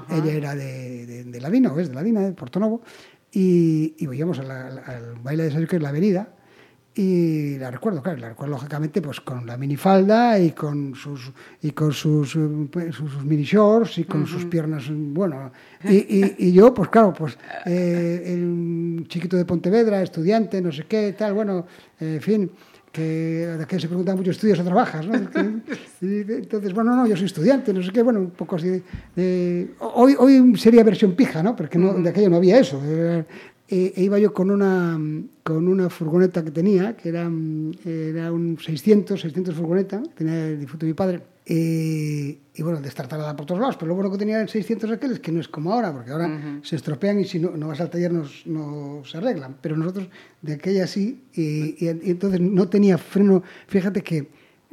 Ella 0.09 0.31
era 0.33 0.55
de, 0.55 1.05
de, 1.05 1.23
de 1.25 1.41
Ladina, 1.41 1.71
o 1.71 1.79
es 1.79 1.89
de 1.89 1.95
Ladina, 1.95 2.21
de 2.21 2.31
Portonovo, 2.33 2.81
y, 3.31 3.93
y 3.97 4.15
íbamos 4.15 4.39
a 4.39 4.43
la- 4.43 4.67
al, 4.67 4.79
al 4.79 5.15
baile 5.21 5.43
de 5.43 5.49
San 5.49 5.59
Sencio, 5.59 5.69
que 5.69 5.75
es 5.77 5.81
la 5.81 5.89
avenida, 5.89 6.29
y 6.99 7.57
la 7.59 7.69
recuerdo, 7.69 8.01
claro, 8.01 8.17
la 8.17 8.29
recuerdo 8.29 8.53
lógicamente 8.55 9.01
pues 9.01 9.21
con 9.21 9.45
la 9.45 9.55
minifalda 9.57 10.39
y 10.39 10.51
con 10.51 10.95
sus 10.95 11.31
y 11.61 11.71
con 11.71 11.91
sus, 11.93 12.35
eh, 12.35 12.91
sus, 12.91 13.11
sus 13.11 13.23
mini 13.23 13.43
shorts 13.43 13.99
y 13.99 14.03
con 14.05 14.25
sus 14.25 14.45
piernas 14.45 14.85
bueno 14.89 15.51
y, 15.83 15.95
y- 15.95 16.35
y 16.39 16.51
yo 16.53 16.73
pues 16.73 16.89
claro 16.89 17.13
pues 17.13 17.37
eh, 17.65 18.23
el 18.25 19.05
chiquito 19.07 19.37
de 19.37 19.45
Pontevedra 19.45 20.01
estudiante 20.01 20.61
no 20.61 20.71
sé 20.71 20.85
qué 20.87 21.13
tal 21.17 21.33
bueno 21.33 21.65
eh, 21.99 22.15
en 22.15 22.21
fin 22.21 22.51
que 22.91 23.57
que 23.67 23.79
se 23.79 23.87
preguntan 23.87 24.17
mucho 24.17 24.31
estudias 24.31 24.59
o 24.59 24.63
trabajas 24.63 25.05
¿no? 25.05 25.13
Entonces 26.01 26.73
bueno 26.73 26.95
no 26.95 27.05
yo 27.05 27.15
soy 27.15 27.25
estudiante 27.27 27.73
no 27.73 27.83
sé 27.83 27.91
qué 27.91 28.01
bueno 28.01 28.19
un 28.21 28.31
poco 28.31 28.55
así 28.55 28.69
de, 28.69 28.81
de- 29.15 29.67
hoy 29.79 30.15
hoy 30.17 30.57
sería 30.57 30.83
versión 30.83 31.13
pija 31.13 31.43
no 31.43 31.55
porque 31.55 31.77
no, 31.77 31.93
de 31.93 32.09
aquello 32.09 32.29
no 32.29 32.37
había 32.37 32.59
eso 32.59 32.81
era- 33.69 33.91
e, 33.95 34.03
iba 34.03 34.17
yo 34.19 34.33
con 34.33 34.49
una 34.51 34.99
con 35.43 35.67
una 35.67 35.89
furgoneta 35.89 36.43
que 36.43 36.51
tenía, 36.51 36.95
que 36.97 37.09
era, 37.09 37.29
era 37.85 38.31
un 38.33 38.57
600, 38.59 39.19
600 39.21 39.55
furgoneta, 39.55 40.01
que 40.03 40.23
tenía 40.25 40.47
el 40.47 40.59
difunto 40.59 40.85
de 40.85 40.91
mi 40.91 40.93
padre, 40.95 41.21
y, 41.45 42.37
y 42.55 42.61
bueno, 42.63 42.81
destartalada 42.81 43.33
por 43.35 43.45
todos 43.45 43.61
lados, 43.61 43.77
pero 43.77 43.87
lo 43.87 43.95
bueno 43.95 44.11
que 44.11 44.17
tenía 44.17 44.41
el 44.41 44.49
600 44.49 44.91
aquel 44.91 45.11
es 45.13 45.19
que 45.21 45.31
no 45.31 45.39
es 45.39 45.47
como 45.47 45.71
ahora, 45.73 45.93
porque 45.93 46.11
ahora 46.11 46.59
se 46.63 46.75
estropean 46.75 47.19
y 47.21 47.25
si 47.25 47.39
no, 47.39 47.51
no 47.51 47.69
vas 47.69 47.79
al 47.79 47.89
taller 47.89 48.11
no, 48.11 48.23
no 48.45 49.03
se 49.05 49.17
arreglan, 49.17 49.55
pero 49.61 49.77
nosotros 49.77 50.09
de 50.41 50.53
aquella 50.53 50.85
sí, 50.87 51.23
y, 51.33 51.41
y- 51.85 51.99
y 52.03 52.11
entonces 52.11 52.41
no 52.41 52.67
tenía 52.67 52.97
freno, 52.97 53.41
fíjate 53.67 54.01
que 54.01 54.27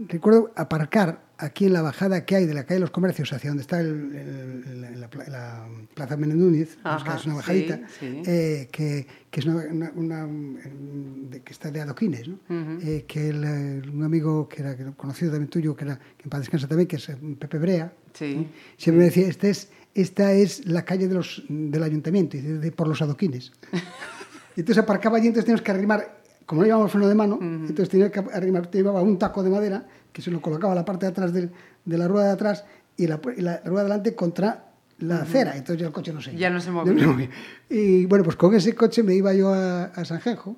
recuerdo 0.08 0.50
aparcar 0.56 1.23
aquí 1.38 1.66
en 1.66 1.72
la 1.72 1.82
bajada 1.82 2.24
que 2.24 2.36
hay 2.36 2.46
de 2.46 2.54
la 2.54 2.62
calle 2.64 2.74
de 2.76 2.80
los 2.80 2.90
comercios 2.90 3.32
hacia 3.32 3.50
donde 3.50 3.62
está 3.62 3.80
el, 3.80 4.14
el- 4.14 5.00
la, 5.00 5.08
la 5.28 5.66
Plaza 5.94 6.16
Menendúniz, 6.16 6.78
pues, 6.82 7.02
que 7.02 7.10
es 7.10 7.24
una 7.26 7.34
sí, 7.34 7.36
bajadita, 7.36 7.80
sí. 7.98 8.22
eh, 8.26 8.68
que, 8.70 9.06
que 9.30 9.40
es 9.40 9.46
una, 9.46 9.64
una- 9.70 9.92
una, 9.94 10.26
de- 11.30 11.40
que 11.42 11.52
está 11.52 11.70
de 11.70 11.80
adoquines, 11.80 12.28
¿no? 12.28 12.38
Eh, 12.82 13.04
que 13.06 13.28
el, 13.30 13.90
un 13.92 14.02
amigo 14.04 14.48
que 14.48 14.62
era 14.62 14.76
conocido 14.96 15.32
también 15.32 15.50
tuyo, 15.50 15.74
que 15.76 15.84
era 15.84 15.96
que 15.98 16.24
en 16.24 16.30
paz 16.30 16.40
descansa 16.40 16.68
también, 16.68 16.86
que 16.86 16.96
es 16.96 17.08
eh, 17.08 17.16
Pepe 17.38 17.58
Brea, 17.58 17.92
Sí. 18.12 18.46
siempre 18.76 19.00
me 19.00 19.04
decía, 19.06 19.26
esta 19.26 19.48
es, 19.48 19.70
esta 19.92 20.32
es 20.32 20.64
la 20.66 20.84
calle 20.84 21.08
de 21.08 21.14
los, 21.14 21.42
del 21.48 21.82
ayuntamiento, 21.82 22.36
y 22.36 22.40
dice, 22.40 22.58
de- 22.58 22.70
por 22.72 22.86
los 22.86 23.02
adoquines. 23.02 23.52
entonces 24.56 24.82
aparcaba 24.82 25.16
allí, 25.18 25.26
entonces 25.28 25.46
teníamos 25.46 25.62
que 25.62 25.70
arrimar, 25.72 26.20
como 26.46 26.60
no 26.60 26.66
llevábamos 26.66 26.92
freno 26.92 27.08
de 27.08 27.14
mano, 27.14 27.38
entonces 27.40 27.88
tenía 27.88 28.10
que 28.12 28.20
arrimar, 28.32 28.68
te 28.68 28.78
llevaba 28.78 29.02
un 29.02 29.18
taco 29.18 29.42
de 29.42 29.50
madera 29.50 29.86
que 30.14 30.22
se 30.22 30.30
lo 30.30 30.40
colocaba 30.40 30.74
la 30.74 30.84
parte 30.86 31.04
de 31.04 31.10
atrás 31.10 31.32
de 31.34 31.50
la 31.98 32.08
rueda 32.08 32.28
de 32.28 32.32
atrás 32.32 32.64
y 32.96 33.06
la, 33.06 33.20
y 33.36 33.42
la 33.42 33.58
rueda 33.66 33.82
de 33.82 33.88
delante 33.90 34.14
contra 34.14 34.70
la 35.00 35.16
acera, 35.22 35.56
entonces 35.56 35.80
ya 35.80 35.88
el 35.88 35.92
coche 35.92 36.12
no 36.12 36.22
se 36.22 36.34
Ya 36.36 36.48
no 36.48 36.60
se 36.60 36.66
ya 36.68 36.72
movía. 36.72 36.92
no 36.94 37.00
se 37.00 37.06
movía. 37.06 37.30
Y 37.68 38.06
bueno, 38.06 38.24
pues 38.24 38.36
con 38.36 38.54
ese 38.54 38.74
coche 38.74 39.02
me 39.02 39.14
iba 39.14 39.34
yo 39.34 39.52
a, 39.52 39.86
a 39.86 40.04
Sanjenjo, 40.04 40.56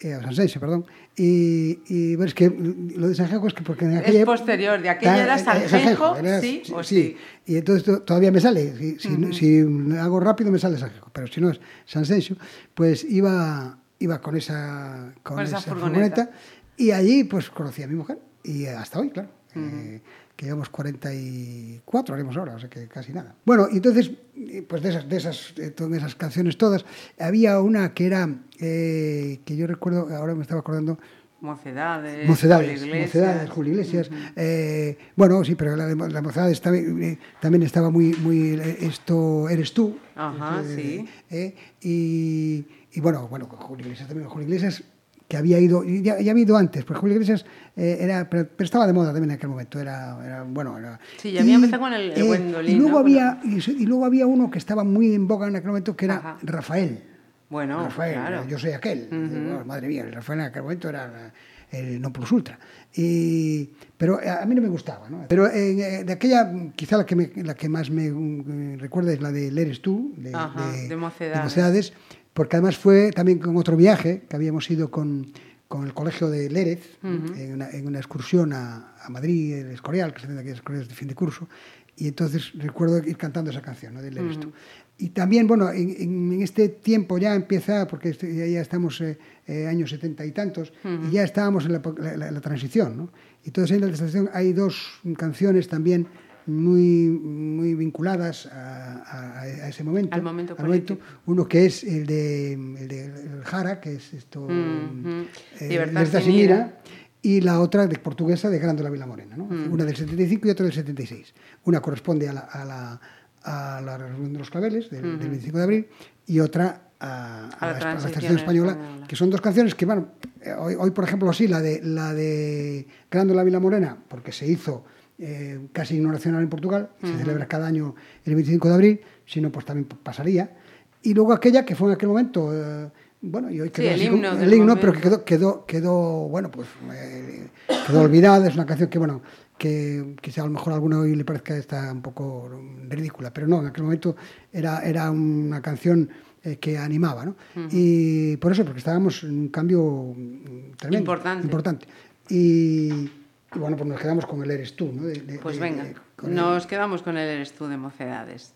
eh, 0.00 0.12
a 0.12 0.20
San 0.22 0.34
Senso, 0.34 0.60
perdón, 0.60 0.84
y, 1.16 1.80
y 1.88 2.14
bueno, 2.16 2.28
es 2.28 2.34
que 2.34 2.50
lo 2.50 3.08
de 3.08 3.14
Sanjenjo 3.14 3.46
es 3.48 3.54
que 3.54 3.62
porque 3.62 3.86
en 3.86 3.96
aquella 3.96 4.20
Es 4.20 4.24
posterior, 4.26 4.80
de 4.80 4.90
aquella 4.90 5.14
Ta- 5.16 5.22
era 5.24 5.36
eh, 5.58 5.64
eh, 5.64 5.68
Sanjenjo, 5.70 6.16
era- 6.16 6.40
sí 6.40 6.62
o 6.72 6.82
sí. 6.84 7.16
Y 7.46 7.56
entonces 7.56 7.82
to- 7.84 8.02
todavía 8.02 8.30
me 8.30 8.40
sale, 8.40 8.76
si, 8.76 8.98
si, 8.98 9.32
si 9.32 9.96
hago 9.98 10.20
rápido 10.20 10.52
me 10.52 10.58
sale 10.58 10.76
Sanjenjo, 10.76 11.10
pero 11.12 11.26
si 11.26 11.40
no 11.40 11.48
es 11.50 11.58
San 11.86 12.04
Senso, 12.04 12.36
pues 12.74 13.04
iba, 13.04 13.78
iba 14.00 14.20
con 14.20 14.36
esa, 14.36 15.14
con 15.22 15.36
Con 15.36 15.44
esa 15.46 15.56
esa 15.58 15.70
furgoneta. 15.70 16.24
furgoneta. 16.26 16.30
Y 16.76 16.90
allí 16.92 17.24
pues 17.24 17.48
conocí 17.50 17.82
a 17.82 17.88
mi 17.88 17.94
mujer 17.96 18.18
y 18.48 18.66
hasta 18.66 19.00
hoy, 19.00 19.10
claro. 19.10 19.28
eh, 19.54 20.00
que 20.36 20.46
llevamos 20.46 20.68
44, 20.70 22.14
haremos 22.14 22.36
ahora, 22.36 22.54
o 22.54 22.58
sea 22.58 22.68
que 22.70 22.86
casi 22.86 23.12
nada. 23.12 23.34
Bueno, 23.44 23.66
y 23.70 23.76
entonces, 23.76 24.10
eh, 24.36 24.64
pues 24.68 24.82
de 24.82 24.90
esas, 24.90 25.08
de 25.08 25.16
esas, 25.16 25.52
de 25.56 25.70
todas 25.70 25.92
esas 25.98 26.14
canciones 26.14 26.56
todas, 26.56 26.84
había 27.18 27.60
una 27.60 27.92
que 27.94 28.06
era, 28.06 28.28
eh, 28.60 29.40
que 29.44 29.56
yo 29.56 29.66
recuerdo, 29.66 30.14
ahora 30.16 30.34
me 30.34 30.42
estaba 30.42 30.60
acordando, 30.60 30.98
Mocedades, 31.40 32.28
Mocedades, 32.28 32.80
Julio 32.80 32.86
Iglesias. 32.94 33.14
Mocedades, 33.14 33.50
Julio 33.50 33.72
Iglesias. 33.72 34.10
eh, 34.34 34.98
bueno, 35.14 35.44
sí, 35.44 35.54
pero 35.54 35.76
la, 35.76 35.86
de- 35.86 36.10
la 36.10 36.20
Mocedades 36.20 36.60
también, 36.60 37.00
eh, 37.02 37.18
también 37.40 37.62
estaba 37.62 37.90
muy, 37.90 38.12
muy 38.14 38.54
eh, 38.60 38.78
esto 38.80 39.48
eres 39.48 39.72
tú. 39.72 39.96
Ajá, 40.16 40.62
eh, 40.64 40.74
sí. 40.76 41.08
eh, 41.30 41.54
y, 41.80 42.66
y 42.92 43.00
bueno, 43.00 43.28
bueno, 43.28 43.46
Julio 43.46 43.84
Iglesias 43.86 44.08
también, 44.08 44.28
Julio 44.28 44.48
Iglesias 44.48 44.82
que 45.28 45.36
había 45.36 45.58
ido, 45.60 45.84
y 45.84 46.02
ya, 46.02 46.18
ya 46.20 46.30
había 46.32 46.42
ido 46.44 46.56
antes, 46.56 46.84
porque 46.84 47.00
Julio 47.00 47.16
Iglesias 47.16 47.44
eh, 47.76 47.98
era, 48.00 48.28
pero, 48.30 48.48
pero 48.56 48.64
estaba 48.64 48.86
de 48.86 48.94
moda 48.94 49.12
también 49.12 49.30
en 49.30 49.36
aquel 49.36 49.50
momento, 49.50 49.78
era, 49.78 50.18
era 50.24 50.42
bueno, 50.42 50.78
era... 50.78 50.98
Sí, 51.18 51.32
ya 51.32 51.42
había 51.42 51.56
empezado 51.56 51.82
con 51.82 51.92
el- 51.92 52.12
el 52.12 52.24
Gwendolyn, 52.26 52.72
Y 52.74 52.78
luego, 52.78 52.92
¿no? 52.92 52.98
había, 52.98 53.38
y, 53.44 53.56
y 53.70 53.84
luego 53.86 54.06
había 54.06 54.26
uno 54.26 54.50
que 54.50 54.56
estaba 54.58 54.84
muy 54.84 55.14
en 55.14 55.28
boga 55.28 55.46
en 55.46 55.56
aquel 55.56 55.68
momento, 55.68 55.94
que 55.94 56.06
era 56.06 56.16
Ajá. 56.16 56.38
Rafael. 56.42 57.04
Bueno, 57.50 57.84
Rafael, 57.84 58.14
claro. 58.14 58.46
yo 58.48 58.58
soy 58.58 58.72
aquel. 58.72 59.08
Bueno, 59.10 59.64
madre 59.66 59.88
mía, 59.88 60.02
el 60.04 60.12
Rafael 60.12 60.40
en 60.40 60.46
aquel 60.46 60.62
momento 60.62 60.88
era 60.88 61.32
el 61.70 62.00
no 62.00 62.10
plus 62.12 62.32
ultra. 62.32 62.58
Y, 62.94 63.70
pero 63.96 64.18
a 64.26 64.42
a 64.42 64.46
mí 64.46 64.54
no 64.54 64.62
me 64.62 64.68
gustaba, 64.68 65.08
¿no? 65.08 65.24
Pero 65.28 65.46
eh, 65.46 66.04
de 66.04 66.12
aquella, 66.12 66.50
quizá 66.74 66.96
la 66.98 67.06
que, 67.06 67.16
me- 67.16 67.30
la 67.36 67.54
que 67.54 67.68
más 67.68 67.90
me 67.90 68.10
mm, 68.10 68.78
recuerda 68.78 69.12
es 69.12 69.20
la 69.20 69.30
de 69.32 69.48
El 69.48 69.58
Eres 69.58 69.80
tú, 69.82 70.12
de, 70.16 70.34
Ajá, 70.34 70.72
de 70.72 70.96
Mocedades. 70.96 71.44
Mocedades, 71.44 71.92
porque 72.38 72.56
además 72.56 72.76
fue 72.78 73.10
también 73.10 73.38
con 73.38 73.56
otro 73.56 73.76
viaje 73.76 74.22
que 74.28 74.36
habíamos 74.36 74.70
ido 74.70 74.90
con, 74.90 75.26
con 75.66 75.84
el 75.84 75.92
colegio 75.92 76.30
de 76.30 76.48
Lérez, 76.48 76.96
en, 77.02 77.52
una, 77.54 77.68
en 77.70 77.86
una 77.86 77.98
excursión 77.98 78.52
a, 78.52 78.94
a 79.04 79.10
Madrid, 79.10 79.54
el 79.54 79.70
Escorial, 79.72 80.14
que 80.14 80.20
se 80.20 80.26
hacen 80.26 80.38
aquellas 80.38 80.58
escoriales 80.58 80.88
de 80.88 80.94
fin 80.94 81.08
de 81.08 81.14
curso, 81.14 81.48
y 81.96 82.06
entonces 82.08 82.52
recuerdo 82.54 82.98
ir 82.98 83.16
cantando 83.16 83.50
esa 83.50 83.60
canción, 83.60 83.92
¿no? 83.94 84.00
de 84.00 84.08
Eres 84.08 84.38
tú. 84.40 84.52
Y 84.98 85.10
también, 85.10 85.46
bueno, 85.46 85.70
en, 85.70 85.90
en- 85.98 86.42
este 86.42 86.68
tiempo 86.68 87.18
ya 87.18 87.34
empieza, 87.34 87.86
porque 87.88 88.10
este- 88.10 88.50
ya, 88.52 88.60
estamos 88.60 89.00
eh, 89.00 89.18
eh, 89.46 89.66
años 89.66 89.90
setenta 89.90 90.24
y 90.24 90.30
tantos, 90.32 90.72
y 91.08 91.10
ya 91.12 91.24
estábamos 91.24 91.66
en 91.66 91.72
la, 91.72 91.82
la- 91.98 92.16
la- 92.16 92.30
la 92.30 92.40
transición, 92.40 92.96
¿no? 92.96 93.10
Y 93.44 93.48
entonces 93.48 93.76
en 93.76 93.80
la 93.82 93.88
transición 93.88 94.30
hay 94.32 94.52
dos 94.52 94.74
canciones 95.16 95.68
también 95.68 96.06
muy, 96.48 97.08
muy 97.08 97.74
vinculadas 97.74 98.46
a, 98.46 99.02
a- 99.02 99.40
a 99.42 99.68
ese 99.68 99.84
momento. 99.84 100.14
Al 100.14 100.22
momento 100.22 100.56
político. 100.56 100.98
Uno 101.26 101.46
que 101.46 101.66
es 101.66 101.84
el 101.84 102.06
de, 102.06 102.52
el 102.54 102.88
de 102.88 103.04
el 103.04 103.44
Jara, 103.44 103.80
que 103.80 103.94
es 103.94 104.12
esto, 104.14 104.46
eh, 104.50 105.26
sin 105.60 106.32
ira. 106.32 106.54
ira, 106.56 106.78
y 107.22 107.40
la 107.40 107.60
otra 107.60 107.86
de 107.86 107.98
portuguesa 107.98 108.48
de 108.48 108.58
Grándola 108.58 108.90
Vila 108.90 109.06
Morena, 109.06 109.36
¿no? 109.36 109.44
Mm. 109.44 109.72
una 109.72 109.84
del 109.84 109.96
75 109.96 110.46
y 110.46 110.50
otra 110.50 110.64
del 110.64 110.72
76. 110.74 111.34
Una 111.64 111.80
corresponde 111.80 112.28
a 112.28 112.32
la, 112.32 112.40
a 112.40 112.64
la, 112.64 113.00
a 113.42 113.80
la 113.80 113.98
Revolución 113.98 114.32
de 114.32 114.38
los 114.38 114.50
Claveles 114.50 114.90
del, 114.90 115.18
del 115.18 115.28
25 115.28 115.58
de 115.58 115.64
abril 115.64 115.86
y 116.26 116.40
otra 116.40 116.82
a, 117.00 117.48
A 117.58 117.66
la 117.66 117.72
espa- 117.78 117.80
transición 117.80 118.36
española, 118.36 118.72
española. 118.72 119.06
que 119.06 119.16
son 119.16 119.30
dos 119.30 119.40
canciones 119.40 119.74
que, 119.74 119.84
bueno, 119.86 120.08
eh, 120.40 120.52
hoy, 120.58 120.74
hoy, 120.78 120.90
por 120.92 121.04
ejemplo, 121.04 121.32
sí, 121.32 121.46
la 121.48 121.60
de, 121.60 121.80
la 121.82 122.14
de 122.14 122.86
Grándola 123.10 123.42
Vila 123.44 123.60
Morena, 123.60 123.96
porque 124.08 124.32
se 124.32 124.46
hizo 124.46 124.84
eh, 125.18 125.68
casi 125.72 125.98
no 126.00 126.12
nacional 126.12 126.42
en 126.42 126.48
Portugal, 126.48 126.90
se 127.00 127.16
celebra 127.18 127.46
cada 127.46 127.66
año 127.66 127.94
el 128.24 128.34
25 128.34 128.68
de 128.68 128.74
abril, 128.74 129.00
si 129.26 129.40
no, 129.40 129.50
pues 129.50 129.64
también 129.66 129.86
pasaría. 130.02 130.56
Y 131.02 131.14
luego 131.14 131.32
aquella 131.32 131.64
que 131.64 131.74
fue 131.74 131.88
en 131.88 131.94
aquel 131.94 132.08
momento, 132.08 132.50
eh, 132.52 132.90
bueno, 133.20 133.50
y 133.50 133.60
hoy 133.60 133.70
quedó 133.70 133.88
el 133.88 133.94
así 133.94 134.04
como- 134.06 134.16
himno 134.18 134.32
el 134.40 134.54
himno, 134.54 134.76
pero 134.80 134.92
que 134.92 135.24
quedó, 135.24 135.64
quedó 135.66 136.28
bueno, 136.28 136.50
pues 136.50 136.68
eh, 136.92 137.48
quedó 137.86 138.02
olvidada, 138.02 138.46
es 138.48 138.54
una 138.54 138.66
canción 138.66 138.88
que, 138.88 138.98
bueno, 138.98 139.22
que 139.56 140.14
quizá 140.22 140.42
a 140.42 140.44
lo 140.44 140.52
mejor 140.52 140.72
a 140.72 140.76
alguno 140.76 141.00
hoy 141.00 141.16
le 141.16 141.24
parezca 141.24 141.56
está 141.56 141.92
un 141.92 142.00
poco 142.02 142.48
ridícula, 142.88 143.32
pero 143.32 143.48
no, 143.48 143.60
en 143.60 143.66
aquel 143.66 143.82
momento 143.82 144.14
era, 144.52 144.80
era 144.84 145.10
una 145.10 145.60
canción 145.60 146.08
eh, 146.44 146.56
que 146.56 146.78
animaba, 146.78 147.24
¿no? 147.24 147.34
Y 147.72 148.36
por 148.36 148.52
eso, 148.52 148.64
porque 148.64 148.78
estábamos 148.78 149.24
en 149.24 149.36
un 149.36 149.48
cambio 149.48 150.14
mm, 150.16 150.76
tremendo. 150.76 150.98
Importante. 150.98 151.44
Importante. 151.44 151.86
Y, 152.30 153.10
y 153.54 153.58
bueno, 153.58 153.76
pues 153.76 153.88
nos 153.88 154.00
quedamos 154.00 154.26
con 154.26 154.42
el 154.42 154.50
Eres 154.50 154.76
tú, 154.76 154.92
¿no? 154.92 155.04
De- 155.04 155.20
de- 155.20 155.38
Pues 155.38 155.58
venga, 155.58 155.84
de- 155.84 155.94
con 156.16 156.30
el- 156.30 156.36
nos 156.36 156.66
quedamos 156.66 157.02
con 157.02 157.16
el 157.16 157.28
Eres 157.28 157.52
tú 157.52 157.66
de 157.66 157.76
Mocedades. 157.76 158.54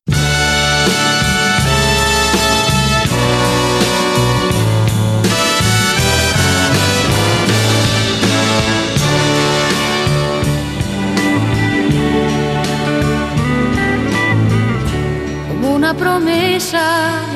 Como 15.49 15.74
una 15.76 15.95
promesa 15.95 16.84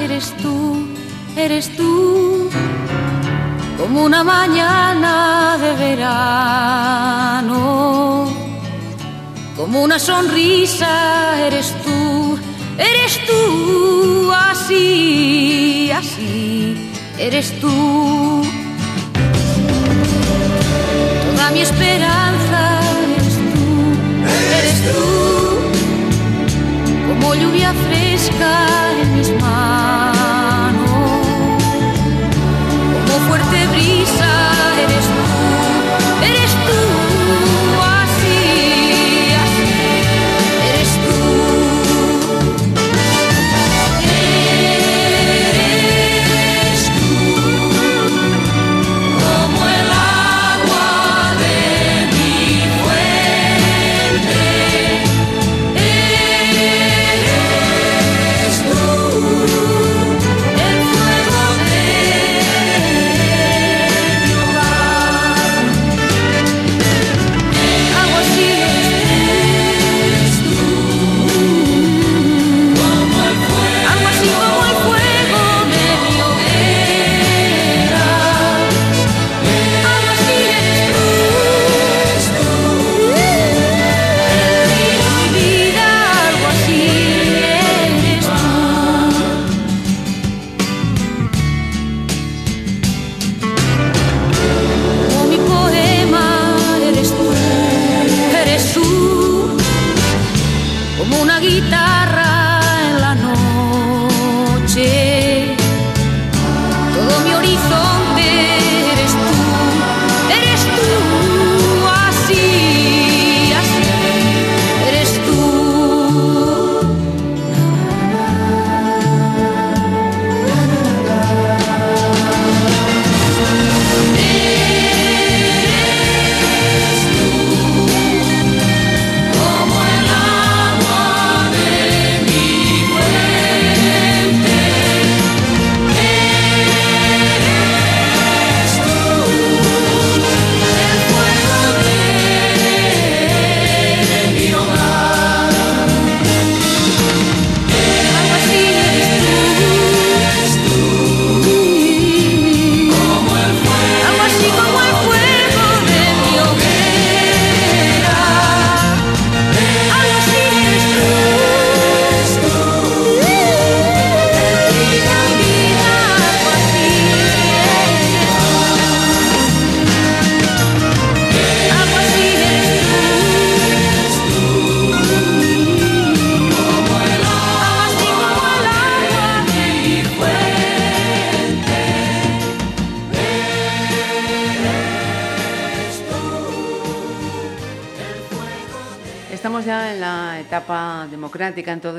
eres 0.03 0.33
tú, 0.43 0.87
eres 1.37 1.75
tú. 1.77 2.46
Como 3.79 4.05
una 4.05 4.25
mañana 4.25 5.57
de 5.59 5.75
verano. 5.75 7.57
Como 9.57 9.83
una 9.83 9.99
sonrisa 9.99 11.39
eres 11.47 11.75
tú, 11.85 12.39
eres 12.79 13.27
tú. 13.27 14.33
Así, 14.33 15.91
así, 15.93 16.91
eres 17.19 17.61
tú. 17.61 18.43
Toda 21.35 21.51
mi 21.51 21.61
esperanza 21.61 22.81
eres 23.05 23.35
tú, 23.53 23.67
eres 24.59 24.79
tú 24.93 25.27
como 27.07 27.35
lluvia 27.35 27.73
fresca 27.89 28.69
en 29.01 29.09
mis 29.17 29.31
manos, 29.41 29.76
fuerte 33.37 33.67
brisa 33.69 34.25
eres 34.81 35.07
tú, 35.07 35.16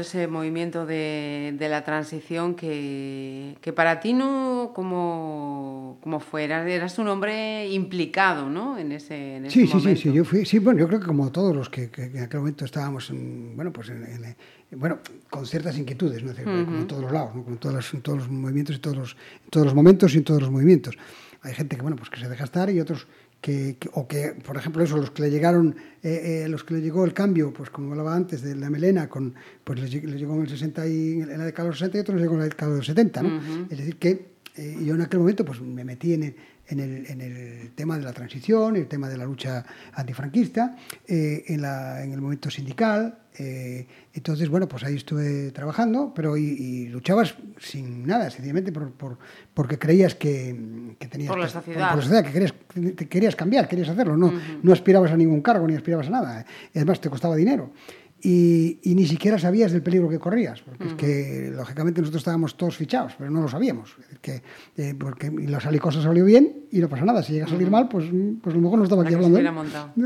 ese 0.07 0.27
movimiento 0.27 0.85
de, 0.85 1.53
de 1.59 1.69
la 1.69 1.83
transición 1.83 2.55
que, 2.55 3.55
que 3.61 3.73
para 3.73 3.99
ti 3.99 4.13
no, 4.13 4.71
como, 4.73 5.99
como 6.01 6.19
fuera, 6.19 6.67
eras 6.69 6.97
un 6.97 7.07
hombre 7.09 7.67
implicado, 7.69 8.49
¿no? 8.49 8.77
En 8.77 8.91
ese, 8.93 9.35
en 9.37 9.45
ese 9.45 9.53
Sí, 9.59 9.67
sí, 9.67 9.79
sí, 9.79 9.95
sí, 9.95 10.13
yo 10.13 10.23
fui, 10.23 10.45
sí, 10.45 10.59
bueno, 10.59 10.79
yo 10.79 10.87
creo 10.87 10.99
que 10.99 11.05
como 11.07 11.31
todos 11.31 11.55
los 11.55 11.69
que, 11.69 11.89
que 11.89 12.03
en 12.05 12.23
aquel 12.23 12.39
momento 12.39 12.65
estábamos, 12.65 13.09
en, 13.09 13.55
bueno, 13.55 13.71
pues 13.73 13.89
en, 13.89 14.03
en- 14.03 14.35
bueno, 14.79 14.99
con 15.29 15.45
ciertas 15.45 15.77
inquietudes, 15.77 16.23
¿no? 16.23 16.33
Como 16.43 16.79
en 16.79 16.87
todos 16.87 17.01
los 17.03 17.11
lados, 17.11 17.35
¿no? 17.35 17.43
Como 17.43 17.55
en, 17.55 17.59
todas 17.59 17.75
las- 17.75 17.93
en 17.93 18.01
todos 18.01 18.17
los 18.19 18.29
movimientos 18.29 18.75
y 18.75 18.79
todos 18.79 18.97
los, 18.97 19.17
en 19.43 19.49
todos 19.49 19.65
los 19.65 19.75
momentos 19.75 20.13
y 20.13 20.17
en 20.17 20.23
todos 20.23 20.41
los 20.41 20.51
movimientos. 20.51 20.97
Hay 21.43 21.53
gente 21.53 21.75
que, 21.75 21.81
bueno, 21.81 21.95
pues 21.97 22.09
que 22.09 22.19
se 22.19 22.27
deja 22.27 22.43
estar 22.43 22.69
y 22.69 22.79
otros 22.79 23.07
que, 23.47 23.77
que- 23.79 23.89
o 23.93 24.05
que, 24.09 24.33
por 24.45 24.57
ejemplo, 24.57 24.83
eso, 24.83 24.97
los 24.97 25.11
que 25.11 25.21
le 25.21 25.29
llegaron, 25.31 25.73
eh, 26.03 26.43
eh, 26.43 26.49
los 26.49 26.65
que 26.65 26.73
le 26.73 26.81
llegó 26.81 27.05
el 27.05 27.13
cambio, 27.13 27.53
pues 27.53 27.69
como 27.69 27.91
hablaba 27.91 28.13
antes 28.13 28.41
de 28.41 28.55
la 28.55 28.69
melena, 28.69 29.07
con, 29.07 29.35
pues 29.63 29.79
les, 29.79 29.89
lleg- 29.93 30.03
les 30.03 30.19
llegó 30.19 30.35
en 30.35 30.41
el 30.41 30.49
60 30.49 30.85
y 30.87 31.21
en 31.21 31.29
la 31.37 31.45
década 31.45 31.63
de 31.65 31.69
los 31.71 31.79
60 31.79 31.97
y 31.97 32.01
otros 32.01 32.15
les 32.15 32.23
llegó 32.23 32.33
en 32.33 32.39
la 32.39 32.45
década 32.49 32.71
de 32.73 32.77
los 32.79 32.85
70, 32.85 33.23
¿no? 33.23 33.29
Es 33.69 33.77
decir, 33.77 33.95
que 33.97 34.09
eh, 34.57 34.77
yo 34.83 34.95
en 34.95 35.01
aquel 35.01 35.19
momento 35.21 35.45
pues 35.45 35.61
me 35.61 35.85
metí 35.85 36.13
en 36.13 36.35
en 36.69 36.79
el, 36.79 37.05
en 37.07 37.21
el 37.21 37.71
tema 37.75 37.97
de 37.97 38.03
la 38.03 38.13
transición, 38.13 38.75
el 38.75 38.87
tema 38.87 39.07
de 39.09 39.17
la 39.17 39.25
lucha 39.25 39.65
antifranquista, 39.93 40.75
eh, 41.07 41.43
en, 41.47 41.61
la, 41.61 42.03
en 42.03 42.11
el 42.13 42.21
momento 42.21 42.49
sindical. 42.49 43.19
eh, 43.39 43.87
entonces, 44.13 44.49
bueno, 44.49 44.67
pues 44.67 44.83
ahí 44.83 44.95
estuve 44.95 45.51
trabajando, 45.51 46.11
pero 46.15 46.35
y, 46.37 46.43
y 46.43 46.87
luchabas 46.87 47.35
sin 47.59 48.05
nada, 48.07 48.29
sencillamente 48.31 48.71
por, 48.71 48.91
por- 48.93 49.17
porque 49.53 49.77
creías 49.77 50.15
que, 50.15 50.55
que 50.99 51.07
tenías 51.07 51.29
Por 51.29 51.39
la 51.39 51.45
que- 51.45 51.51
sociedad. 51.53 51.87
por 51.89 51.97
la 51.97 52.03
sociedad, 52.03 52.25
que 52.25 52.31
querías, 52.31 52.53
te 52.95 53.07
querías 53.07 53.35
cambiar, 53.35 53.67
querías 53.67 53.89
hacerlo, 53.89 54.17
no, 54.17 54.33
no 54.63 54.73
aspirabas 54.73 55.11
a 55.11 55.17
ningún 55.17 55.41
cargo 55.41 55.67
ni 55.67 55.75
aspirabas 55.75 56.07
a 56.07 56.11
nada. 56.11 56.45
Además 56.75 56.99
te 56.99 57.09
costaba 57.09 57.35
dinero. 57.35 57.71
Y, 58.19 58.79
y 58.81 58.95
ni 58.95 59.05
siquiera 59.05 59.37
sabías 59.37 59.71
del 59.71 59.83
peligro 59.83 60.09
que 60.09 60.17
corrías, 60.17 60.61
porque 60.61 60.85
es 60.87 60.93
que 60.95 61.51
lógicamente 61.55 62.01
nosotros 62.01 62.21
estábamos 62.21 62.57
todos 62.57 62.75
fichados, 62.75 63.13
pero 63.15 63.29
no 63.29 63.41
lo 63.41 63.47
sabíamos. 63.47 63.91
Es 63.91 63.97
decir, 63.97 64.19
que, 64.19 64.41
eh, 64.75 64.95
porque 64.97 65.29
la 65.29 65.59
sali- 65.59 65.77
cosa 65.77 66.01
salió 66.01 66.25
bien 66.25 66.63
y 66.71 66.79
no 66.79 66.89
pasa 66.89 67.05
nada. 67.05 67.21
Si 67.21 67.33
llega 67.33 67.45
a 67.45 67.49
salir 67.49 67.69
mal, 67.69 67.87
pues, 67.87 68.05
pues 68.41 68.53
a 68.53 68.57
lo 68.57 68.61
mejor 68.63 68.79
no 68.79 68.85
estaba 68.85 69.03
La 69.03 69.07
aquí 69.09 69.15
hablando. 69.15 69.37
¿eh? 69.37 69.43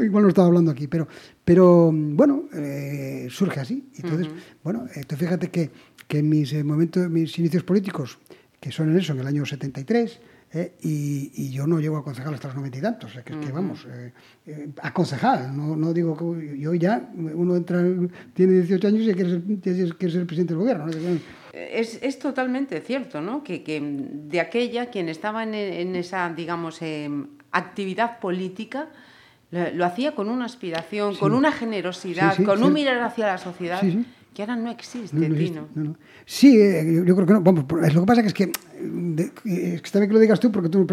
Igual 0.06 0.24
no 0.24 0.30
estaba 0.30 0.48
hablando 0.48 0.72
aquí, 0.72 0.88
pero, 0.88 1.08
pero 1.46 1.90
bueno, 1.94 2.50
eh, 2.54 3.28
surge 3.30 3.62
así. 3.62 3.86
Entonces, 3.96 4.28
bueno, 4.62 4.86
tú 5.08 5.16
fíjate 5.16 5.50
que, 5.50 5.72
que 6.08 6.22
mis 6.22 6.54
momentos, 6.66 7.10
mis 7.10 7.40
inicios 7.40 7.64
políticos, 7.64 8.20
que 8.60 8.74
son 8.74 8.92
en 8.92 8.98
eso, 8.98 9.14
en 9.14 9.20
el 9.22 9.28
año 9.28 9.46
73, 9.46 10.20
eh, 10.54 10.74
y, 10.82 11.32
y 11.34 11.52
yo 11.52 11.66
no 11.66 11.80
llego 11.80 11.96
a 11.96 12.04
concejal 12.04 12.34
hasta 12.34 12.50
los 12.50 12.58
noventa 12.58 12.78
y 12.78 12.82
tantos, 12.82 13.14
sea, 13.14 13.24
que 13.24 13.32
es 13.32 13.40
que 13.40 13.52
vamos, 13.54 13.86
eh, 13.90 14.12
eh, 14.46 14.70
a 14.82 14.94
concejal, 14.94 15.56
no, 15.56 15.78
no 15.78 15.94
digo 15.94 16.18
que 16.18 16.60
yo 16.60 16.74
ya, 16.74 17.10
uno 17.16 17.56
entra, 17.56 17.82
tiene 18.34 18.54
18 18.54 18.88
años 18.88 19.08
y 19.08 19.14
quiere 19.14 19.30
ser, 19.30 19.96
quiere 19.96 20.14
ser 20.14 20.26
presidente 20.26 20.54
del 20.54 20.60
gobierno. 20.62 20.88
¿no? 20.88 21.20
Es, 21.54 22.00
es 22.02 22.20
totalmente 22.20 22.82
cierto, 22.82 23.22
¿no? 23.22 23.44
Que, 23.44 23.64
que 23.64 23.80
de 23.82 24.42
aquella, 24.42 24.88
quien 24.88 25.08
estaba 25.08 25.44
en, 25.44 25.54
en 25.54 25.96
esa, 25.96 26.30
digamos, 26.34 26.82
em, 26.82 27.28
actividad 27.52 28.20
política, 28.20 28.90
lo, 29.52 29.72
lo 29.72 29.86
hacía 29.86 30.16
con 30.16 30.28
una 30.28 30.46
aspiración, 30.46 31.16
con 31.16 31.34
una 31.34 31.54
generosidad, 31.54 32.32
Sí, 32.32 32.38
sí, 32.38 32.44
con 32.44 32.62
un 32.62 32.74
mirar 32.74 33.02
hacia 33.02 33.28
la 33.28 33.38
sociedad. 33.38 33.82
Que 34.34 34.42
ahora 34.44 34.56
no 34.56 34.70
existe, 34.72 35.14
No, 35.16 35.28
no 35.28 35.36
existe, 35.36 35.54
Tino. 35.60 35.68
no, 35.76 35.84
no. 35.84 35.98
Sí, 36.26 36.58
eh, 36.60 36.86
yo, 36.96 37.04
yo 37.04 37.16
creo 37.16 37.28
que 37.28 37.34
no. 37.34 37.42
Vamos, 37.42 37.66
lo 37.94 38.02
que 38.02 38.06
pasa 38.08 38.22
que 38.22 38.28
es 38.30 38.34
que, 38.34 38.46
de- 38.82 39.24
eh, 39.24 39.74
es 39.76 39.82
que 39.82 39.86
está 39.86 40.00
bien 40.00 40.10
que 40.10 40.14
lo 40.14 40.20
digas 40.20 40.40
tú 40.40 40.52
porque 40.52 40.70
tú 40.70 40.88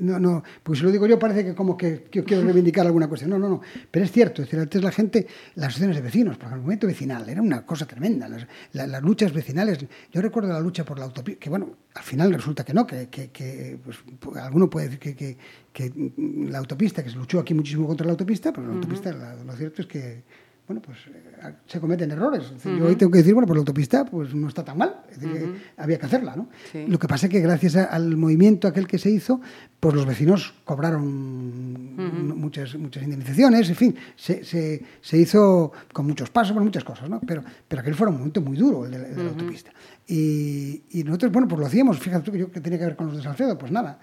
no, 0.00 0.20
no, 0.20 0.42
porque 0.62 0.78
si 0.78 0.84
lo 0.84 0.92
digo 0.92 1.06
yo 1.08 1.18
parece 1.18 1.44
que 1.44 1.54
como 1.56 1.76
que 1.76 2.06
yo 2.12 2.24
quiero 2.24 2.42
reivindicar 2.44 2.86
alguna 2.86 3.08
cuestión. 3.08 3.30
No, 3.30 3.38
no, 3.38 3.48
no. 3.48 3.60
Pero 3.90 4.04
es 4.04 4.12
cierto, 4.12 4.42
es 4.42 4.48
decir, 4.48 4.60
antes 4.60 4.82
la 4.82 4.92
gente, 4.92 5.26
las 5.56 5.66
asociaciones 5.68 5.96
de 5.96 6.02
vecinos, 6.02 6.36
por 6.36 6.44
ejemplo, 6.46 6.56
el 6.56 6.62
movimiento 6.62 6.86
vecinal, 6.86 7.28
era 7.28 7.42
una 7.42 7.66
cosa 7.66 7.84
tremenda. 7.86 8.28
Las, 8.28 8.46
la- 8.72 8.86
las 8.86 9.02
luchas 9.02 9.32
vecinales, 9.32 9.84
yo 10.12 10.22
recuerdo 10.22 10.50
la 10.50 10.60
lucha 10.60 10.84
por 10.84 10.98
la 10.98 11.06
autopista, 11.06 11.40
que 11.40 11.50
bueno, 11.50 11.70
al 11.94 12.02
final 12.04 12.32
resulta 12.32 12.64
que 12.64 12.74
no, 12.74 12.86
que, 12.86 13.08
que, 13.08 13.30
que, 13.30 13.76
pues, 13.84 13.98
pu- 14.20 14.36
alguno 14.40 14.70
puede 14.70 14.86
decir 14.86 15.00
que, 15.00 15.16
que, 15.16 15.36
que, 15.72 15.90
mm, 16.16 16.46
la 16.48 16.58
autopista, 16.58 17.02
que 17.02 17.10
se 17.10 17.16
luchó 17.16 17.40
aquí 17.40 17.54
muchísimo 17.54 17.86
contra 17.88 18.06
la 18.06 18.12
autopista, 18.12 18.52
pero 18.52 18.68
la 18.68 18.74
autopista, 18.74 19.12
la- 19.12 19.42
lo 19.42 19.52
cierto 19.56 19.82
es 19.82 19.88
que 19.88 20.22
bueno, 20.66 20.80
pues 20.80 20.96
eh, 21.08 21.52
se 21.66 21.78
cometen 21.78 22.10
errores. 22.10 22.44
Yo 22.78 22.86
hoy 22.86 22.96
tengo 22.96 23.12
que 23.12 23.18
decir, 23.18 23.34
bueno, 23.34 23.46
pues 23.46 23.56
la 23.56 23.60
autopista 23.60 24.04
pues 24.06 24.34
no 24.34 24.48
está 24.48 24.64
tan 24.64 24.78
mal, 24.78 25.02
es 25.10 25.20
decir, 25.20 25.36
que 25.38 25.82
había 25.82 25.98
que 25.98 26.06
hacerla, 26.06 26.34
¿no? 26.36 26.48
Sí. 26.72 26.86
Lo 26.88 26.98
que 26.98 27.06
pasa 27.06 27.26
es 27.26 27.32
que 27.32 27.40
gracias 27.40 27.76
a- 27.76 27.84
al 27.84 28.16
movimiento 28.16 28.66
aquel 28.66 28.86
que 28.86 28.96
se 28.98 29.10
hizo, 29.10 29.40
pues 29.78 29.94
los 29.94 30.06
vecinos 30.06 30.54
cobraron 30.64 32.38
muchas, 32.38 32.74
muchas 32.76 33.02
indemnizaciones, 33.02 33.68
en 33.68 33.76
fin, 33.76 33.96
se, 34.16 34.42
se, 34.44 34.82
se 35.00 35.18
hizo 35.18 35.72
con 35.92 36.06
muchos 36.06 36.30
pasos, 36.30 36.54
con 36.54 36.64
muchas 36.64 36.84
cosas, 36.84 37.08
¿no? 37.10 37.20
Pero, 37.20 37.42
pero 37.68 37.80
aquel 37.82 37.94
fue 37.94 38.08
un 38.08 38.14
momento 38.16 38.40
muy 38.40 38.56
duro, 38.56 38.84
el 38.86 38.92
de, 38.92 38.98
la- 38.98 39.08
el 39.08 39.16
de 39.16 39.22
la 39.24 39.30
autopista. 39.30 39.70
Y, 40.06 40.82
y 40.90 41.04
nosotros, 41.04 41.32
bueno, 41.32 41.48
pues 41.48 41.60
lo 41.60 41.66
hacíamos, 41.66 41.98
fíjate 41.98 42.24
tú 42.24 42.32
que 42.32 42.38
yo 42.38 42.50
que 42.50 42.60
tenía 42.60 42.78
que 42.78 42.84
ver 42.86 42.96
con 42.96 43.08
los 43.08 43.16
de 43.16 43.22
Salcedo, 43.22 43.56
pues 43.58 43.70
nada. 43.72 43.98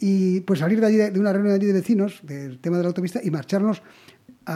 Y 0.00 0.40
pues 0.42 0.60
salir 0.60 0.80
de 0.80 0.86
allí, 0.86 0.96
de, 0.96 1.10
de 1.10 1.18
una 1.20 1.32
reunión 1.32 1.54
allí 1.54 1.66
de 1.66 1.72
vecinos, 1.72 2.20
del 2.22 2.58
tema 2.60 2.76
de 2.76 2.84
la 2.84 2.88
autopista, 2.88 3.20
y 3.22 3.30
marcharnos 3.30 3.82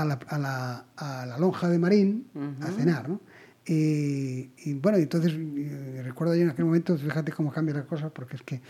a 0.00 0.04
la, 0.04 0.14
a 0.28 0.38
la, 0.38 0.84
a 0.96 1.26
la 1.26 1.38
lonja 1.38 1.68
de 1.68 1.78
Marín 1.78 2.26
a 2.60 2.70
cenar, 2.72 3.08
¿no? 3.08 3.20
Y, 3.64 4.50
y, 4.64 4.74
bueno, 4.74 4.98
entonces 4.98 5.32
eh, 5.38 6.02
recuerdo 6.04 6.34
yo 6.34 6.42
en 6.42 6.50
aquel 6.50 6.64
momento, 6.64 6.96
fíjate 6.98 7.30
cómo 7.30 7.52
cambian 7.52 7.76
las 7.76 7.86
cosas, 7.86 8.10
porque 8.10 8.36
es 8.36 8.42
que 8.42 8.60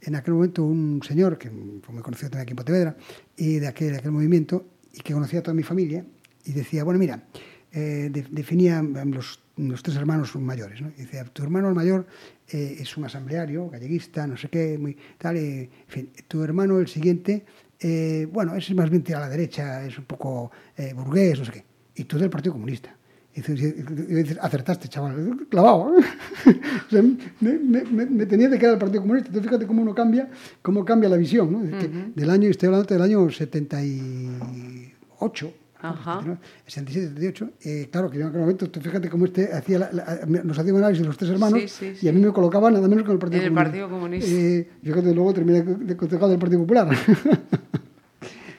en 0.00 0.14
aquel 0.14 0.32
momento 0.34 0.64
un 0.64 1.02
señor 1.02 1.36
que 1.36 1.50
fue 1.82 1.92
muy 1.94 2.02
conocido 2.02 2.30
también 2.30 2.42
aquí 2.44 2.52
en 2.52 2.56
Pontevedra, 2.56 2.96
y 3.36 3.58
de 3.58 3.66
aquel, 3.66 3.92
de 3.92 3.98
aquel 3.98 4.12
movimiento, 4.12 4.66
y 4.94 5.00
que 5.00 5.12
conocía 5.12 5.40
a 5.40 5.42
toda 5.42 5.54
mi 5.54 5.62
familia, 5.64 6.04
y 6.46 6.52
decía, 6.52 6.82
bueno, 6.84 6.98
mira, 6.98 7.24
eh, 7.72 8.08
de- 8.10 8.26
definía 8.30 8.80
los, 8.82 9.40
los 9.58 9.82
tres 9.82 9.96
hermanos 9.96 10.34
mayores, 10.36 10.80
¿no? 10.80 10.88
Y 10.96 11.02
decía, 11.02 11.24
tu 11.24 11.42
hermano 11.42 11.68
el 11.68 11.74
mayor 11.74 12.06
eh, 12.48 12.76
es 12.80 12.96
un 12.96 13.04
asambleario, 13.04 13.68
galleguista, 13.68 14.26
no 14.26 14.38
sé 14.38 14.48
qué, 14.48 14.78
muy 14.78 14.96
tal, 15.18 15.36
y, 15.36 15.40
en 15.40 15.70
fin, 15.88 16.10
tu 16.26 16.42
hermano 16.42 16.78
el 16.78 16.88
siguiente, 16.88 17.44
eh, 17.80 18.26
bueno, 18.32 18.54
es 18.56 18.72
más 18.74 18.90
bien 18.90 19.02
tira 19.02 19.18
a 19.18 19.22
la 19.22 19.28
derecha, 19.28 19.84
es 19.84 19.98
un 19.98 20.04
poco 20.04 20.50
eh, 20.76 20.92
burgués, 20.94 21.38
no 21.38 21.44
sé 21.44 21.52
qué, 21.52 21.64
y 21.94 22.04
tú 22.04 22.18
del 22.18 22.30
Partido 22.30 22.52
Comunista. 22.52 22.94
Y 23.34 23.40
dices, 23.42 24.38
acertaste, 24.40 24.88
chaval, 24.88 25.46
clavado. 25.48 25.96
¿eh? 25.98 26.02
O 26.86 26.90
sea, 26.90 27.02
me, 27.02 27.18
me- 27.58 27.84
me- 27.84 28.06
me 28.06 28.26
tenía 28.26 28.48
de 28.48 28.58
quedar 28.58 28.72
el 28.72 28.78
Partido 28.80 29.02
Comunista. 29.02 29.28
Entonces, 29.28 29.48
fíjate 29.48 29.66
cómo 29.68 29.82
uno 29.82 29.94
cambia, 29.94 30.28
cómo 30.60 30.84
cambia 30.84 31.08
la 31.08 31.16
visión. 31.16 31.52
¿no? 31.52 31.62
Es 31.64 31.70
que 31.84 31.88
Del 32.16 32.30
año, 32.30 32.48
estoy 32.48 32.66
hablando 32.68 32.88
del 32.92 33.02
año 33.02 33.30
78, 33.30 35.52
Ajá. 35.80 36.20
77, 36.66 37.08
78. 37.14 37.50
eh, 37.64 37.88
claro, 37.92 38.10
que 38.10 38.16
yo 38.18 38.22
en 38.24 38.28
aquel 38.30 38.40
momento, 38.40 38.68
tú 38.70 38.80
fíjate 38.80 39.08
cómo 39.08 39.26
este 39.26 39.52
hacía 39.52 39.78
la- 39.78 39.92
la- 39.92 40.26
nos 40.42 40.58
hacía 40.58 40.72
un 40.72 40.78
análisis 40.80 41.02
de 41.02 41.06
los 41.08 41.16
tres 41.16 41.30
hermanos 41.30 41.60
Sí, 41.70 41.92
sí, 41.94 42.06
y 42.06 42.08
a 42.08 42.12
mí 42.12 42.20
me 42.20 42.32
colocaba 42.32 42.72
nada 42.72 42.88
menos 42.88 43.04
con 43.04 43.12
el 43.12 43.18
Partido 43.20 43.42
En 43.42 43.46
el 43.48 43.54
Comunista. 43.54 43.70
Partido 43.70 43.88
Comunista. 43.88 44.28
Eh, 44.32 44.68
fíjate, 44.82 45.14
luego 45.14 45.32
terminé 45.34 45.62
de 45.62 45.96
concejal 45.96 46.30
del 46.30 46.38
Partido 46.40 46.60
Popular. 46.62 46.88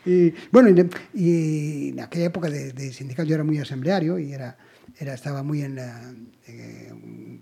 Y 0.09 0.33
bueno, 0.51 0.69
y, 1.13 1.89
en 1.89 1.99
aquella 1.99 2.25
época 2.25 2.49
de, 2.49 2.73
de 2.73 2.91
sindical 2.93 3.27
yo 3.27 3.35
era 3.35 3.43
muy 3.43 3.57
asambleario 3.59 4.17
y 4.17 4.33
era, 4.33 4.57
era 4.97 5.13
estaba 5.13 5.43
muy 5.43 5.61
en, 5.61 5.75
la- 5.75 6.11
eh, 6.47 6.91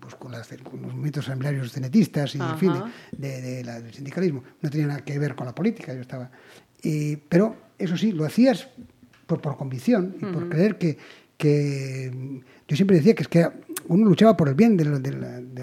pues 0.00 0.14
con, 0.16 0.32
las- 0.32 0.48
con 0.62 0.82
los 0.82 0.92
movimientos 0.92 1.24
asamblearios 1.26 1.72
cenetistas 1.72 2.34
y 2.34 2.38
en 2.40 2.58
fin, 2.58 2.72
de, 3.16 3.64
la- 3.64 3.80
del 3.80 3.94
sindicalismo. 3.94 4.44
No 4.60 4.68
tenía 4.70 4.86
nada 4.86 5.04
que 5.04 5.18
ver 5.18 5.34
con 5.34 5.46
la 5.46 5.54
política, 5.54 5.94
yo 5.94 6.00
estaba. 6.02 6.30
Y- 6.82 7.16
pero 7.16 7.56
eso 7.78 7.96
sí, 7.96 8.12
lo 8.12 8.24
hacías 8.26 8.68
por, 9.26 9.40
por 9.40 9.56
convicción 9.56 10.16
y 10.20 10.24
por 10.26 10.48
creer 10.48 10.76
que, 10.78 10.98
que. 11.36 12.40
Yo 12.66 12.76
siempre 12.76 12.96
decía 12.98 13.14
que 13.14 13.22
es 13.22 13.28
que 13.28 13.48
uno 13.88 14.04
luchaba 14.04 14.36
por 14.36 14.48
el 14.48 14.54
bien 14.54 14.76
de, 14.76 14.84
lo- 14.84 14.98
de 14.98 15.12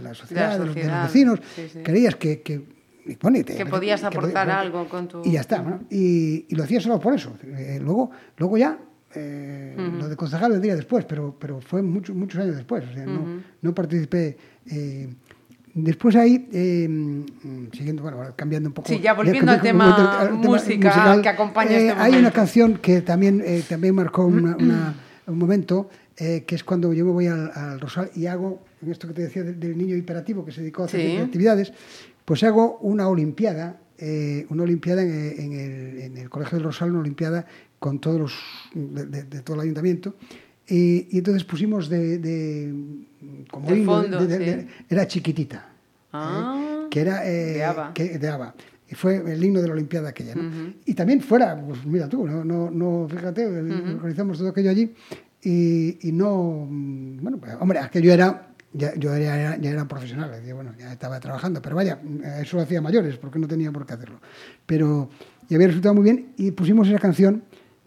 la, 0.01 0.13
sociedad, 0.15 0.53
de, 0.59 0.65
los, 0.65 0.75
vecinos. 1.03 1.39
sí, 1.55 1.69
sí. 1.71 1.79
Creías 1.83 2.15
que. 2.15 2.41
que 2.41 2.74
y 3.05 3.15
Que 3.15 3.65
podías 3.65 4.01
que 4.01 4.07
aportar 4.07 4.49
algo 4.49 4.87
con 4.89 5.07
tu- 5.07 5.21
Y 5.23 5.31
ya 5.33 5.41
está. 5.41 5.61
¿no? 5.61 5.81
Y, 5.89 6.45
y 6.49 6.55
lo 6.55 6.63
hacía 6.63 6.79
solo 6.81 6.99
por 6.99 7.13
eso. 7.13 7.33
Eh, 7.43 7.79
luego, 7.81 8.09
luego 8.37 8.57
ya, 8.57 8.77
eh, 9.13 9.75
lo 9.77 10.09
de 10.09 10.15
concejal 10.15 10.51
vendría 10.51 10.75
después, 10.75 11.05
pero, 11.05 11.35
pero 11.39 11.61
fue 11.61 11.81
muchos 11.81 12.15
muchos 12.15 12.41
años 12.41 12.55
después. 12.55 12.83
O 12.89 12.93
sea, 12.93 13.05
no, 13.05 13.41
no 13.61 13.73
participé. 13.75 14.37
eh, 14.71 15.07
después 15.73 16.15
ahí, 16.15 16.39
mm, 16.39 17.71
siguiendo, 17.73 18.01
bueno, 18.01 18.17
cambiando 18.35 18.69
un 18.69 18.73
poco. 18.73 18.87
Sí, 18.87 18.99
ya 18.99 19.13
volviendo 19.13 19.51
al 19.51 19.61
tema 19.61 20.19
al 20.19 20.33
música 20.33 21.21
que 21.21 21.29
acompaña 21.29 21.71
este 21.77 21.91
Hay 21.91 22.15
una 22.15 22.31
canción 22.31 22.77
que 22.77 23.01
también, 23.01 23.43
también 23.69 23.93
marcó 23.95 24.25
una- 24.25 24.55
una- 24.57 24.93
un 25.27 25.37
momento. 25.37 25.89
eh, 26.17 26.45
que 26.47 26.55
es 26.55 26.63
cuando 26.63 26.93
yo 26.93 27.03
me 27.03 27.11
voy 27.11 27.27
al, 27.27 27.51
al 27.53 27.77
Rosal 27.77 28.09
y 28.15 28.25
hago, 28.27 28.63
en 28.81 28.89
esto 28.89 29.05
que 29.05 29.13
te 29.13 29.23
decía 29.23 29.43
del, 29.43 29.59
del 29.59 29.77
niño 29.77 29.97
hiperactivo 29.97 30.45
que 30.45 30.53
se 30.53 30.61
dedicó 30.61 30.83
a 30.83 30.85
hacer 30.85 31.01
Sí. 31.01 31.17
actividades, 31.17 31.73
pues 32.25 32.43
hago 32.43 32.77
una 32.79 33.07
olimpiada, 33.07 33.79
eh, 33.97 34.45
una 34.49 34.63
olimpiada 34.63 35.03
en, 35.03 35.11
en 35.11 35.53
el, 35.53 35.99
en 36.01 36.17
el 36.17 36.29
Colegio 36.29 36.57
del 36.57 36.65
Rosal, 36.65 36.89
una 36.91 36.99
olimpiada 36.99 37.45
con 37.79 37.99
todos 37.99 38.19
los, 38.19 38.33
de, 38.73 39.05
de- 39.05 39.23
de 39.23 39.41
todo 39.41 39.55
el 39.57 39.61
ayuntamiento. 39.61 40.15
Y, 40.67 41.07
y 41.15 41.19
entonces 41.19 41.43
pusimos 41.43 41.87
de, 41.89 42.17
de- 42.17 42.73
como 43.51 43.69
De 43.69 43.83
fondo, 43.85 44.19
sí. 44.27 44.67
era 44.89 45.07
chiquitita, 45.07 45.69
Ah, 46.11 46.57
¿eh? 46.57 46.87
que 46.89 47.01
era 47.01 47.25
eh, 47.29 47.53
de 47.53 47.63
ABBA. 47.65 47.93
que- 47.93 48.17
de. 48.17 48.53
Y 48.89 48.95
fue 48.95 49.15
el 49.17 49.43
himno 49.43 49.61
de 49.61 49.67
la 49.67 49.73
Olimpiada 49.73 50.09
aquella. 50.09 50.35
¿no? 50.35 50.73
Y 50.85 50.93
también 50.93 51.19
fuera, 51.21 51.59
pues 51.59 51.83
mira 51.85 52.07
tú, 52.07 52.25
no, 52.27 52.43
no, 52.45 52.69
no 52.71 53.07
fíjate, 53.09 53.45
organizamos 53.47 54.37
todo 54.37 54.49
aquello 54.49 54.69
allí. 54.69 54.93
y, 55.43 56.07
y 56.07 56.11
no, 56.11 56.67
mm, 56.69 57.17
bueno, 57.21 57.37
pues, 57.39 57.51
hombre, 57.59 57.79
aquello 57.79 58.11
era, 58.13 58.47
yo 58.77 59.17
ya 59.17 59.37
era, 59.37 59.57
ya 59.57 59.69
era 59.69 59.87
profesional, 59.87 60.31
decía, 60.31 60.53
bueno, 60.53 60.73
ya 60.77 60.91
estaba 60.91 61.19
trabajando, 61.19 61.61
pero 61.61 61.75
vaya, 61.75 61.99
eso 62.41 62.57
lo 62.57 62.63
hacía 62.63 62.81
mayores, 62.81 63.17
porque 63.17 63.39
no 63.39 63.47
tenía 63.47 63.71
por 63.71 63.85
qué 63.85 63.93
hacerlo. 63.93 64.19
Pero 64.65 65.09
y 65.47 65.55
había 65.55 65.67
resultado 65.67 65.93
muy 65.93 66.03
bien 66.03 66.33
y 66.37 66.51
pusimos 66.51 66.87
esa 66.87 66.99
canción 66.99 67.43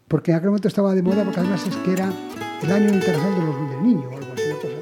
porque 0.07 0.31
en 0.31 0.37
aquel 0.37 0.49
momento 0.49 0.67
estaba 0.67 0.95
de 0.95 1.03
moda, 1.03 1.23
porque 1.23 1.39
además 1.39 1.65
es 1.67 1.75
que 1.77 1.93
era 1.93 2.11
el 2.63 2.71
año 2.71 2.93
internacional 2.93 3.39
de 3.39 3.45
los, 3.45 3.69
del 3.71 3.83
niño 3.83 4.09
o 4.09 4.17
algo 4.17 4.33
así. 4.33 4.43
una 4.43 4.55
cosa. 4.55 4.79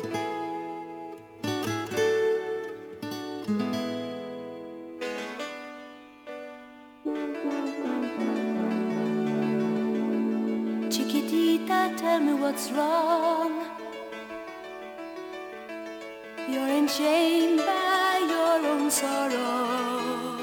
You're 16.87 17.57
by 17.57 18.25
your 18.29 18.65
own 18.71 18.89
sorrow. 18.89 20.37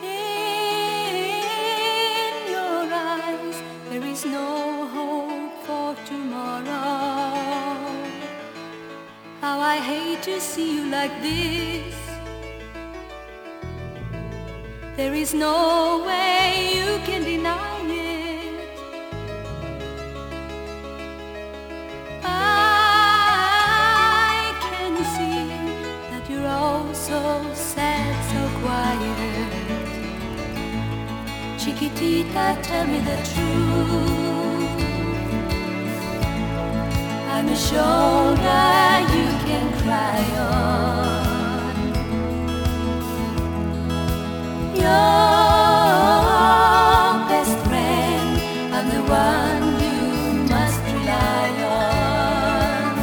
In 0.00 0.10
your 2.50 2.88
eyes, 2.90 3.62
there 3.90 4.04
is 4.04 4.24
no 4.24 4.86
hope 4.86 5.52
for 5.66 5.94
tomorrow. 6.06 7.76
How 9.42 9.60
I 9.60 9.76
hate 9.76 10.22
to 10.22 10.40
see 10.40 10.76
you 10.76 10.86
like 10.90 11.12
this. 11.20 11.94
There 14.96 15.12
is 15.12 15.34
no 15.34 16.02
way 16.06 16.72
you 16.74 16.98
can 17.04 17.22
deny 17.22 17.73
Chiquitita, 31.94 32.60
tell 32.62 32.86
me 32.86 32.98
the 33.00 33.16
truth. 33.30 34.82
I'm 37.30 37.48
a 37.48 37.56
shoulder 37.56 39.00
you 39.14 39.26
can 39.46 39.72
cry 39.82 40.24
on. 40.38 41.74
Your 44.74 45.28
best 47.28 47.56
friend, 47.68 48.30
I'm 48.74 48.86
the 48.90 49.02
one 49.08 49.64
you 49.84 50.00
must 50.50 50.80
rely 50.80 51.50
on. 52.82 52.94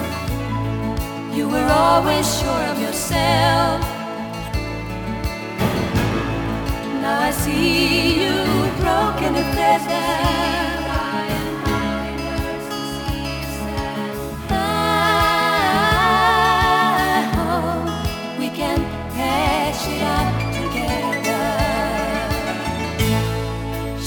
You 1.35 1.45
were 1.47 1.69
always 1.71 2.27
sure 2.39 2.65
of 2.71 2.79
yourself. 2.81 3.90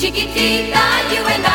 Chiquitita, 0.05 0.85
you 1.11 1.23
and 1.27 1.47
I 1.47 1.54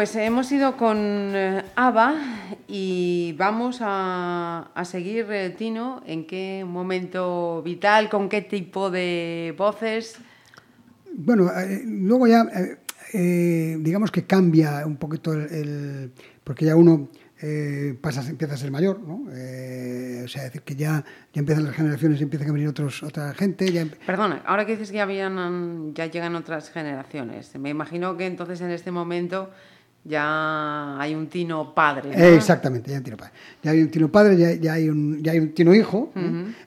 Pues 0.00 0.16
hemos 0.16 0.50
ido 0.50 0.78
con 0.78 0.96
eh, 0.98 1.62
ABBA 1.76 2.14
y 2.66 3.34
vamos 3.36 3.80
a, 3.82 4.70
a 4.74 4.84
seguir, 4.86 5.26
eh, 5.30 5.50
Tino, 5.50 6.02
en 6.06 6.26
qué 6.26 6.64
momento 6.66 7.60
vital, 7.62 8.08
con 8.08 8.30
qué 8.30 8.40
tipo 8.40 8.90
de 8.90 9.54
voces. 9.58 10.16
Bueno, 11.12 11.50
eh, 11.54 11.82
luego 11.84 12.26
ya, 12.26 12.44
eh, 12.44 12.78
eh, 13.12 13.76
digamos 13.78 14.10
que 14.10 14.24
cambia 14.24 14.86
un 14.86 14.96
poquito 14.96 15.34
el, 15.34 15.40
el- 15.52 16.12
porque 16.44 16.64
ya 16.64 16.76
uno 16.76 17.10
eh, 17.42 17.94
pasa, 18.00 18.26
empieza 18.26 18.54
a 18.54 18.56
ser 18.56 18.70
mayor, 18.70 19.00
¿no? 19.00 19.26
Eh, 19.34 20.22
o 20.24 20.28
sea, 20.28 20.44
es 20.46 20.48
decir, 20.48 20.62
que 20.62 20.76
ya, 20.76 21.04
ya 21.34 21.40
empiezan 21.40 21.64
las 21.64 21.74
generaciones 21.74 22.20
y 22.20 22.22
empiezan 22.22 22.48
a 22.48 22.52
venir 22.54 22.68
otros, 22.68 23.02
otra 23.02 23.34
gente, 23.34 23.70
ya, 23.70 23.82
em- 23.82 23.90
Perdona, 24.06 24.40
ahora 24.46 24.64
que 24.64 24.72
dices 24.72 24.92
que 24.92 24.96
ya, 24.96 25.02
habían, 25.02 25.92
ya 25.92 26.06
llegan 26.06 26.36
otras 26.36 26.70
generaciones, 26.70 27.54
me 27.58 27.68
imagino 27.68 28.16
que 28.16 28.24
entonces 28.24 28.62
en 28.62 28.70
este 28.70 28.90
momento 28.90 29.50
ya 30.04 30.98
hay 31.00 31.14
un 31.14 31.26
Tino 31.28 31.74
padre. 31.74 32.10
¿no? 32.10 32.16
Eh, 32.24 32.34
exactamente, 32.34 32.90
ya 32.90 32.96
hay 32.96 32.98
un 32.98 33.04
tino 33.04 33.16
padre. 33.18 33.32
Ya 33.62 33.70
hay 33.72 33.82
un 33.82 33.90
tino 33.90 34.08
padre, 34.10 34.36
ya, 34.36 34.52
ya 34.54 34.72
hay, 34.74 34.88
un, 34.88 35.22
ya 35.22 35.32
hay 35.32 35.38
un 35.38 35.52
tino 35.54 35.74
hijo. 35.74 36.10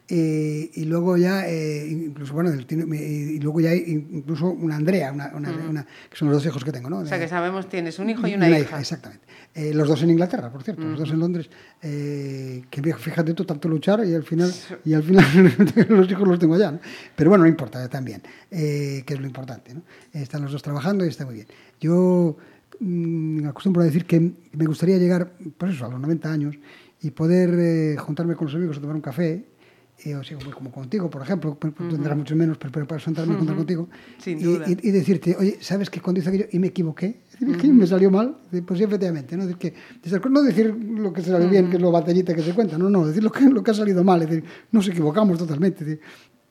Eh, 0.08 0.70
y 0.74 0.86
luego 0.86 1.18
ya, 1.18 1.48
eh, 1.48 1.88
incluso, 1.90 2.34
bueno, 2.34 2.52
del 2.52 2.66
tino- 2.68 2.86
y 2.94 3.40
luego 3.40 3.62
ya 3.62 3.72
hay 3.72 3.84
incluso 4.12 4.48
una 4.50 4.76
Andrea, 4.76 5.12
una, 5.12 5.32
una- 5.36 5.52
una- 5.70 5.84
que 6.10 6.16
son 6.16 6.28
los 6.30 6.38
dos 6.38 6.46
hijos 6.46 6.64
que 6.64 6.72
tengo, 6.72 6.90
¿no? 6.90 7.00
O 7.00 7.06
sea 7.06 7.18
que 7.20 7.28
sabemos 7.28 7.68
tienes 7.70 7.98
un 8.00 8.10
hijo 8.10 8.28
y 8.28 8.36
una, 8.36 8.48
hija. 8.50 8.80
Exactamente. 8.80 9.26
Los 9.74 9.88
dos 9.88 10.02
en 10.04 10.10
Inglaterra, 10.12 10.52
por 10.52 10.64
cierto, 10.64 10.84
los 10.84 11.00
dos 11.00 11.10
en 11.12 11.20
Londres. 11.20 11.50
que 11.82 12.94
fíjate 12.98 13.34
tú 13.34 13.46
tanto 13.46 13.68
luchar 13.70 14.06
y 14.06 14.14
al 14.14 14.24
final, 14.24 14.52
y 14.86 14.94
al 14.94 15.04
final 15.04 15.26
los 15.90 16.10
hijos 16.12 16.28
los 16.28 16.40
tengo 16.40 16.56
allá. 16.56 16.72
¿no? 16.72 16.80
Pero 17.16 17.30
bueno, 17.30 17.44
no 17.46 17.50
importa 17.50 17.88
también, 17.90 18.22
que 18.50 19.04
es 19.08 19.20
lo 19.20 19.26
importante. 19.26 19.74
¿no? 19.74 19.82
Están 20.14 20.42
los 20.44 20.52
dos 20.52 20.62
trabajando 20.62 21.06
y 21.06 21.10
está 21.10 21.26
muy 21.26 21.36
bien. 21.36 21.48
Yo 21.80 22.36
mm, 22.80 23.46
acostumbro 23.48 23.82
a 23.82 23.86
decir 23.86 24.06
que 24.06 24.20
me 24.20 24.66
gustaría 24.66 24.98
llegar, 24.98 25.34
pues 25.58 25.76
eso, 25.76 25.86
a 25.86 25.90
los 25.90 26.00
90 26.00 26.32
años 26.32 26.56
y 27.02 27.12
poder 27.12 27.50
eh, 27.58 27.96
juntarme 27.98 28.36
con 28.36 28.48
los 28.48 28.56
amigos 28.56 28.78
a 28.78 28.82
tomar 28.82 28.96
un 28.96 29.02
café. 29.02 29.46
eh, 30.06 30.16
o 30.16 30.24
sea, 30.24 30.38
como, 30.54 30.72
contigo, 30.72 31.10
por 31.10 31.22
ejemplo, 31.22 31.56
pues, 31.56 31.74
tú 31.76 31.88
tendrás 31.88 32.18
mucho 32.18 32.36
menos, 32.36 32.58
pero, 32.58 32.72
pero 32.74 32.88
para 32.88 33.00
sentarme 33.00 33.36
a 33.36 33.38
contar 33.38 33.56
contigo 33.56 33.88
Sin 34.18 34.40
y, 34.40 34.44
duda. 34.44 34.66
y- 34.68 34.88
y 34.88 34.92
decirte, 34.92 35.36
oye, 35.38 35.58
¿sabes 35.62 35.90
que 35.90 36.02
cuando 36.02 36.20
hice 36.20 36.30
aquello 36.30 36.46
y 36.52 36.60
me 36.60 36.68
equivoqué? 36.68 37.22
Es 37.32 37.40
decir, 37.40 37.58
que 37.58 37.68
me 37.68 37.86
salió 37.88 38.10
mal. 38.12 38.36
Pues 38.66 38.78
sí, 38.80 38.84
efectivamente, 38.84 39.38
¿no? 39.38 39.44
Es 39.44 39.50
decir, 39.50 39.74
que, 39.74 40.30
no 40.30 40.42
decir 40.42 40.76
lo 40.76 41.14
que 41.14 41.22
se 41.22 41.30
sale 41.30 41.48
bien, 41.48 41.70
que 41.70 41.76
es 41.78 41.82
lo 41.82 41.92
batallita 41.92 42.34
que 42.34 42.42
se 42.42 42.54
cuenta, 42.54 42.78
no, 42.78 42.90
no, 42.90 43.06
decir 43.06 43.24
lo 43.24 43.32
que, 43.32 43.46
lo 43.50 43.64
que 43.64 43.72
ha 43.72 43.74
salido 43.76 44.04
mal, 44.04 44.22
es 44.24 44.30
decir, 44.30 44.44
nos 44.72 44.88
equivocamos 44.88 45.38
totalmente. 45.38 45.84
es 45.84 45.88
decir, 45.88 46.02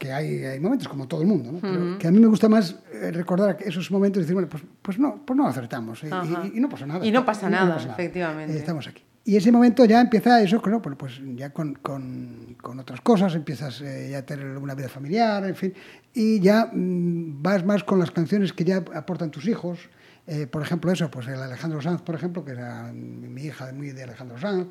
que 0.02 0.12
hay, 0.12 0.44
hay 0.44 0.58
momentos 0.58 0.88
como 0.88 1.06
todo 1.06 1.22
el 1.22 1.28
mundo, 1.28 1.52
¿no? 1.52 1.60
Pero 1.60 1.96
que 1.96 2.08
a 2.08 2.10
mí 2.10 2.18
me 2.18 2.26
gusta 2.26 2.48
más 2.48 2.74
eh, 2.92 3.12
recordar 3.12 3.56
esos 3.60 3.88
momentos 3.92 4.18
y 4.18 4.22
decir, 4.22 4.34
bueno, 4.34 4.48
pues, 4.48 4.64
pues 4.82 4.98
no, 4.98 5.22
pues 5.24 5.36
no 5.36 5.46
acertamos. 5.46 6.02
eh, 6.02 6.10
y, 6.52 6.58
y 6.58 6.60
no 6.60 6.68
pasa 6.68 6.86
nada. 6.86 7.06
Y 7.06 7.12
no 7.12 7.24
pasa 7.24 7.48
nada, 7.48 7.76
efectivamente. 7.76 8.52
Eh, 8.52 8.58
estamos 8.58 8.88
aquí. 8.88 9.04
Y 9.24 9.36
ese 9.36 9.52
momento 9.52 9.84
ya 9.84 10.00
empieza 10.00 10.42
eso, 10.42 10.60
claro, 10.60 10.80
bueno, 10.80 10.98
pues 10.98 11.20
ya 11.36 11.50
con, 11.50 11.74
con, 11.74 12.56
con 12.60 12.80
otras 12.80 13.00
cosas, 13.00 13.32
empiezas 13.36 13.80
eh, 13.80 14.08
ya 14.10 14.18
a 14.18 14.22
tener 14.26 14.58
una 14.58 14.74
vida 14.74 14.88
familiar, 14.88 15.44
en 15.46 15.54
fin, 15.54 15.72
y 16.12 16.40
ya 16.40 16.68
mm, 16.72 17.40
vas 17.40 17.64
más 17.64 17.84
con 17.84 18.00
las 18.00 18.10
canciones 18.10 18.52
que 18.52 18.64
ya 18.64 18.78
aportan 18.92 19.30
tus 19.30 19.46
hijos. 19.46 19.78
Eh, 20.24 20.46
por 20.46 20.62
ejemplo, 20.62 20.92
eso, 20.92 21.10
pues 21.10 21.26
el 21.26 21.34
Alejandro 21.34 21.82
Sanz, 21.82 22.00
por 22.02 22.14
ejemplo, 22.14 22.44
que 22.44 22.52
era 22.52 22.92
mi 22.92 23.42
hija 23.42 23.72
muy 23.72 23.90
de 23.90 24.04
Alejandro 24.04 24.38
Sanz. 24.38 24.68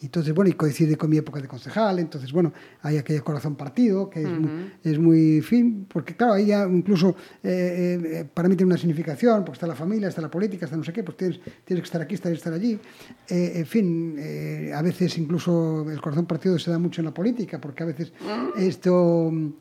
Y 0.00 0.06
entonces, 0.06 0.32
bueno, 0.34 0.50
y 0.50 0.54
coincide 0.54 0.96
con 0.96 1.10
mi 1.10 1.18
época 1.18 1.42
de 1.42 1.48
concejal, 1.48 1.98
entonces, 1.98 2.32
bueno, 2.32 2.54
hay 2.80 2.96
aquel 2.96 3.22
corazón 3.22 3.54
partido, 3.54 4.08
que 4.08 4.22
es, 4.22 4.28
muy, 4.28 4.72
es 4.82 4.98
muy 4.98 5.42
fin, 5.42 5.86
porque 5.92 6.16
claro, 6.16 6.32
ahí 6.32 6.46
ya 6.46 6.66
incluso 6.66 7.14
eh, 7.42 8.00
eh, 8.02 8.24
para 8.32 8.48
mí 8.48 8.56
tiene 8.56 8.72
una 8.72 8.78
significación, 8.78 9.44
porque 9.44 9.56
está 9.56 9.66
la 9.66 9.74
familia, 9.74 10.08
está 10.08 10.22
la 10.22 10.30
política, 10.30 10.64
está 10.64 10.76
no 10.76 10.84
sé 10.84 10.92
qué, 10.92 11.02
pues 11.02 11.18
tienes, 11.18 11.38
tienes 11.64 11.82
que 11.82 11.86
estar 11.86 12.00
aquí, 12.00 12.16
que 12.16 12.32
estar 12.32 12.52
allí. 12.54 12.80
En 13.28 13.66
fin, 13.66 14.16
a 14.74 14.80
veces 14.80 15.18
incluso 15.18 15.88
el 15.90 16.00
corazón 16.00 16.24
partido 16.24 16.58
se 16.58 16.70
da 16.70 16.78
mucho 16.78 17.02
en 17.02 17.06
la 17.06 17.14
política, 17.14 17.60
porque 17.60 17.82
a 17.82 17.86
veces 17.86 18.12
esto 18.56 19.30
mm, 19.30 19.52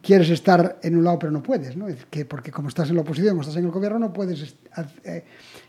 quieres 0.00 0.30
estar 0.30 0.78
en 0.82 0.96
un 0.96 1.04
lado 1.04 1.18
pero 1.18 1.32
no 1.32 1.42
puedes, 1.42 1.76
¿no? 1.76 1.88
Es 1.88 2.06
que 2.06 2.24
porque 2.24 2.50
como 2.50 2.68
estás 2.68 2.88
en 2.90 2.96
la 2.96 3.02
oposición, 3.02 3.30
como 3.30 3.42
estás 3.42 3.56
en 3.56 3.64
el 3.64 3.70
gobierno, 3.70 3.98
no 3.98 4.12
puedes... 4.12 4.56
eh, 5.04 5.24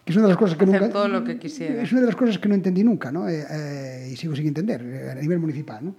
que 0.06 0.12
es 0.12 0.16
una 0.16 0.28
de 0.28 0.30
las 0.30 0.38
cosas 0.38 0.58
que 0.58 0.66
Hacer 0.66 0.82
nunca... 0.82 0.94
todo 0.94 1.08
lo 1.08 1.24
que 1.24 1.38
quisieras. 1.38 1.84
Es 1.84 1.92
una 1.92 2.02
de 2.02 2.08
las 2.08 2.16
cosas 2.16 2.38
que 2.38 2.48
no 2.48 2.56
entendí 2.56 2.84
nunca, 2.84 3.12
¿no? 3.12 3.28
Eh, 3.28 3.46
eh, 3.50 4.10
y 4.12 4.16
sigo 4.16 4.36
sin 4.36 4.48
entender, 4.48 5.10
a 5.12 5.16
nivel 5.16 5.40
municipal, 5.40 5.84
¿no? 5.84 5.96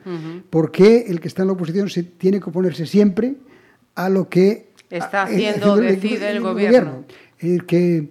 ¿Por 0.48 0.70
qué 0.70 1.04
el 1.08 1.20
que 1.20 1.28
está 1.28 1.42
en 1.42 1.48
la 1.48 1.54
oposición 1.54 1.88
se 1.90 2.02
tiene 2.02 2.40
que 2.40 2.50
oponerse 2.50 2.86
siempre 2.86 3.36
a 3.94 4.08
lo 4.08 4.28
que... 4.28 4.72
Está 4.90 5.24
haciendo, 5.24 5.76
decide 5.76 6.30
el 6.30 6.40
gobierno. 6.40 7.04
Que 7.66 8.10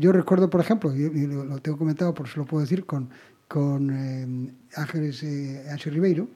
yo 0.00 0.12
recuerdo, 0.12 0.50
por 0.50 0.60
ejemplo, 0.60 0.94
y, 0.94 1.26
lo 1.26 1.58
tengo 1.58 1.78
comentado, 1.78 2.12
por 2.14 2.26
eso 2.26 2.40
lo 2.40 2.46
puedo 2.46 2.62
decir, 2.62 2.84
con, 2.84 3.10
con 3.48 3.90
eh, 3.90 4.52
Ángeles 4.74 5.22
eh, 5.22 5.64
Ángel 5.70 5.94
Ribeiro, 5.94 6.28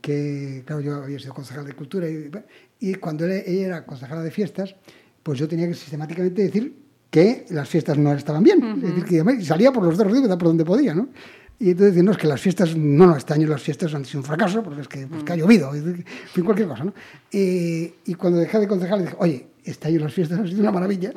que, 0.00 0.62
claro, 0.66 0.80
yo 0.82 0.94
había 0.96 1.18
sido 1.18 1.34
concejal 1.34 1.64
de 1.64 1.72
cultura 1.74 2.08
y, 2.08 2.30
y 2.80 2.94
cuando 2.94 3.24
él- 3.24 3.42
ella 3.46 3.66
era 3.66 3.86
concejala 3.86 4.22
de 4.22 4.30
fiestas, 4.30 4.74
pues 5.22 5.38
yo 5.38 5.46
tenía 5.46 5.68
que 5.68 5.74
sistemáticamente 5.74 6.42
decir 6.42 6.74
que 7.10 7.44
las 7.50 7.68
fiestas 7.68 7.98
no 7.98 8.12
estaban 8.12 8.42
bien. 8.42 8.62
Es 8.76 8.82
decir, 8.82 9.04
que 9.04 9.14
además 9.20 9.44
salía 9.44 9.72
por 9.72 9.84
los 9.84 9.96
dos 9.96 10.06
ríos, 10.10 10.26
por 10.28 10.44
donde 10.44 10.64
podía, 10.64 10.94
¿no? 10.94 11.08
Y 11.58 11.70
entonces 11.72 12.02
no, 12.02 12.12
es 12.12 12.16
que 12.16 12.26
las 12.26 12.40
fiestas, 12.40 12.74
no, 12.74 13.06
no, 13.08 13.16
este 13.16 13.34
año 13.34 13.46
las 13.46 13.60
fiestas 13.62 13.92
han 13.94 14.04
sido 14.06 14.20
un 14.20 14.24
fracaso, 14.24 14.62
porque 14.62 14.80
es 14.80 14.88
que, 14.88 15.06
pues, 15.06 15.22
que 15.24 15.32
ha 15.32 15.36
llovido, 15.36 15.74
en 15.74 16.04
fin, 16.32 16.44
cualquier 16.44 16.66
cosa, 16.68 16.84
¿no? 16.84 16.94
Y, 17.30 17.92
y 18.06 18.14
cuando 18.14 18.38
dejé 18.38 18.58
de 18.60 18.66
concejal, 18.66 19.02
dije, 19.02 19.14
oye, 19.18 19.46
este 19.64 19.88
año 19.88 20.00
las 20.00 20.12
fiestas 20.12 20.38
han 20.40 20.48
sido 20.48 20.60
una 20.60 20.72
maravilla. 20.72 21.12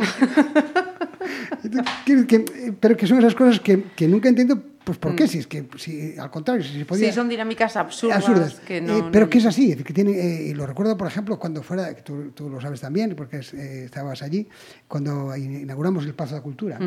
Que- 2.05 2.35
eh, 2.35 2.73
pero 2.79 2.97
que 2.97 3.07
son 3.07 3.19
esas 3.19 3.35
cosas 3.35 3.59
que, 3.59 3.83
que 3.95 4.07
nunca 4.07 4.27
entiendo, 4.29 4.61
pues 4.83 4.97
por 4.97 5.15
qué, 5.15 5.27
si 5.27 5.37
es 5.39 5.47
que, 5.47 5.65
si, 5.77 6.17
al 6.17 6.29
contrario, 6.29 6.61
si 6.63 6.77
se 6.79 6.85
podía... 6.85 7.07
Sí, 7.09 7.15
son 7.15 7.29
dinámicas 7.29 7.77
absurdas. 7.77 8.17
absurdas. 8.17 8.59
Que 8.65 8.81
no, 8.81 8.97
Eh, 8.97 9.03
pero 9.11 9.25
no- 9.25 9.29
que 9.29 9.37
es 9.37 9.45
así, 9.45 9.75
que 9.77 9.93
tiene, 9.93 10.11
eh, 10.11 10.47
y 10.49 10.53
lo 10.53 10.65
recuerdo, 10.67 10.97
por 10.97 11.07
ejemplo, 11.07 11.39
cuando 11.39 11.63
fuera, 11.63 11.93
tú, 11.95 12.31
tú 12.31 12.49
lo 12.49 12.59
sabes 12.59 12.81
también, 12.81 13.15
porque 13.15 13.37
es, 13.37 13.53
eh, 13.53 13.85
estabas 13.85 14.21
allí, 14.21 14.47
cuando 14.87 15.35
inauguramos 15.35 16.05
el 16.05 16.13
Paso 16.13 16.33
de 16.35 16.39
la 16.39 16.43
Cultura, 16.43 16.79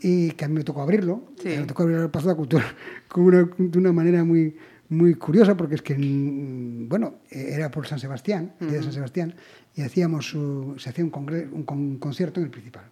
y 0.00 0.30
que 0.32 0.44
a 0.44 0.48
mí 0.48 0.54
me 0.54 0.64
tocó 0.64 0.82
abrirlo, 0.82 1.24
Sí. 1.42 1.48
me 1.48 1.64
tocó 1.64 1.82
abrir 1.82 1.98
el 1.98 2.10
Paso 2.10 2.28
de 2.28 2.32
la 2.34 2.36
Cultura 2.36 2.64
con 3.08 3.24
una, 3.24 3.48
de 3.58 3.78
una 3.78 3.92
manera 3.92 4.22
muy, 4.24 4.56
muy 4.88 5.14
curiosa, 5.14 5.56
porque 5.56 5.74
es 5.76 5.82
que, 5.82 5.96
mm, 5.98 6.88
bueno, 6.88 7.14
eh, 7.30 7.50
era 7.54 7.70
por 7.70 7.86
San 7.88 7.98
Sebastián, 7.98 8.52
el 8.60 8.68
día 8.68 8.76
de 8.78 8.84
San 8.84 8.92
Sebastián, 8.92 9.34
y 9.74 9.82
hacíamos, 9.82 10.28
su- 10.28 10.74
se 10.78 10.90
hacía 10.90 11.04
un, 11.04 11.10
congre- 11.12 11.48
un 11.50 11.62
con- 11.64 11.98
concierto 11.98 12.40
en 12.40 12.46
el 12.46 12.50
principal. 12.50 12.84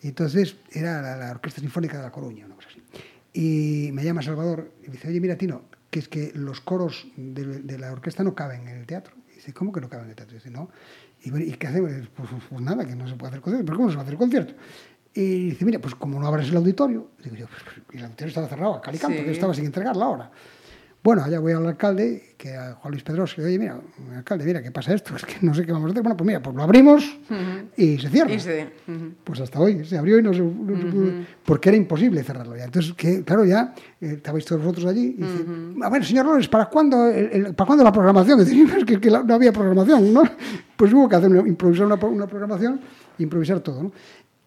Y 0.00 0.08
entonces 0.08 0.56
era 0.72 1.00
la, 1.02 1.16
la 1.16 1.30
Orquesta 1.32 1.60
Sinfónica 1.60 1.96
de 1.96 2.02
La 2.02 2.10
Coruña, 2.10 2.46
una 2.46 2.56
cosa 2.56 2.68
así. 2.70 2.82
Y 3.32 3.90
me 3.92 4.04
llama 4.04 4.22
Salvador 4.22 4.72
y 4.82 4.86
me 4.88 4.92
dice, 4.94 5.08
oye, 5.08 5.20
mira, 5.20 5.36
Tino, 5.36 5.62
que 5.90 5.98
es 6.00 6.08
que 6.08 6.32
los 6.34 6.60
coros 6.60 7.06
de, 7.16 7.44
de 7.60 7.78
la 7.78 7.92
orquesta 7.92 8.22
no 8.24 8.34
caben 8.34 8.68
en 8.68 8.76
el 8.78 8.86
teatro. 8.86 9.14
Y 9.32 9.36
dice, 9.36 9.52
¿cómo 9.52 9.72
que 9.72 9.80
no 9.80 9.88
caben 9.88 10.04
en 10.06 10.10
el 10.10 10.16
teatro? 10.16 10.34
Y 10.34 10.38
dice, 10.38 10.50
no. 10.50 10.70
Y, 11.22 11.30
bueno, 11.30 11.46
¿y 11.46 11.52
qué 11.52 11.66
hacemos? 11.68 11.90
Dice, 11.94 12.08
Pues, 12.16 12.28
pues 12.48 12.60
nada, 12.60 12.84
que 12.84 12.94
no 12.96 13.06
se 13.08 13.14
puede 13.14 13.28
hacer 13.30 13.40
concierto. 13.40 13.64
¿Pero 13.66 13.76
cómo 13.78 13.90
se 13.90 13.96
va 13.96 14.02
a 14.02 14.04
hacer 14.04 14.18
concierto? 14.18 14.54
Y 15.14 15.50
dice, 15.50 15.64
mira, 15.64 15.78
pues 15.78 15.94
como 15.94 16.18
no 16.18 16.26
abres 16.26 16.48
el 16.48 16.56
auditorio, 16.56 17.10
digo 17.22 17.36
yo, 17.36 17.46
pues, 17.46 17.62
el 17.92 18.04
auditorio 18.04 18.28
estaba 18.28 18.48
cerrado, 18.48 18.74
a 18.74 18.80
cal 18.80 18.94
y 18.94 18.98
canto, 18.98 19.18
Sí. 19.18 19.24
que 19.24 19.30
estaba 19.32 19.54
sin 19.54 19.66
entregar 19.66 19.94
la 19.96 20.08
hora. 20.08 20.30
Bueno, 21.04 21.24
allá 21.24 21.40
voy 21.40 21.52
al 21.52 21.66
alcalde, 21.66 22.34
que 22.38 22.54
a 22.54 22.74
Juan 22.74 22.92
Luis 22.92 23.02
Pedroso, 23.02 23.40
le 23.40 23.48
digo, 23.48 23.64
oye, 23.64 23.72
mira, 24.06 24.16
alcalde, 24.18 24.44
mira, 24.44 24.62
¿qué 24.62 24.70
pasa 24.70 24.94
esto? 24.94 25.14
Es 25.16 25.24
que 25.24 25.34
no 25.44 25.52
sé 25.52 25.66
qué 25.66 25.72
vamos 25.72 25.88
a 25.88 25.90
hacer. 25.90 26.02
Bueno, 26.02 26.16
pues 26.16 26.26
mira, 26.28 26.40
pues 26.40 26.54
lo 26.54 26.62
abrimos 26.62 27.18
y 27.76 27.98
se 27.98 28.08
cierra. 28.08 28.32
Y 28.32 28.38
se- 28.38 28.68
ujú. 28.86 29.12
Pues 29.24 29.40
hasta 29.40 29.58
hoy 29.58 29.84
se 29.84 29.98
abrió 29.98 30.18
y 30.20 30.22
no 30.22 30.32
se, 30.32 30.40
no 30.40 30.76
se 30.76 30.84
pudo, 30.86 31.12
porque 31.44 31.70
era 31.70 31.76
imposible 31.76 32.22
cerrarlo 32.22 32.56
ya. 32.56 32.64
Entonces, 32.66 32.92
que, 32.94 33.24
claro, 33.24 33.44
ya 33.44 33.74
eh, 34.00 34.12
estabais 34.16 34.44
todos 34.44 34.62
vosotros 34.62 34.86
allí 34.86 35.16
y 35.18 35.22
dice, 35.22 35.44
a 35.82 35.90
ver, 35.90 36.04
señor 36.04 36.26
Lores, 36.26 36.46
¿para 36.48 36.66
cuándo, 36.66 37.08
el- 37.08 37.30
el- 37.46 37.54
¿para 37.54 37.66
cuándo 37.66 37.82
la 37.82 37.92
programación? 37.92 38.40
Y 38.40 38.44
dice, 38.44 38.78
es 38.78 38.84
que, 38.84 39.00
que 39.00 39.10
la- 39.10 39.24
no 39.24 39.34
había 39.34 39.52
programación, 39.52 40.12
¿no? 40.12 40.22
Pues 40.76 40.92
hubo 40.92 41.08
que 41.08 41.16
hacer 41.16 41.30
una- 41.30 41.48
improvisar 41.48 41.86
una, 41.86 41.96
una 41.96 42.26
programación, 42.28 42.80
improvisar 43.18 43.58
todo, 43.60 43.82
¿no? 43.82 43.92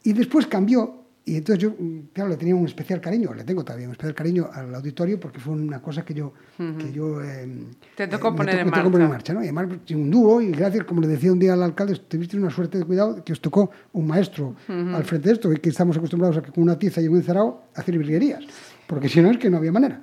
Y 0.04 0.14
después 0.14 0.48
cambió, 0.48 1.05
y 1.28 1.38
entonces 1.38 1.64
yo, 1.64 1.72
mm, 1.72 2.10
claro, 2.14 2.30
le 2.30 2.38
tenía 2.38 2.56
un 2.56 2.66
especial 2.66 3.02
cariño, 3.02 3.34
le 3.34 3.44
tengo 3.44 3.64
todavía 3.64 3.88
un 3.88 3.94
especial 3.94 4.14
cariño 4.14 4.48
al 4.54 4.74
auditorio 4.76 5.20
porque 5.20 5.40
fue 5.40 5.56
una 5.56 5.82
cosa 5.82 6.06
que 6.06 6.14
yo... 6.14 6.34
Que 6.58 6.92
yo 6.94 7.22
eh, 7.22 7.66
Te 7.96 8.08
tocó 8.08 8.32
me 8.32 8.38
poner 8.38 8.60
en 8.60 8.66
me 8.66 8.72
tocó 8.72 8.92
poner 8.92 9.06
en 9.06 9.12
marcha. 9.12 9.34
¿no? 9.34 9.42
Y 9.42 9.46
además, 9.46 9.68
un 9.92 10.12
dúo, 10.12 10.40
y 10.40 10.52
gracias, 10.52 10.86
como 10.86 11.02
le 11.02 11.08
decía 11.08 11.32
un 11.32 11.40
día 11.40 11.54
al 11.54 11.64
alcalde, 11.64 11.96
tuvisteis 11.96 12.42
una 12.42 12.52
suerte 12.52 12.78
de 12.78 12.86
cuidado 12.86 13.24
que 13.24 13.34
os 13.34 13.42
tocó 13.42 13.72
un 13.94 14.06
maestro 14.06 14.56
al 14.68 15.04
frente 15.04 15.30
de 15.30 15.34
esto, 15.34 15.50
que 15.50 15.70
estamos 15.70 15.98
acostumbrados 15.98 16.38
a 16.38 16.44
que 16.44 16.52
con 16.52 16.64
una 16.64 16.78
tiza 16.78 17.02
y 17.02 17.08
un 17.08 17.18
encerado 17.18 17.64
hacer 17.74 17.98
virguerías, 17.98 18.44
porque 18.86 19.10
si 19.10 19.20
no 19.20 19.32
es 19.32 19.38
que 19.38 19.50
no 19.50 19.58
había 19.58 19.72
manera. 19.72 20.02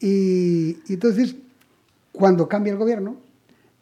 Y, 0.00 0.76
y 0.88 0.94
entonces, 0.94 1.36
cuando 2.10 2.48
cambia 2.48 2.72
el 2.72 2.78
gobierno, 2.78 3.16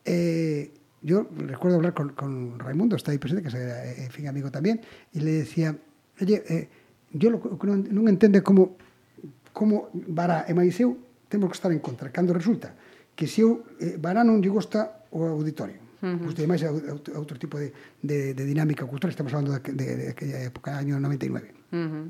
eh, 0.05 0.73
yo 1.01 1.27
recuerdo 1.37 1.79
hablar 1.79 1.95
con, 1.95 2.11
con 2.11 2.59
Raimundo, 2.59 2.97
está 2.97 3.13
ahí 3.13 3.19
presente, 3.19 3.43
que 3.43 3.49
es 3.49 3.55
eh, 3.55 4.05
en 4.05 4.11
fin, 4.11 4.29
amigo 4.29 4.51
también, 4.51 4.81
y 5.13 5.21
le 5.21 5.33
decía, 5.33 5.77
oye, 6.21 6.43
eh, 6.49 6.69
yo 7.13 7.29
lo, 7.31 7.39
que 7.41 7.67
non, 7.69 7.85
non 7.93 8.05
entende 8.09 8.41
como 8.43 8.77
como 9.53 9.93
Bará 9.93 10.49
e 10.49 10.53
máis 10.57 10.77
eu 10.81 10.97
temos 11.29 11.53
que 11.53 11.57
estar 11.57 11.73
en 11.73 11.81
contra. 11.81 12.09
Cando 12.09 12.33
resulta 12.33 12.73
que 13.13 13.29
se 13.29 13.45
eu, 13.45 13.65
eh, 13.81 14.01
Bará 14.01 14.25
non 14.25 14.41
lle 14.41 14.49
gusta 14.49 15.09
o 15.13 15.29
auditorio, 15.29 15.83
Uh 16.03 16.19
-huh. 16.19 16.47
Pois 16.51 16.63
é 16.63 16.69
outro 17.15 17.39
tipo 17.39 17.59
de, 17.63 17.71
de, 18.03 18.35
de 18.35 18.45
dinámica 18.45 18.85
cultural, 18.87 19.15
estamos 19.15 19.31
falando 19.31 19.55
de, 19.55 19.61
de, 19.73 19.97
de 19.97 20.07
aquella 20.11 20.43
época, 20.43 20.77
año 20.77 20.99
99. 20.99 21.55
Uh 21.71 21.79
-huh. 21.79 22.05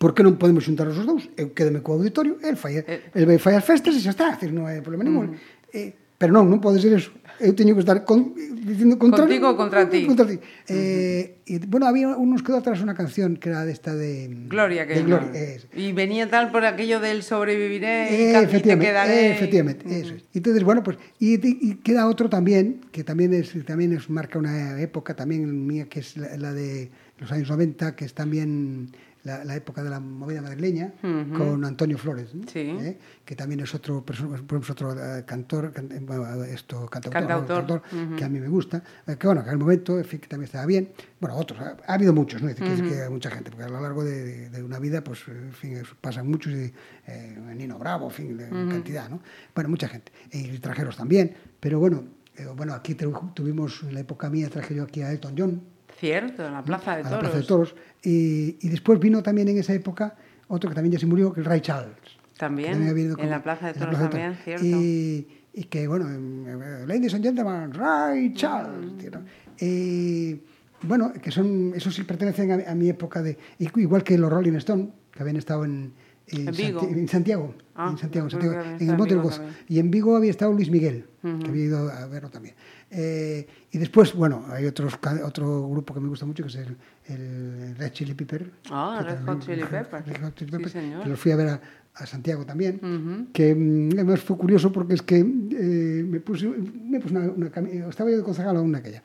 Por 0.00 0.16
que 0.16 0.24
non 0.24 0.40
podemos 0.40 0.64
xuntar 0.64 0.88
os 0.88 0.96
dous? 1.04 1.28
Eu 1.36 1.52
quedeme 1.52 1.84
co 1.84 1.92
auditorio, 1.92 2.40
el 2.40 2.56
fai, 2.56 2.80
el 2.80 3.24
vai 3.28 3.36
fai 3.36 3.60
as 3.60 3.64
festas 3.68 3.92
e 3.92 4.00
xa 4.00 4.16
está, 4.16 4.32
decir, 4.32 4.48
non 4.56 4.64
hai 4.64 4.80
problema 4.80 5.04
ningún. 5.04 5.28
Uh 5.28 5.32
-huh. 5.36 5.76
eh, 5.76 5.92
pero 6.16 6.32
non, 6.32 6.48
non 6.48 6.64
pode 6.64 6.80
ser 6.80 6.96
eso. 6.96 7.12
Eu 7.40 7.56
teño 7.56 7.72
que 7.72 7.80
estar 7.80 8.04
con, 8.04 8.36
dicindo 8.36 9.00
contra 9.00 9.24
Contigo 9.24 9.56
contra 9.56 9.88
ti. 9.88 10.04
Contra 10.04 10.28
ti. 10.28 10.36
Eh, 10.68 11.40
e, 11.48 11.56
bueno, 11.64 11.88
había 11.88 12.12
unos 12.12 12.44
quedou 12.44 12.60
atrás 12.60 12.84
unha 12.84 12.92
canción 12.92 13.40
que 13.40 13.48
era 13.48 13.64
de 13.64 14.28
Gloria 14.46 14.84
que 14.84 15.00
de 15.00 15.08
Gloria, 15.08 15.32
es. 15.32 15.64
Y 15.72 15.96
venía 15.96 16.28
tal 16.28 16.52
por 16.52 16.68
aquello 16.68 17.00
del 17.00 17.24
sobreviviré 17.24 18.12
y, 18.12 18.14
Eh, 18.14 18.28
y 18.28 18.32
te 18.36 18.44
efectivamente, 18.44 18.92
quedaré. 18.92 19.16
eh, 19.16 19.32
efectivamente, 19.32 19.82
eso 19.88 20.14
es. 20.20 20.22
Entonces, 20.36 20.60
bueno, 20.62 20.84
pues, 20.84 21.00
y, 21.16 21.40
y 21.40 21.80
queda 21.80 22.04
otro 22.06 22.28
también, 22.28 22.84
que 22.92 23.04
también 23.04 23.32
es, 23.32 23.56
también 23.64 23.96
es, 23.96 24.10
marca 24.12 24.36
una 24.38 24.76
época 24.80 25.16
también 25.16 25.48
mía, 25.66 25.88
que 25.88 26.00
es 26.04 26.20
la, 26.20 26.36
la 26.36 26.52
de 26.52 26.92
los 27.18 27.32
años 27.32 27.48
90, 27.48 27.96
que 27.96 28.04
es 28.04 28.12
también 28.12 28.92
la, 29.24 29.44
la 29.44 29.54
época 29.56 29.82
de 29.82 29.90
la 29.90 30.00
movida 30.00 30.40
madrileña, 30.40 30.92
Ujú. 31.02 31.38
con 31.38 31.64
Antonio 31.64 31.98
Flores, 31.98 32.34
¿no? 32.34 32.46
Sí. 32.48 32.60
¿Eh? 32.60 32.98
que 33.24 33.36
también 33.36 33.60
es 33.60 33.72
otro, 33.74 34.04
es 34.10 34.70
otro 34.70 34.92
eh, 35.18 35.24
cantor, 35.24 35.72
can- 35.72 35.92
eh, 35.92 36.00
bueno, 36.00 36.42
esto, 36.44 36.86
cantautor, 36.86 37.12
Cantautor, 37.12 37.56
cantautor, 37.66 37.82
ujú. 38.06 38.16
que 38.16 38.24
a 38.24 38.28
mí 38.28 38.40
me 38.40 38.48
gusta, 38.48 38.82
eh, 39.06 39.16
que 39.16 39.26
bueno, 39.26 39.42
que 39.42 39.48
en 39.50 39.52
el 39.54 39.58
momento, 39.60 39.98
en 39.98 40.04
fin, 40.04 40.18
que 40.20 40.26
también 40.26 40.46
estaba 40.46 40.66
bien. 40.66 40.90
Bueno, 41.20 41.36
otros, 41.36 41.60
ha, 41.60 41.76
ha 41.86 41.94
habido 41.94 42.12
muchos, 42.12 42.42
¿no? 42.42 42.48
Es 42.48 42.56
decir, 42.56 42.82
que- 42.82 42.90
que 42.90 43.02
hay 43.02 43.10
mucha 43.10 43.30
gente, 43.30 43.50
porque 43.50 43.64
a 43.64 43.68
lo 43.68 43.80
largo 43.80 44.02
de, 44.02 44.48
de- 44.50 44.62
una 44.64 44.78
vida, 44.80 45.04
pues, 45.04 45.20
en 45.28 45.52
fin, 45.52 45.80
pasan 46.00 46.28
muchos, 46.28 46.52
y, 46.52 46.72
eh, 47.06 47.38
Nino 47.54 47.78
Bravo, 47.78 48.06
en 48.06 48.10
fin, 48.12 48.36
de 48.36 48.48
cantidad, 48.48 49.08
¿no? 49.08 49.20
Bueno, 49.54 49.70
mucha 49.70 49.86
gente, 49.88 50.10
y 50.32 50.46
extranjeros 50.50 50.96
también, 50.96 51.34
pero 51.60 51.78
bueno, 51.78 52.04
eh, 52.36 52.46
bueno, 52.56 52.72
aquí 52.74 52.96
tuvimos, 53.34 53.82
en 53.84 53.94
la 53.94 54.00
época 54.00 54.28
mía, 54.30 54.48
traje 54.48 54.74
yo 54.74 54.82
aquí 54.84 55.02
a 55.02 55.12
Elton 55.12 55.34
John, 55.38 55.62
Cierto, 56.00 56.46
en 56.46 56.52
la 56.54 56.62
Plaza 56.64 56.96
de 56.96 57.02
la 57.04 57.10
Toros. 57.10 57.22
Plaza 57.24 57.36
de 57.38 57.44
Toros, 57.46 57.74
y, 58.02 58.56
y 58.60 58.68
después 58.70 58.98
vino 58.98 59.22
también 59.22 59.48
en 59.48 59.58
esa 59.58 59.74
época 59.74 60.16
otro 60.48 60.68
que 60.70 60.74
también 60.74 60.92
ya 60.94 60.98
se 60.98 61.06
murió, 61.06 61.32
que 61.32 61.40
es 61.42 61.46
Ray 61.46 61.60
Charles. 61.60 61.94
También, 62.38 62.82
en 62.82 63.30
la 63.30 63.42
Plaza 63.42 63.66
de 63.68 63.74
Toros 63.74 63.90
Plaza 63.90 64.08
también, 64.10 64.34
cierto. 64.42 64.64
Y, 64.64 65.28
y 65.52 65.64
que, 65.64 65.86
bueno, 65.86 66.06
eh, 66.08 66.84
Ladies 66.86 67.12
and 67.14 67.22
Gentlemen, 67.24 67.72
Ray 67.74 68.32
Charles. 68.34 68.92
Mm. 68.92 69.10
¿no? 69.12 69.24
Y, 69.60 70.40
bueno, 70.82 71.12
que 71.12 71.30
son, 71.30 71.72
esos 71.76 71.94
sí 71.94 72.04
pertenecen 72.04 72.50
a, 72.66 72.70
a 72.70 72.74
mi 72.74 72.88
época 72.88 73.20
de, 73.22 73.36
igual 73.58 74.02
que 74.02 74.16
los 74.16 74.30
Rolling 74.32 74.54
Stone, 74.54 74.88
que 75.12 75.20
habían 75.22 75.36
estado 75.36 75.66
en, 75.66 75.92
en, 76.28 76.48
En 76.48 76.54
Vigo. 76.54 76.80
Santi- 76.80 76.98
en 76.98 77.08
Santiago, 77.08 77.54
Ah, 77.74 77.88
en 77.92 77.98
Santiago, 77.98 78.26
en, 78.26 78.30
Santiago, 78.30 78.54
el 78.80 78.96
Monte 78.96 79.14
del 79.14 79.22
Gozo. 79.22 79.42
Y 79.68 79.78
en 79.78 79.90
Vigo 79.90 80.16
había 80.16 80.30
estado 80.30 80.52
Luis 80.52 80.70
Miguel, 80.70 81.04
que 81.22 81.48
había 81.48 81.64
ido 81.64 81.90
a 81.90 82.06
verlo 82.06 82.30
también. 82.30 82.54
Eh, 82.90 83.46
y 83.70 83.78
después, 83.78 84.14
bueno, 84.14 84.44
hay 84.48 84.66
otros, 84.66 84.98
otro 85.24 85.68
grupo 85.68 85.94
que 85.94 86.00
me 86.00 86.08
gusta 86.08 86.26
mucho, 86.26 86.42
que 86.42 86.48
es 86.48 86.56
el, 86.56 86.76
el 87.06 87.76
Red 87.76 87.92
Chili 87.92 88.14
Pepper. 88.14 88.50
Ah, 88.70 89.00
Red 89.06 89.24
Hot 89.26 89.40
Chili 89.46 89.62
Peppers. 89.64 90.06
Red 90.06 90.22
Hot 90.22 90.34
Chili 90.34 90.50
Sí, 90.50 90.56
Peppers, 90.56 90.72
señor. 90.72 91.02
que 91.04 91.08
los 91.08 91.18
fui 91.20 91.30
a 91.32 91.36
ver 91.36 91.48
a, 91.48 91.60
a 91.94 92.06
Santiago 92.06 92.44
también. 92.44 93.28
Que 93.32 93.54
mm, 93.54 93.90
además 93.94 94.20
fue 94.20 94.36
curioso 94.36 94.72
porque 94.72 94.94
es 94.94 95.02
que 95.02 95.18
eh, 95.18 96.04
me 96.06 96.18
puse, 96.20 96.48
me 96.48 96.98
puse 96.98 97.14
una, 97.16 97.28
una 97.30 97.50
cami- 97.52 97.88
estaba 97.88 98.10
yo 98.10 98.16
de 98.16 98.22
concejal 98.24 98.56
aún 98.56 98.74
aquella, 98.74 99.02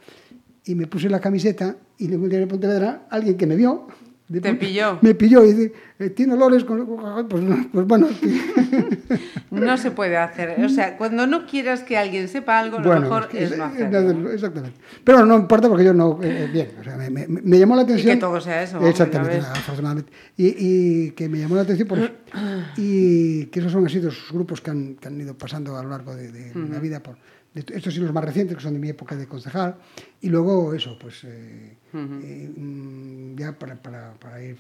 y 0.65 0.73
me 0.73 0.87
puse 0.87 1.07
la 1.09 1.19
camiseta 1.19 1.75
y 1.99 2.07
le 2.07 2.15
encontré 2.15 2.41
en 2.41 2.47
Pontevedra 2.47 3.05
alguien 3.11 3.37
que 3.37 3.45
me 3.45 3.55
vio. 3.55 3.87
De 4.27 4.41
Te 4.41 4.53
pilló. 4.55 4.97
Me 5.01 5.13
pilló 5.13 5.43
y 5.45 5.53
dice, 5.53 5.73
eh, 5.99 6.09
tiene 6.09 6.33
olores 6.33 6.63
con... 6.63 6.85
Pues, 7.29 7.43
no, 7.43 7.67
pues 7.71 7.85
bueno, 7.85 8.07
No 9.51 9.77
se 9.77 9.91
puede 9.91 10.17
hacer. 10.17 10.55
O 10.63 10.69
sea, 10.69 10.97
cuando 10.97 11.27
no 11.27 11.45
quieras 11.45 11.83
que 11.83 11.97
alguien 11.97 12.27
sepa 12.27 12.59
algo, 12.59 12.79
lo 12.79 12.85
Bueno, 12.85 13.01
mejor 13.01 13.27
que 13.27 13.43
es, 13.43 13.57
no 13.57 13.65
hacerlo. 13.65 14.31
Exactamente. 14.31 14.77
Pero 15.03 15.25
no 15.25 15.37
importa 15.37 15.69
porque 15.69 15.85
yo 15.85 15.93
no. 15.93 16.19
eh, 16.21 16.49
bien, 16.51 16.71
o 16.79 16.83
sea, 16.83 16.97
me, 16.97 17.09
me- 17.09 17.27
me 17.27 17.59
llamó 17.59 17.75
la 17.75 17.83
atención. 17.83 18.15
que 18.15 18.19
todo 18.19 18.41
sea 18.41 18.63
eso, 18.63 18.85
Exactamente, 18.85 19.37
afortunadamente. 19.45 20.11
Y, 20.37 20.55
y 21.07 21.11
que 21.11 21.29
me 21.29 21.39
llamó 21.39 21.55
la 21.55 21.61
atención 21.61 21.87
por 21.87 21.99
eso. 21.99 22.11
Y 22.77 23.45
que 23.45 23.59
esos 23.59 23.71
son 23.71 23.85
así 23.85 23.99
dos 23.99 24.17
grupos 24.31 24.59
que 24.59 24.71
han, 24.71 24.95
que 24.95 25.07
han 25.07 25.19
ido 25.21 25.37
pasando 25.37 25.77
a 25.77 25.83
lo 25.83 25.89
largo 25.89 26.15
de, 26.15 26.31
de 26.31 26.51
la 26.69 26.79
vida. 26.79 26.99
Por, 27.01 27.15
de- 27.55 27.75
estos 27.75 27.97
los 27.97 28.13
más 28.13 28.23
recientes, 28.23 28.55
que 28.55 28.61
son 28.61 28.73
de 28.73 28.79
mi 28.79 28.89
época 28.89 29.15
de 29.15 29.25
concejal. 29.27 29.75
Y 30.21 30.29
luego 30.29 30.73
eso, 30.73 30.97
pues. 31.01 31.23
eh, 31.23 31.77
eh, 31.93 32.51
mm, 32.55 33.35
ya 33.37 33.53
para, 33.57 33.75
para, 33.75 34.13
para 34.15 34.43
ir. 34.43 34.57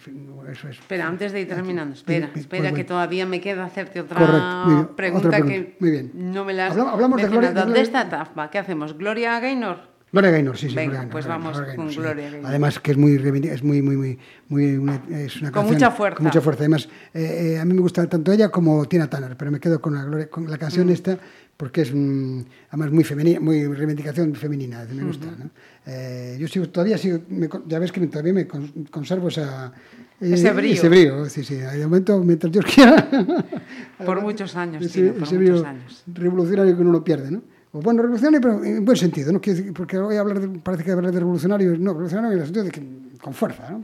Eso 0.51 0.69
es. 0.69 0.79
Espera, 0.79 1.07
antes 1.07 1.31
de 1.33 1.41
ir 1.41 1.47
terminando, 1.47 1.93
espera, 1.93 2.29
Pues 2.31 2.41
espera 2.45 2.71
que 2.73 2.83
todavía 2.85 3.25
me 3.25 3.41
queda 3.41 3.65
hacerte 3.65 3.99
otra 4.01 4.17
Correcto, 4.17 4.63
muy 4.65 4.75
bien, 4.75 4.87
pregunta 4.95 5.27
otra 5.27 5.41
que 5.41 5.75
muy 5.79 5.91
bien. 5.91 6.11
no 6.13 6.45
me 6.45 6.53
la 6.53 6.67
has 6.67 6.71
Hablamos- 6.71 6.93
hablamos 6.93 7.17
de 7.21 7.27
Gloria- 7.27 7.39
mencionado. 7.49 7.53
de 7.53 7.73
de 7.73 7.83
Gloria- 7.83 7.83
esta 7.83 8.01
etapa, 8.07 8.49
¿qué 8.49 8.57
hacemos? 8.59 8.97
¿Gloria 8.97 9.39
Gaynor? 9.39 9.95
Gloria 10.13 10.31
Gaynor, 10.31 10.55
sí, 10.57 10.69
sí. 10.69 10.75
Venga, 10.75 10.93
Gaynor, 10.93 11.11
pues 11.11 11.27
vamos 11.27 11.59
Gaynor, 11.59 11.75
con. 11.75 11.87
Gloria 11.93 12.29
Gaynor. 12.31 12.49
Además 12.49 12.79
que 12.79 12.91
es 12.91 12.97
muy 12.97 13.15
es 13.15 13.63
muy 13.63 13.81
muy 13.81 13.97
muy 13.97 14.19
muy 14.47 14.77
una, 14.77 15.01
es 15.09 15.35
una 15.41 15.51
Con 15.51 15.63
canción 15.63 15.73
mucha 15.73 15.91
fuerza. 15.91 16.15
Con 16.15 16.25
mucha 16.27 16.39
fuerza. 16.41 16.61
Además, 16.61 16.87
eh, 17.13 17.55
eh, 17.55 17.59
a 17.59 17.65
mí 17.65 17.73
me 17.73 17.81
gusta 17.81 18.05
tanto 18.07 18.31
ella 18.31 18.47
como 18.49 18.85
Tina 18.87 19.09
Turner, 19.09 19.35
pero 19.35 19.51
me 19.51 19.59
quedo 19.59 19.81
con 19.81 19.93
la 19.93 20.27
con 20.27 20.49
la 20.49 20.55
Mm. 20.55 20.59
canción 20.59 20.89
esta 20.89 21.17
porque 21.57 21.81
es 21.81 21.93
mm, 21.93 22.41
además 22.69 22.91
muy 22.91 23.03
femenina, 23.03 23.39
muy 23.39 23.65
reivindicación 23.65 24.35
femenina, 24.35 24.85
me 24.93 25.03
gusta, 25.03 25.25
¿no? 25.27 25.49
Eh, 25.85 26.37
yo 26.39 26.47
sigo 26.47 26.67
todavía 26.69 26.97
sigo, 26.97 27.19
me 27.29 27.47
ya 27.67 27.79
ves 27.79 27.91
que 27.91 28.05
todavía 28.07 28.33
me 28.33 28.47
con- 28.47 28.85
conservo 28.91 29.27
esa 29.29 29.71
eh, 30.19 30.33
Ese 30.33 30.51
brío. 30.51 30.73
Ese 30.73 30.89
brío, 30.89 31.25
sí, 31.29 31.43
sí. 31.43 31.55
De 31.55 31.83
momento, 31.85 32.19
mientras 32.19 32.51
Dios 32.51 32.65
quiera. 32.65 33.07
Por 34.05 34.21
muchos 34.21 34.55
años, 34.55 34.83
ese, 34.83 35.01
Tino, 35.01 35.13
por 35.13 35.23
ese 35.23 35.35
muchos 35.37 35.59
brío 35.61 35.67
años. 35.67 36.03
revolucionario 36.13 36.75
que 36.75 36.81
uno 36.81 36.91
no 36.91 37.03
pierde, 37.03 37.31
¿no? 37.31 37.41
O 37.71 37.81
bueno, 37.81 38.01
revolucionario, 38.01 38.41
pero 38.41 38.63
en 38.63 38.83
buen 38.85 38.97
sentido, 38.97 39.31
¿no? 39.33 39.41
Porque 39.73 39.97
voy 39.97 40.15
a 40.15 40.21
hablar 40.21 40.39
de, 40.39 40.59
parece 40.59 40.83
que 40.83 40.91
hablar 40.91 41.11
de 41.11 41.19
revolucionario, 41.19 41.77
no, 41.77 41.91
revolucionario 41.91 42.31
en 42.33 42.39
el 42.39 42.45
sentido 42.45 42.65
de 42.65 42.71
que 42.71 42.81
con 43.21 43.33
fuerza, 43.33 43.69
¿no? 43.69 43.83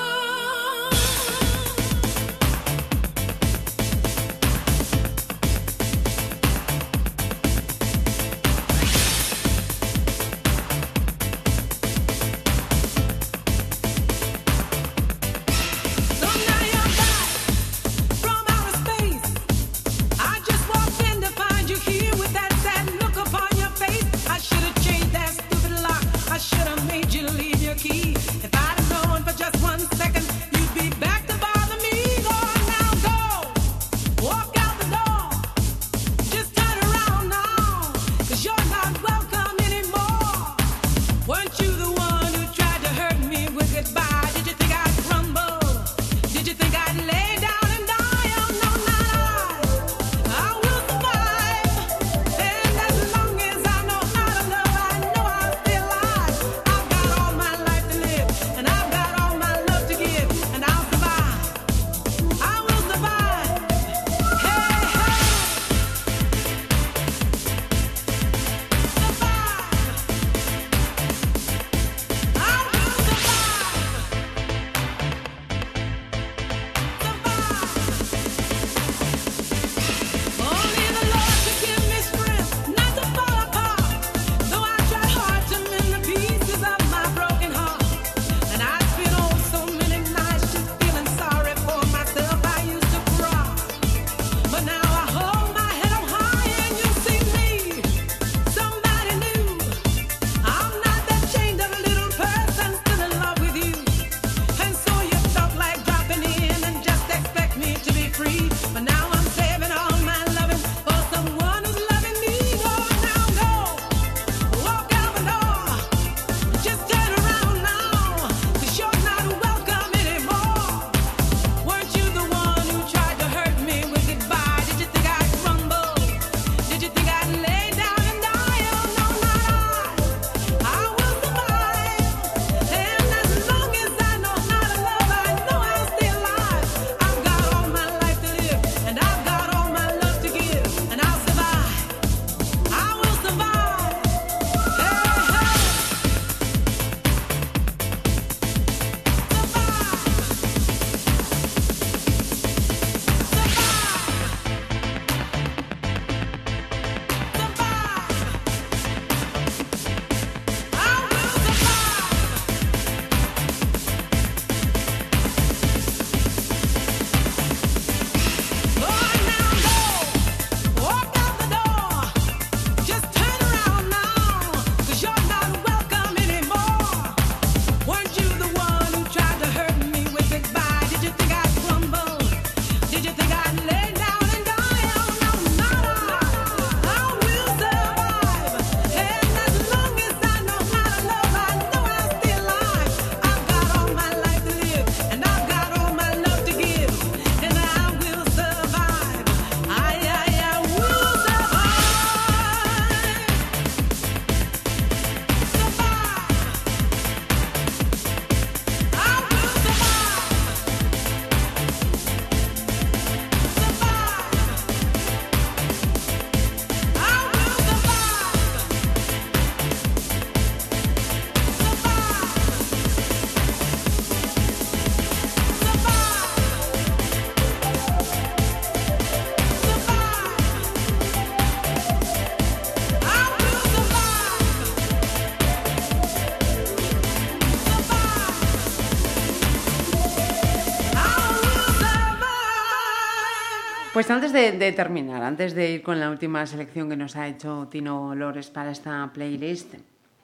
Pues 244.01 244.09
antes 244.09 244.33
de, 244.33 244.53
de 244.53 244.71
terminar, 244.71 245.21
antes 245.21 245.53
de 245.53 245.73
ir 245.73 245.83
con 245.83 245.99
la 245.99 246.09
última 246.09 246.43
selección 246.47 246.89
que 246.89 246.97
nos 246.97 247.15
ha 247.15 247.27
hecho 247.27 247.67
Tino 247.69 248.15
Lores 248.15 248.49
para 248.49 248.71
esta 248.71 249.11
playlist, 249.13 249.75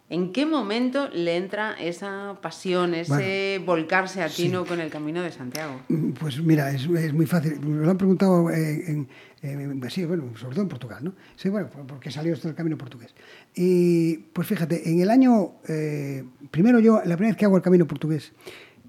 ¿en 0.09 0.33
qué 0.33 0.47
momento 0.47 1.09
le 1.09 1.37
entra 1.37 1.75
esa 1.79 2.39
pasión, 2.41 2.95
ese 2.95 3.61
volcarse 3.63 4.23
a 4.23 4.29
Tino 4.29 4.65
con 4.65 4.79
el 4.81 4.89
Camino 4.89 5.21
de 5.21 5.31
Santiago? 5.31 5.81
Pues 6.19 6.41
mira, 6.41 6.71
es, 6.71 6.87
es 6.87 7.13
muy 7.13 7.27
fácil. 7.27 7.59
Me 7.59 7.85
lo 7.85 7.91
han 7.91 7.99
preguntado 7.99 8.49
eh, 8.49 8.83
en, 8.87 9.07
en- 9.43 9.91
sí, 9.91 10.05
bueno, 10.05 10.35
sobre 10.35 10.55
todo 10.55 10.63
en 10.63 10.69
Portugal, 10.69 11.03
¿no? 11.03 11.13
Sí, 11.35 11.49
bueno, 11.49 11.69
por- 11.69 11.85
porque 11.85 12.09
salió 12.09 12.33
esto 12.33 12.47
del 12.47 12.57
camino 12.57 12.79
portugués. 12.79 13.13
Y 13.53 14.17
pues 14.33 14.47
fíjate, 14.47 14.89
en 14.89 15.01
el 15.01 15.11
año, 15.11 15.51
eh, 15.67 16.23
primero 16.49 16.79
yo, 16.79 16.95
la 17.05 17.15
primera 17.15 17.27
vez 17.33 17.37
que 17.37 17.45
hago 17.45 17.57
el 17.57 17.61
camino 17.61 17.85
portugués 17.85 18.33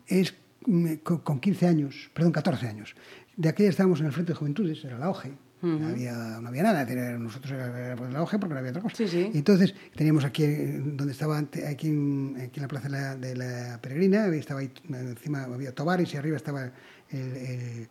es 0.07 0.35
mm, 0.65 0.95
con 1.25 1.41
15 1.41 1.67
años, 1.67 2.11
perdón, 2.15 2.33
14 2.33 2.67
años. 2.69 2.97
De 3.39 3.49
aquella 3.49 3.71
estábamos 3.71 4.01
en 4.01 4.07
el 4.07 4.13
Frente 4.13 4.33
de 4.33 4.37
Juventudes, 4.39 4.85
era 4.85 4.99
la 4.99 5.09
OGE. 5.11 5.33
no, 5.63 5.89
había, 5.89 6.13
no 6.41 6.49
había 6.49 6.63
nada, 6.65 6.85
nosotros 7.19 7.53
era, 7.53 7.67
era 7.93 8.11
la 8.11 8.23
OGE 8.23 8.39
porque 8.39 8.53
no 8.55 8.59
había 8.61 8.71
otra 8.73 8.83
cosa. 8.83 8.97
Sí, 8.97 9.09
sí. 9.09 9.31
Y 9.33 9.39
entonces 9.39 9.75
teníamos 9.97 10.25
aquí, 10.25 10.45
donde 10.47 11.13
estaba 11.13 11.39
aquí 11.39 11.89
en, 11.89 12.37
aquí 12.41 12.59
en 12.61 12.63
la 12.63 12.69
plaza 12.69 12.89
de 12.89 12.93
la, 12.93 13.17
de 13.17 13.37
la 13.37 13.79
Peregrina, 13.81 14.27
estaba 14.29 14.61
ahí, 14.61 14.71
encima 14.89 15.45
había 15.45 15.75
Tobares 15.75 16.13
y 16.13 16.17
arriba 16.17 16.37
estaba 16.37 16.65
el, 17.11 17.19
el- 17.19 17.89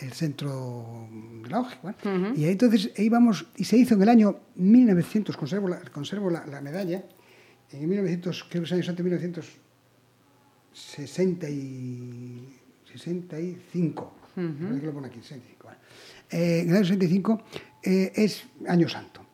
el 0.00 0.12
centro 0.14 1.06
de 1.44 1.50
la 1.50 1.60
OGE. 1.60 1.76
bueno. 1.82 1.98
Y 2.34 2.44
ahí 2.44 2.52
entonces 2.52 2.90
íbamos, 2.98 3.46
y 3.56 3.64
se 3.64 3.76
hizo 3.76 3.94
en 3.94 4.02
el 4.02 4.08
año 4.08 4.40
1900, 4.56 5.36
conservo 5.36 5.68
la, 5.68 5.80
conservo 5.92 6.30
la, 6.30 6.46
la 6.46 6.60
medalla, 6.62 7.04
en 7.72 7.88
1900, 7.88 8.46
creo 8.50 8.62
que 8.62 8.66
es 8.66 8.72
años 8.72 8.88
antes, 8.88 9.04
1960 9.04 11.46
y 14.36 14.40
65. 14.40 14.62
Parece 14.62 14.80
que 14.80 14.86
lo 14.86 14.92
pone 14.92 15.06
aquí, 15.08 15.20
65. 15.20 15.64
bueno. 15.64 15.78
Eh, 16.30 16.60
en 16.60 16.70
el 16.70 16.76
año 16.76 16.84
65 16.84 17.42
eh, 17.82 18.12
es 18.14 18.44
Año 18.66 18.88
Santo. 18.88 19.26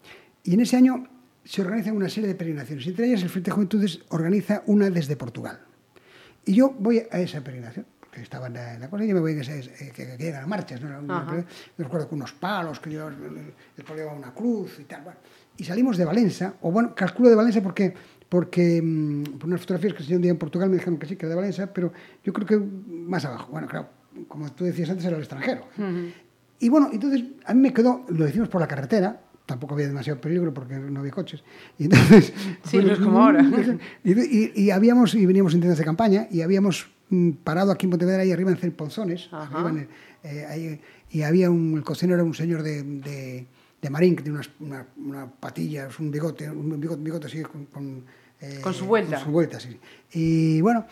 Y 0.45 0.55
en 0.55 0.61
ese 0.61 0.77
año 0.77 1.07
se 1.45 1.63
organizan 1.63 1.97
una 1.97 2.09
serie 2.09 2.29
de 2.29 2.35
peregrinaciones. 2.35 2.87
Entre 2.87 3.07
ellas, 3.07 3.23
el 3.23 3.29
Frente 3.29 3.51
de 3.51 3.55
Juventudes 3.55 4.01
organiza 4.09 4.63
una 4.67 4.91
desde 4.91 5.17
Portugal. 5.17 5.61
Y 6.45 6.55
yo 6.55 6.75
voy 6.79 7.03
a 7.11 7.21
esa 7.21 7.43
peregrinación, 7.43 7.87
porque 8.01 8.23
estaba 8.23 8.47
en 8.47 8.55
la, 8.55 8.75
en 8.75 8.81
la 8.81 8.91
cosa, 8.91 9.05
y 9.05 9.09
yo 9.09 9.15
me 9.15 9.21
voy 9.21 9.33
a 9.33 9.41
esa, 9.41 9.53
que, 9.53 9.93
que, 9.93 10.17
que 10.17 10.29
eran 10.29 10.49
marchas, 10.49 10.81
¿no? 10.81 10.99
Una. 10.99 11.25
Me 11.25 11.85
recuerdo 11.85 12.09
con 12.09 12.19
unos 12.19 12.33
palos, 12.33 12.81
que 12.81 12.91
yo, 12.91 13.09
el 13.09 13.85
palo 13.85 13.97
llevaba 13.97 14.19
una 14.19 14.33
cruz 14.33 14.79
y 14.81 14.85
tal. 14.85 15.03
Bueno. 15.03 15.19
Y 15.59 15.65
salimos 15.65 15.97
de 15.97 16.05
Valencia, 16.05 16.55
o 16.63 16.71
bueno, 16.71 16.95
calculo 16.95 17.29
de 17.29 17.35
Valencia 17.35 17.63
porque, 17.63 17.93
porque 18.29 18.81
mm, 18.81 19.39
por 19.39 19.49
unas 19.49 19.61
fotografías 19.61 19.95
que 19.95 20.03
se 20.05 20.15
un 20.15 20.23
día 20.23 20.31
en 20.31 20.39
Portugal 20.39 20.71
me 20.71 20.77
dijeron 20.77 20.99
que 20.99 21.07
sí, 21.07 21.17
que 21.17 21.27
era 21.27 21.31
de 21.31 21.37
Valencia, 21.37 21.73
pero 21.73 21.93
yo 22.23 22.33
creo 22.33 22.47
que 22.47 22.57
más 22.57 23.25
abajo. 23.25 23.51
Bueno, 23.51 23.67
claro, 23.67 23.89
como 24.27 24.51
tú 24.53 24.65
decías 24.65 24.91
antes, 24.91 25.05
era 25.07 25.17
el 25.17 25.23
extranjero. 25.23 25.65
Y 26.61 26.69
bueno, 26.69 26.91
entonces 26.93 27.23
a 27.45 27.55
mí 27.55 27.61
me 27.61 27.73
quedó, 27.73 28.05
lo 28.09 28.25
decimos 28.25 28.49
por 28.49 28.61
la 28.61 28.67
carretera, 28.67 29.21
tampoco 29.47 29.75
había 29.75 29.87
demasiado 29.87 30.21
peligro 30.21 30.53
porque 30.53 30.75
no 30.77 31.01
había 31.01 31.13
coches. 31.13 31.43
Y 31.79 31.85
entonces, 31.85 32.33
Sí, 32.65 32.79
no 32.79 32.93
es 32.93 32.99
como 32.99 33.23
ahora. 33.23 33.43
Y, 34.05 34.13
y- 34.21 34.53
y 34.55 34.71
habíamos, 34.71 35.15
y 35.15 35.25
veníamos 35.25 35.55
en 35.55 35.61
tiendas 35.61 35.79
de 35.79 35.85
campaña, 35.85 36.27
y 36.31 36.43
habíamos 36.43 36.89
mm, 37.11 37.31
parado 37.45 37.71
aquí 37.73 37.87
en 37.87 37.91
Pontevedra, 37.91 38.23
ahí 38.23 38.33
arriba 38.33 38.51
en 38.51 38.57
Celponzones, 38.57 39.29
Ajá. 39.33 39.45
arriba 39.55 39.71
en 39.71 39.79
el- 39.79 39.89
eh, 40.25 40.47
ahí, 40.47 40.81
y 41.11 41.23
había 41.23 41.49
un, 41.51 41.75
el 41.77 41.85
cocinero 41.85 42.17
era 42.17 42.25
un 42.25 42.35
señor 42.35 42.63
de, 42.63 42.83
de, 42.83 43.47
de 43.81 43.91
Marín, 43.91 44.17
que 44.17 44.23
tiene 44.25 44.39
unas, 44.39 44.51
una, 44.61 44.87
una 44.97 45.27
patilla, 45.31 45.89
un 45.99 46.11
bigote, 46.11 46.51
un 46.51 46.79
bigote, 46.81 47.01
bigote 47.03 47.27
así 47.29 47.43
con... 47.43 47.67
Con, 47.67 48.05
eh, 48.41 48.61
Con 48.63 48.75
su 48.75 48.85
vuelta. 48.87 49.17
Con 49.17 49.25
su 49.25 49.31
vuelta, 49.31 49.59
sí. 49.61 49.79
Y 50.13 50.61
bueno, 50.61 50.85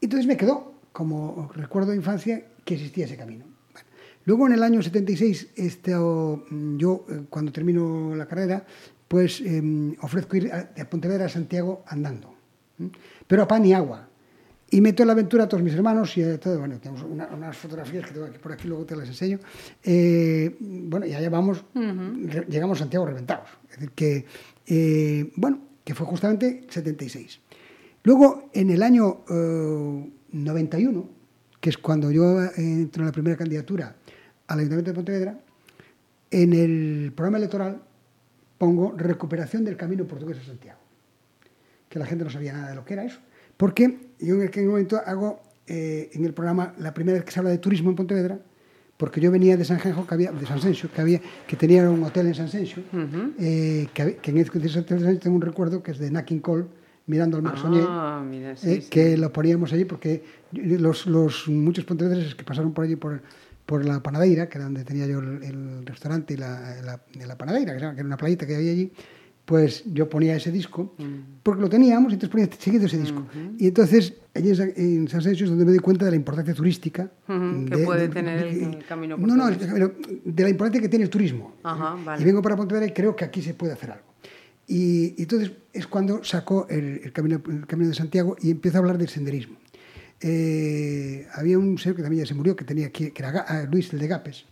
entonces 0.00 0.26
me 0.26 0.36
quedó 0.36 0.73
como 0.94 1.50
recuerdo 1.54 1.90
de 1.90 1.96
infancia 1.96 2.46
que 2.64 2.74
existía 2.74 3.04
ese 3.06 3.16
camino. 3.16 3.44
Bueno, 3.72 3.88
luego 4.24 4.46
en 4.46 4.52
el 4.54 4.62
año 4.62 4.80
76, 4.80 5.48
este, 5.56 5.92
mm, 5.94 6.78
yo 6.78 7.04
eh, 7.10 7.22
cuando 7.28 7.50
termino 7.50 8.14
la 8.14 8.26
carrera, 8.26 8.64
pues 9.08 9.40
eh, 9.40 9.60
ofrezco 10.00 10.36
ir 10.36 10.52
a, 10.52 10.62
de 10.64 10.84
Pontevedra 10.84 11.26
a 11.26 11.28
Santiago 11.28 11.82
andando, 11.88 12.32
pero 13.26 13.42
a 13.42 13.48
pan 13.48 13.66
y 13.66 13.74
agua. 13.74 14.08
Y 14.70 14.80
meto 14.80 15.02
en 15.02 15.08
la 15.08 15.12
aventura 15.12 15.44
a 15.44 15.48
todos 15.48 15.62
mis 15.62 15.74
hermanos 15.74 16.16
y 16.16 16.22
a 16.22 16.38
todo, 16.40 16.58
bueno, 16.60 16.78
tenemos 16.78 17.02
una- 17.02 17.26
unas 17.28 17.56
fotografías 17.56 18.06
que 18.06 18.12
tengo 18.14 18.26
aquí 18.26 18.38
por 18.38 18.52
aquí, 18.52 18.66
luego 18.66 18.84
te 18.86 18.96
las 18.96 19.06
enseño. 19.08 19.38
Eh, 19.82 20.56
bueno, 20.60 21.06
y 21.06 21.12
allá 21.14 21.28
vamos, 21.30 21.64
re- 21.74 22.46
llegamos 22.48 22.78
a 22.78 22.80
Santiago 22.80 23.04
reventados. 23.06 23.48
Es 23.70 23.76
decir, 23.76 23.90
que, 23.94 24.24
eh, 24.66 25.32
bueno, 25.36 25.58
que 25.84 25.94
fue 25.94 26.06
justamente 26.06 26.66
76. 26.70 27.40
Luego, 28.04 28.48
en 28.52 28.70
el 28.70 28.82
año 28.82 29.24
91, 30.34 31.08
que 31.60 31.70
es 31.70 31.78
cuando 31.78 32.10
yo 32.10 32.42
eh, 32.42 32.50
entro 32.56 33.02
en 33.02 33.06
la 33.06 33.12
primera 33.12 33.36
candidatura 33.36 33.96
al 34.48 34.58
Ayuntamiento 34.58 34.90
de 34.90 34.94
Pontevedra, 34.94 35.38
en 36.30 36.52
el 36.52 37.12
programa 37.14 37.38
electoral 37.38 37.80
pongo 38.58 38.92
recuperación 38.96 39.64
del 39.64 39.76
camino 39.76 40.04
portugués 40.06 40.38
a 40.38 40.44
Santiago, 40.44 40.80
que 41.88 41.98
la 41.98 42.06
gente 42.06 42.24
no 42.24 42.30
sabía 42.30 42.52
nada 42.52 42.70
de 42.70 42.74
lo 42.74 42.84
que 42.84 42.94
era 42.94 43.04
eso. 43.04 43.20
Porque 43.56 44.10
yo 44.18 44.34
en 44.34 44.48
aquel 44.48 44.66
momento 44.66 45.00
hago 45.04 45.40
eh, 45.66 46.10
en 46.12 46.24
el 46.24 46.34
programa 46.34 46.74
la 46.78 46.92
primera 46.92 47.18
vez 47.18 47.24
que 47.24 47.30
se 47.30 47.38
habla 47.38 47.50
de 47.50 47.58
turismo 47.58 47.90
en 47.90 47.96
Pontevedra, 47.96 48.38
porque 48.96 49.20
yo 49.20 49.30
venía 49.30 49.56
de 49.56 49.64
San 49.64 49.78
Genjo, 49.78 50.06
que 50.06 50.14
había, 50.14 50.32
de 50.32 50.46
San 50.46 50.60
Senxo, 50.60 50.90
que, 50.90 51.00
había, 51.00 51.20
que 51.46 51.56
tenía 51.56 51.88
un 51.88 52.02
hotel 52.02 52.28
en 52.28 52.34
San 52.34 52.48
Senxo, 52.48 52.80
eh, 53.38 53.88
que, 53.92 54.16
que 54.16 54.30
en 54.30 54.38
ese 54.38 54.78
hotel 54.78 55.18
tengo 55.20 55.36
un 55.36 55.42
recuerdo 55.42 55.82
que 55.82 55.92
es 55.92 55.98
de 55.98 56.10
Nacking 56.10 56.40
Cole, 56.40 56.66
mirando 57.06 57.36
al 57.36 57.42
mar 57.42 57.54
Ah, 57.64 58.24
mira, 58.28 58.56
sí, 58.56 58.70
eh, 58.70 58.80
sí. 58.82 58.88
que 58.90 59.16
lo 59.16 59.32
poníamos 59.32 59.72
allí 59.72 59.84
porque 59.84 60.24
los, 60.52 61.06
los 61.06 61.48
muchos 61.48 61.84
pontevedreses 61.84 62.34
que 62.34 62.44
pasaron 62.44 62.72
por 62.72 62.84
allí 62.84 62.96
por, 62.96 63.22
por 63.66 63.84
la 63.84 64.02
Panadeira, 64.02 64.48
que 64.48 64.58
era 64.58 64.64
donde 64.64 64.84
tenía 64.84 65.06
yo 65.06 65.18
el, 65.20 65.42
el 65.42 65.86
restaurante 65.86 66.34
y 66.34 66.36
la, 66.36 66.76
la, 66.82 67.00
la 67.26 67.36
Panadeira, 67.38 67.72
que, 67.72 67.78
era 67.78 67.94
una 68.04 68.16
playita 68.16 68.46
que 68.46 68.56
había 68.56 68.72
allí, 68.72 68.92
pues 69.44 69.84
yo 69.92 70.08
ponía 70.08 70.36
ese 70.36 70.50
disco, 70.50 70.94
porque 71.42 71.60
lo 71.60 71.68
teníamos, 71.68 72.12
y 72.12 72.14
entonces 72.14 72.30
ponía 72.30 72.48
seguido 72.58 72.86
ese 72.86 72.96
disco. 72.98 73.26
Y 73.58 73.66
entonces, 73.68 74.14
allí 74.34 74.48
en 74.76 75.06
San, 75.08 75.20
Senxo 75.20 75.44
es 75.44 75.50
donde 75.50 75.66
me 75.66 75.70
doy 75.72 75.80
cuenta 75.80 76.06
de 76.06 76.12
la 76.12 76.16
importancia 76.16 76.54
turística. 76.54 77.10
Ujú, 77.28 77.66
que 77.66 77.76
puede 77.84 78.08
tener 78.08 78.46
el- 78.46 78.62
el 78.76 78.84
camino 78.86 79.18
No, 79.18 79.36
no, 79.36 79.50
pero 79.58 79.92
de 80.24 80.42
la 80.42 80.48
importancia 80.48 80.80
que 80.80 80.88
tiene 80.88 81.04
el 81.04 81.10
turismo. 81.10 81.56
Ajá, 81.62 81.94
vale. 82.02 82.22
Y 82.22 82.24
vengo 82.24 82.40
para 82.40 82.56
Pontevedra 82.56 82.86
y 82.86 82.92
creo 82.92 83.14
que 83.14 83.26
aquí 83.26 83.42
se 83.42 83.52
puede 83.52 83.74
hacer 83.74 83.90
algo. 83.90 84.13
Y, 84.66 85.20
entonces 85.20 85.52
es 85.72 85.86
cuando 85.86 86.24
sacó 86.24 86.66
el, 86.70 87.00
el 87.04 87.12
camino, 87.12 87.42
el 87.48 87.66
Camino 87.66 87.88
de 87.90 87.94
Santiago 87.94 88.36
y 88.40 88.50
empiezo 88.50 88.78
a 88.78 88.80
hablar 88.80 88.98
del 88.98 89.08
senderismo. 89.08 89.56
Eh, 90.20 91.26
había 91.34 91.58
un 91.58 91.76
señor 91.76 91.96
que 91.96 92.02
también 92.02 92.24
ya 92.24 92.28
se 92.28 92.34
murió, 92.34 92.56
que 92.56 92.64
tenía 92.64 92.86
aquí, 92.86 93.10
que 93.10 93.22
era 93.22 93.44
ah, 93.46 93.66
Luis 93.70 93.92
el 93.92 93.98
de 93.98 94.06
Gapes, 94.08 94.46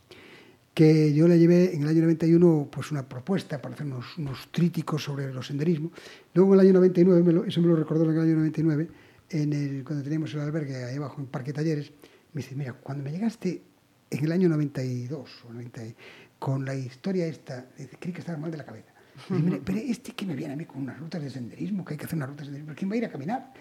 que 0.74 1.14
yo 1.14 1.26
le 1.28 1.38
llevé 1.38 1.74
en 1.74 1.82
el 1.82 1.88
año 1.88 2.02
91 2.02 2.68
pues 2.70 2.90
una 2.92 3.08
propuesta 3.08 3.60
para 3.62 3.74
hacer 3.74 3.86
unos, 3.86 4.18
unos 4.18 4.48
tríticos 4.50 5.02
sobre 5.04 5.32
los 5.32 5.46
senderismo. 5.46 5.90
Luego 6.34 6.52
en 6.54 6.60
el 6.60 6.66
año 6.66 6.74
99, 6.74 7.22
me 7.22 7.32
lo- 7.32 7.44
eso 7.44 7.60
me 7.62 7.68
lo 7.68 7.76
recordó 7.76 8.04
en 8.04 8.10
el 8.10 8.20
año 8.20 8.34
99, 8.36 8.88
en 9.30 9.52
el, 9.52 9.84
cuando 9.84 10.02
teníamos 10.04 10.34
el 10.34 10.40
albergue 10.40 10.84
ahí 10.84 10.96
abajo 10.96 11.20
en 11.20 11.26
Parque 11.26 11.52
Talleres, 11.54 11.90
me 12.34 12.42
dice, 12.42 12.54
mira, 12.54 12.74
cuando 12.74 13.02
me 13.04 13.10
llegaste 13.10 13.62
en 14.10 14.24
el 14.24 14.32
año 14.32 14.48
92 14.50 15.30
o 15.48 15.52
90, 15.54 15.86
y- 15.86 15.94
con 16.38 16.64
la 16.66 16.74
historia 16.74 17.26
esta, 17.26 17.66
dice, 17.78 17.96
creí 18.00 18.12
que 18.12 18.20
estaba 18.20 18.36
mal 18.36 18.50
de 18.50 18.56
la 18.58 18.64
cabeza. 18.66 18.91
Dice, 19.28 19.42
"Mire, 19.42 19.60
pero 19.64 19.78
este 19.78 20.12
que 20.12 20.26
me 20.26 20.34
viene 20.34 20.54
a 20.54 20.56
mí 20.56 20.64
con 20.64 20.82
unas 20.82 20.98
rutas 20.98 21.22
de 21.22 21.30
senderismo, 21.30 21.84
que 21.84 21.94
hay 21.94 21.98
que 21.98 22.04
hacer 22.06 22.16
unas 22.16 22.28
rutas 22.30 22.46
de 22.46 22.52
senderismo, 22.52 22.74
¿quién 22.76 22.90
va 22.90 22.94
a 22.94 22.98
ir 22.98 23.04
a 23.06 23.10
caminar? 23.10 23.52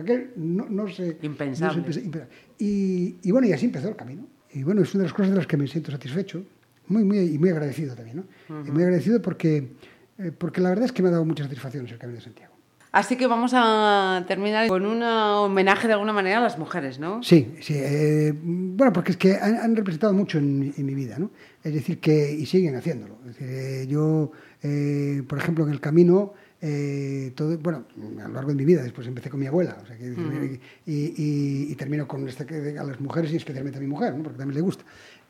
Aquel 0.00 0.30
no, 0.36 0.66
no 0.68 0.88
se... 0.88 1.18
Impensable. 1.22 1.82
no 1.86 1.92
se- 1.92 2.00
impensable. 2.00 2.34
Y, 2.58 3.16
y 3.22 3.30
bueno, 3.30 3.46
y 3.46 3.52
así 3.52 3.66
empezó 3.66 3.88
el 3.88 3.96
camino. 3.96 4.26
Y 4.52 4.62
bueno, 4.62 4.82
es 4.82 4.94
una 4.94 5.02
de 5.02 5.08
las 5.08 5.14
cosas 5.14 5.30
de 5.30 5.36
las 5.36 5.46
que 5.46 5.56
me 5.56 5.66
siento 5.66 5.90
satisfecho, 5.90 6.44
muy, 6.88 7.04
muy, 7.04 7.18
y 7.18 7.38
muy 7.38 7.50
agradecido 7.50 7.94
también, 7.94 8.18
¿no? 8.18 8.24
Y 8.66 8.70
muy 8.70 8.82
agradecido 8.84 9.20
porque, 9.20 9.72
eh, 10.18 10.32
porque 10.36 10.60
la 10.60 10.70
verdad 10.70 10.86
es 10.86 10.92
que 10.92 11.02
me 11.02 11.08
ha 11.08 11.12
dado 11.12 11.24
muchas 11.24 11.46
satisfacciones 11.46 11.90
el 11.92 11.98
Camino 11.98 12.18
de 12.18 12.24
Santiago. 12.24 12.54
Así 12.96 13.16
que 13.16 13.26
vamos 13.26 13.52
a 13.54 14.24
terminar 14.26 14.68
con 14.68 14.86
un 14.86 15.02
homenaje 15.02 15.86
de 15.86 15.92
alguna 15.92 16.14
manera 16.14 16.38
a 16.38 16.40
las 16.40 16.58
mujeres, 16.58 16.98
¿no? 16.98 17.22
Sí, 17.22 17.54
sí. 17.60 17.74
eh, 17.76 18.32
bueno, 18.34 18.90
porque 18.90 19.10
es 19.12 19.18
que 19.18 19.36
han, 19.36 19.56
han 19.56 19.76
representado 19.76 20.14
mucho 20.14 20.38
en, 20.38 20.58
mi- 20.58 20.72
en 20.74 20.86
mi 20.86 20.94
vida, 20.94 21.18
¿no? 21.18 21.30
Es 21.62 21.74
decir, 21.74 22.00
que 22.00 22.32
y 22.32 22.46
siguen 22.46 22.74
haciéndolo. 22.74 23.18
Es 23.26 23.36
decir, 23.38 23.48
eh, 23.50 23.86
yo, 23.86 24.32
eh, 24.62 25.22
por 25.28 25.36
ejemplo, 25.36 25.66
en 25.66 25.72
el 25.72 25.80
camino, 25.80 26.32
eh, 26.62 27.32
todo, 27.36 27.58
bueno, 27.58 27.84
a 28.24 28.28
lo 28.28 28.32
largo 28.34 28.48
de 28.48 28.54
mi 28.56 28.64
vida, 28.64 28.82
después 28.82 29.06
empecé 29.06 29.28
con 29.28 29.40
mi 29.40 29.46
abuela, 29.46 29.76
o 29.82 29.86
sea, 29.86 29.94
que, 29.98 30.58
y, 30.86 30.92
y- 30.94 31.66
y 31.70 31.74
termino 31.74 32.08
con 32.08 32.26
esta 32.26 32.46
que 32.46 32.78
a 32.78 32.82
las 32.82 32.98
mujeres 32.98 33.30
y 33.30 33.36
especialmente 33.36 33.76
a 33.78 33.82
mi 33.82 33.88
mujer, 33.88 34.14
¿no? 34.14 34.22
Porque 34.22 34.38
también 34.38 34.54
le 34.56 34.62
gusta, 34.62 34.84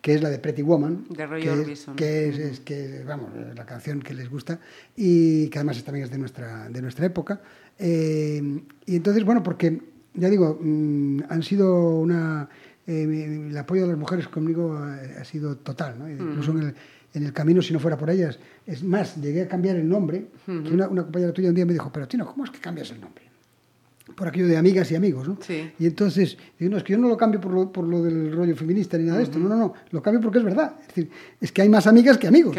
que 0.06 0.14
es 0.14 0.22
la 0.22 0.30
de 0.30 0.38
Pretty 0.38 0.62
Woman, 0.62 1.04
De 1.10 1.26
Roy 1.26 1.42
que, 1.42 1.72
es, 1.72 1.86
que 1.96 2.28
es, 2.28 2.38
es 2.38 2.60
que, 2.60 3.02
vamos, 3.04 3.32
eh, 3.34 3.54
la 3.56 3.66
canción 3.66 4.00
que 4.00 4.14
les 4.14 4.30
gusta 4.30 4.60
y 4.94 5.48
que 5.48 5.58
además 5.58 5.82
también 5.82 6.04
es 6.04 6.12
de 6.12 6.18
nuestra, 6.18 6.68
de 6.68 6.80
nuestra 6.80 7.06
época. 7.06 7.40
Eh, 7.76 8.40
y 8.86 8.94
entonces, 8.94 9.24
bueno, 9.24 9.42
porque, 9.42 9.82
ya 10.14 10.30
digo, 10.30 10.60
mm, 10.62 11.24
han 11.28 11.42
sido 11.42 11.98
una... 11.98 12.48
eh, 12.86 13.48
el 13.50 13.58
apoyo 13.58 13.82
de 13.82 13.88
las 13.88 13.98
mujeres 13.98 14.28
conmigo 14.28 14.74
ha, 14.74 14.94
ha 14.94 15.24
sido 15.24 15.56
total, 15.56 15.98
¿no? 15.98 16.08
Incluso 16.08 16.52
en 16.52 16.58
el, 16.58 16.74
en 17.14 17.24
el 17.24 17.32
camino, 17.32 17.60
si 17.60 17.72
no 17.72 17.80
fuera 17.80 17.98
por 17.98 18.08
ellas. 18.08 18.38
Es 18.64 18.84
más, 18.84 19.20
llegué 19.20 19.42
a 19.42 19.48
cambiar 19.48 19.74
el 19.74 19.88
nombre, 19.88 20.28
que 20.46 20.52
una, 20.52 20.86
una 20.86 21.02
compañera 21.02 21.32
tuya 21.32 21.48
un 21.48 21.56
día 21.56 21.66
me 21.66 21.72
dijo, 21.72 21.90
pero 21.92 22.06
Tino, 22.06 22.26
¿cómo 22.26 22.44
es 22.44 22.52
que 22.52 22.60
cambias 22.60 22.92
el 22.92 23.00
nombre? 23.00 23.24
Por 24.14 24.28
aquello 24.28 24.46
de 24.46 24.56
amigas 24.56 24.90
y 24.92 24.94
amigos, 24.94 25.26
¿no? 25.28 25.38
Sí. 25.40 25.72
Y 25.78 25.86
entonces, 25.86 26.38
digo, 26.58 26.70
no, 26.70 26.76
es 26.78 26.84
que 26.84 26.92
yo 26.92 26.98
no 26.98 27.08
lo 27.08 27.16
cambio 27.16 27.40
por 27.40 27.52
lo, 27.52 27.72
por 27.72 27.84
lo 27.86 28.02
del 28.02 28.32
rollo 28.32 28.54
feminista 28.56 28.96
ni 28.96 29.04
nada 29.04 29.18
de 29.18 29.24
esto, 29.24 29.38
no, 29.38 29.48
no, 29.48 29.56
no, 29.56 29.74
lo 29.90 30.02
cambio 30.02 30.20
porque 30.20 30.38
es 30.38 30.44
verdad. 30.44 30.74
Es 30.82 30.86
decir, 30.88 31.10
es 31.40 31.50
que 31.52 31.62
hay 31.62 31.68
más 31.68 31.86
amigas 31.86 32.16
que 32.18 32.28
amigos. 32.28 32.54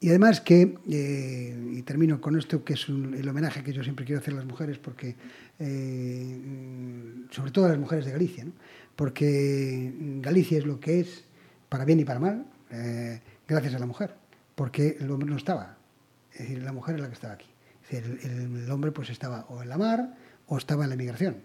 Y 0.00 0.08
además 0.08 0.40
que, 0.40 0.76
eh, 0.90 1.72
y 1.74 1.82
termino 1.82 2.20
con 2.20 2.36
esto, 2.36 2.64
que 2.64 2.72
es 2.72 2.88
un- 2.88 3.14
el 3.14 3.28
homenaje 3.28 3.62
que 3.62 3.72
yo 3.72 3.82
siempre 3.84 4.04
quiero 4.04 4.20
hacer 4.20 4.34
a 4.34 4.38
las 4.38 4.46
mujeres, 4.46 4.78
porque, 4.78 5.14
eh, 5.60 6.40
sobre 7.30 7.50
todo 7.50 7.66
a 7.66 7.68
las 7.70 7.78
mujeres 7.78 8.04
de 8.06 8.12
Galicia, 8.12 8.44
¿no? 8.44 8.52
porque 8.96 9.92
Galicia 10.20 10.58
es 10.58 10.66
lo 10.66 10.80
que 10.80 11.00
es, 11.00 11.24
para 11.68 11.84
bien 11.84 12.00
y 12.00 12.04
para 12.04 12.20
mal, 12.20 12.46
eh, 12.70 13.20
gracias 13.48 13.74
a 13.74 13.78
la 13.78 13.86
mujer, 13.86 14.14
porque 14.54 14.96
el 15.00 15.10
hombre 15.10 15.28
no 15.30 15.36
estaba, 15.36 15.76
es 16.32 16.40
decir, 16.40 16.62
la 16.62 16.72
mujer 16.72 16.96
es 16.96 17.00
la 17.00 17.08
que 17.08 17.14
estaba 17.14 17.34
aquí. 17.34 17.46
Es 17.84 17.90
decir, 18.02 18.18
el, 18.30 18.56
el 18.64 18.70
hombre 18.70 18.92
pues 18.92 19.10
estaba 19.10 19.46
o 19.48 19.62
en 19.62 19.68
la 19.68 19.78
mar 19.78 20.14
o 20.46 20.58
estaba 20.58 20.84
en 20.84 20.90
la 20.90 20.94
emigración, 20.94 21.36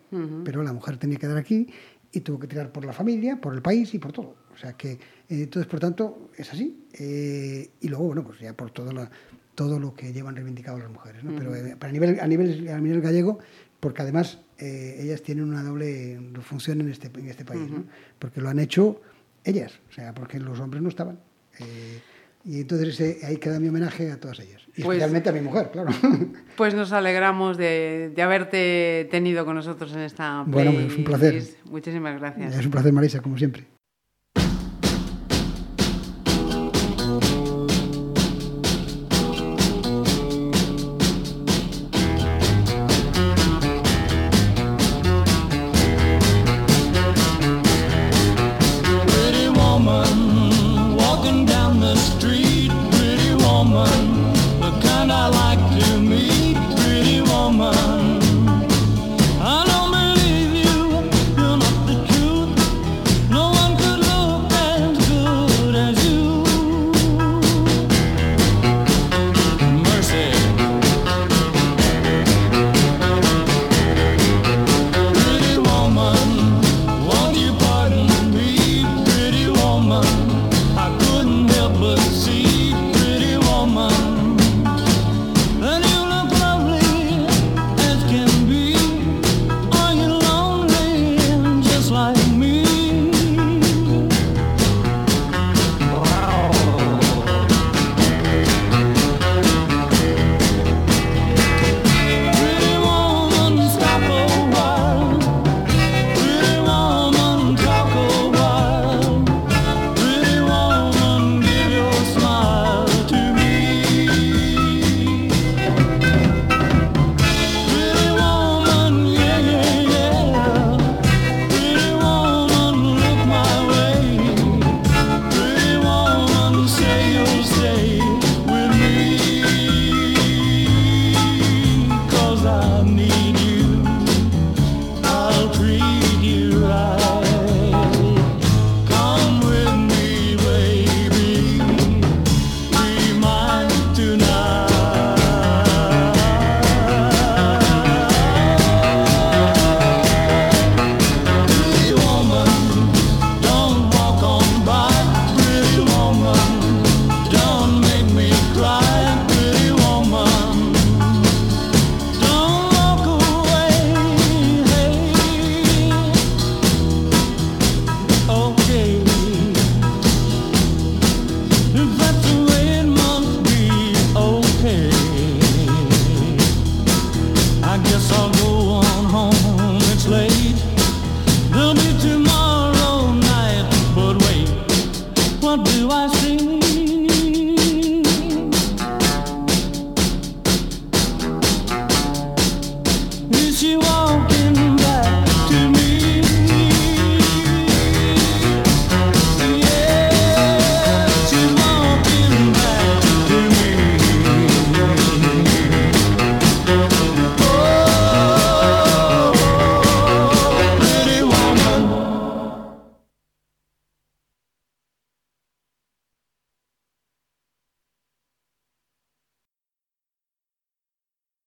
pero 0.43 0.63
la 0.63 0.73
mujer 0.73 0.97
tenía 0.97 1.17
que 1.17 1.21
quedar 1.21 1.37
aquí 1.37 1.67
y 2.11 2.21
tuvo 2.21 2.39
que 2.39 2.47
tirar 2.47 2.71
por 2.71 2.85
la 2.85 2.93
familia, 2.93 3.39
por 3.39 3.53
el 3.53 3.61
país 3.61 3.93
y 3.93 3.99
por 3.99 4.11
todo. 4.13 4.35
O 4.53 4.57
sea 4.57 4.73
que, 4.73 4.91
eh, 4.93 4.99
entonces, 5.29 5.69
por 5.69 5.79
tanto, 5.79 6.29
es 6.35 6.51
así. 6.51 6.85
Eh, 6.93 7.69
y 7.81 7.87
luego, 7.89 8.05
bueno, 8.05 8.23
pues 8.23 8.39
ya 8.39 8.53
por 8.53 8.71
todo, 8.71 8.91
la- 8.91 9.09
todo 9.55 9.79
lo 9.79 9.93
que 9.93 10.11
llevan 10.13 10.35
reivindicado 10.35 10.77
las 10.79 10.89
mujeres. 10.89 11.23
¿no? 11.23 11.31
Pero 11.37 11.55
eh, 11.55 11.75
para 11.77 11.91
nivel, 11.93 12.19
a, 12.19 12.27
nivel, 12.27 12.67
a 12.69 12.79
nivel 12.79 13.01
gallego, 13.01 13.39
porque 13.79 14.01
además 14.01 14.39
eh, 14.57 14.97
ellas 14.99 15.21
tienen 15.21 15.45
una 15.45 15.61
doble 15.63 16.19
función 16.41 16.81
en 16.81 16.89
este, 16.89 17.07
en 17.19 17.27
este 17.27 17.45
país, 17.45 17.69
¿no? 17.69 17.83
porque 18.19 18.41
lo 18.41 18.49
han 18.49 18.59
hecho 18.59 19.01
ellas, 19.43 19.79
o 19.89 19.93
sea, 19.93 20.13
porque 20.13 20.39
los 20.39 20.59
hombres 20.59 20.81
no 20.81 20.89
estaban. 20.89 21.19
Eh, 22.47 22.57
y 22.57 22.61
entonces 22.61 22.99
ese- 22.99 23.25
ahí 23.25 23.37
queda 23.37 23.59
mi 23.59 23.67
homenaje 23.69 24.11
a 24.11 24.19
todas 24.19 24.39
ellas. 24.39 24.61
Y 24.75 24.81
Pues- 24.83 24.97
especialmente 24.97 25.29
a 25.29 25.31
mi 25.33 25.41
mujer, 25.41 25.69
claro. 25.71 25.89
Pues 26.57 26.73
nos 26.73 26.91
alegramos 26.91 27.57
de, 27.57 28.11
de 28.15 28.21
haberte 28.21 29.07
tenido 29.11 29.45
con 29.45 29.55
nosotros 29.55 29.91
en 29.93 29.99
esta 30.01 30.43
Bueno, 30.47 30.71
es 30.71 30.95
un 30.95 31.03
placer. 31.03 31.41
Muchísimas 31.65 32.19
gracias. 32.19 32.55
es 32.57 32.65
un 32.65 32.71
placer, 32.71 32.93
Marisa, 32.93 33.21
como 33.21 33.37
siempre. 33.37 33.65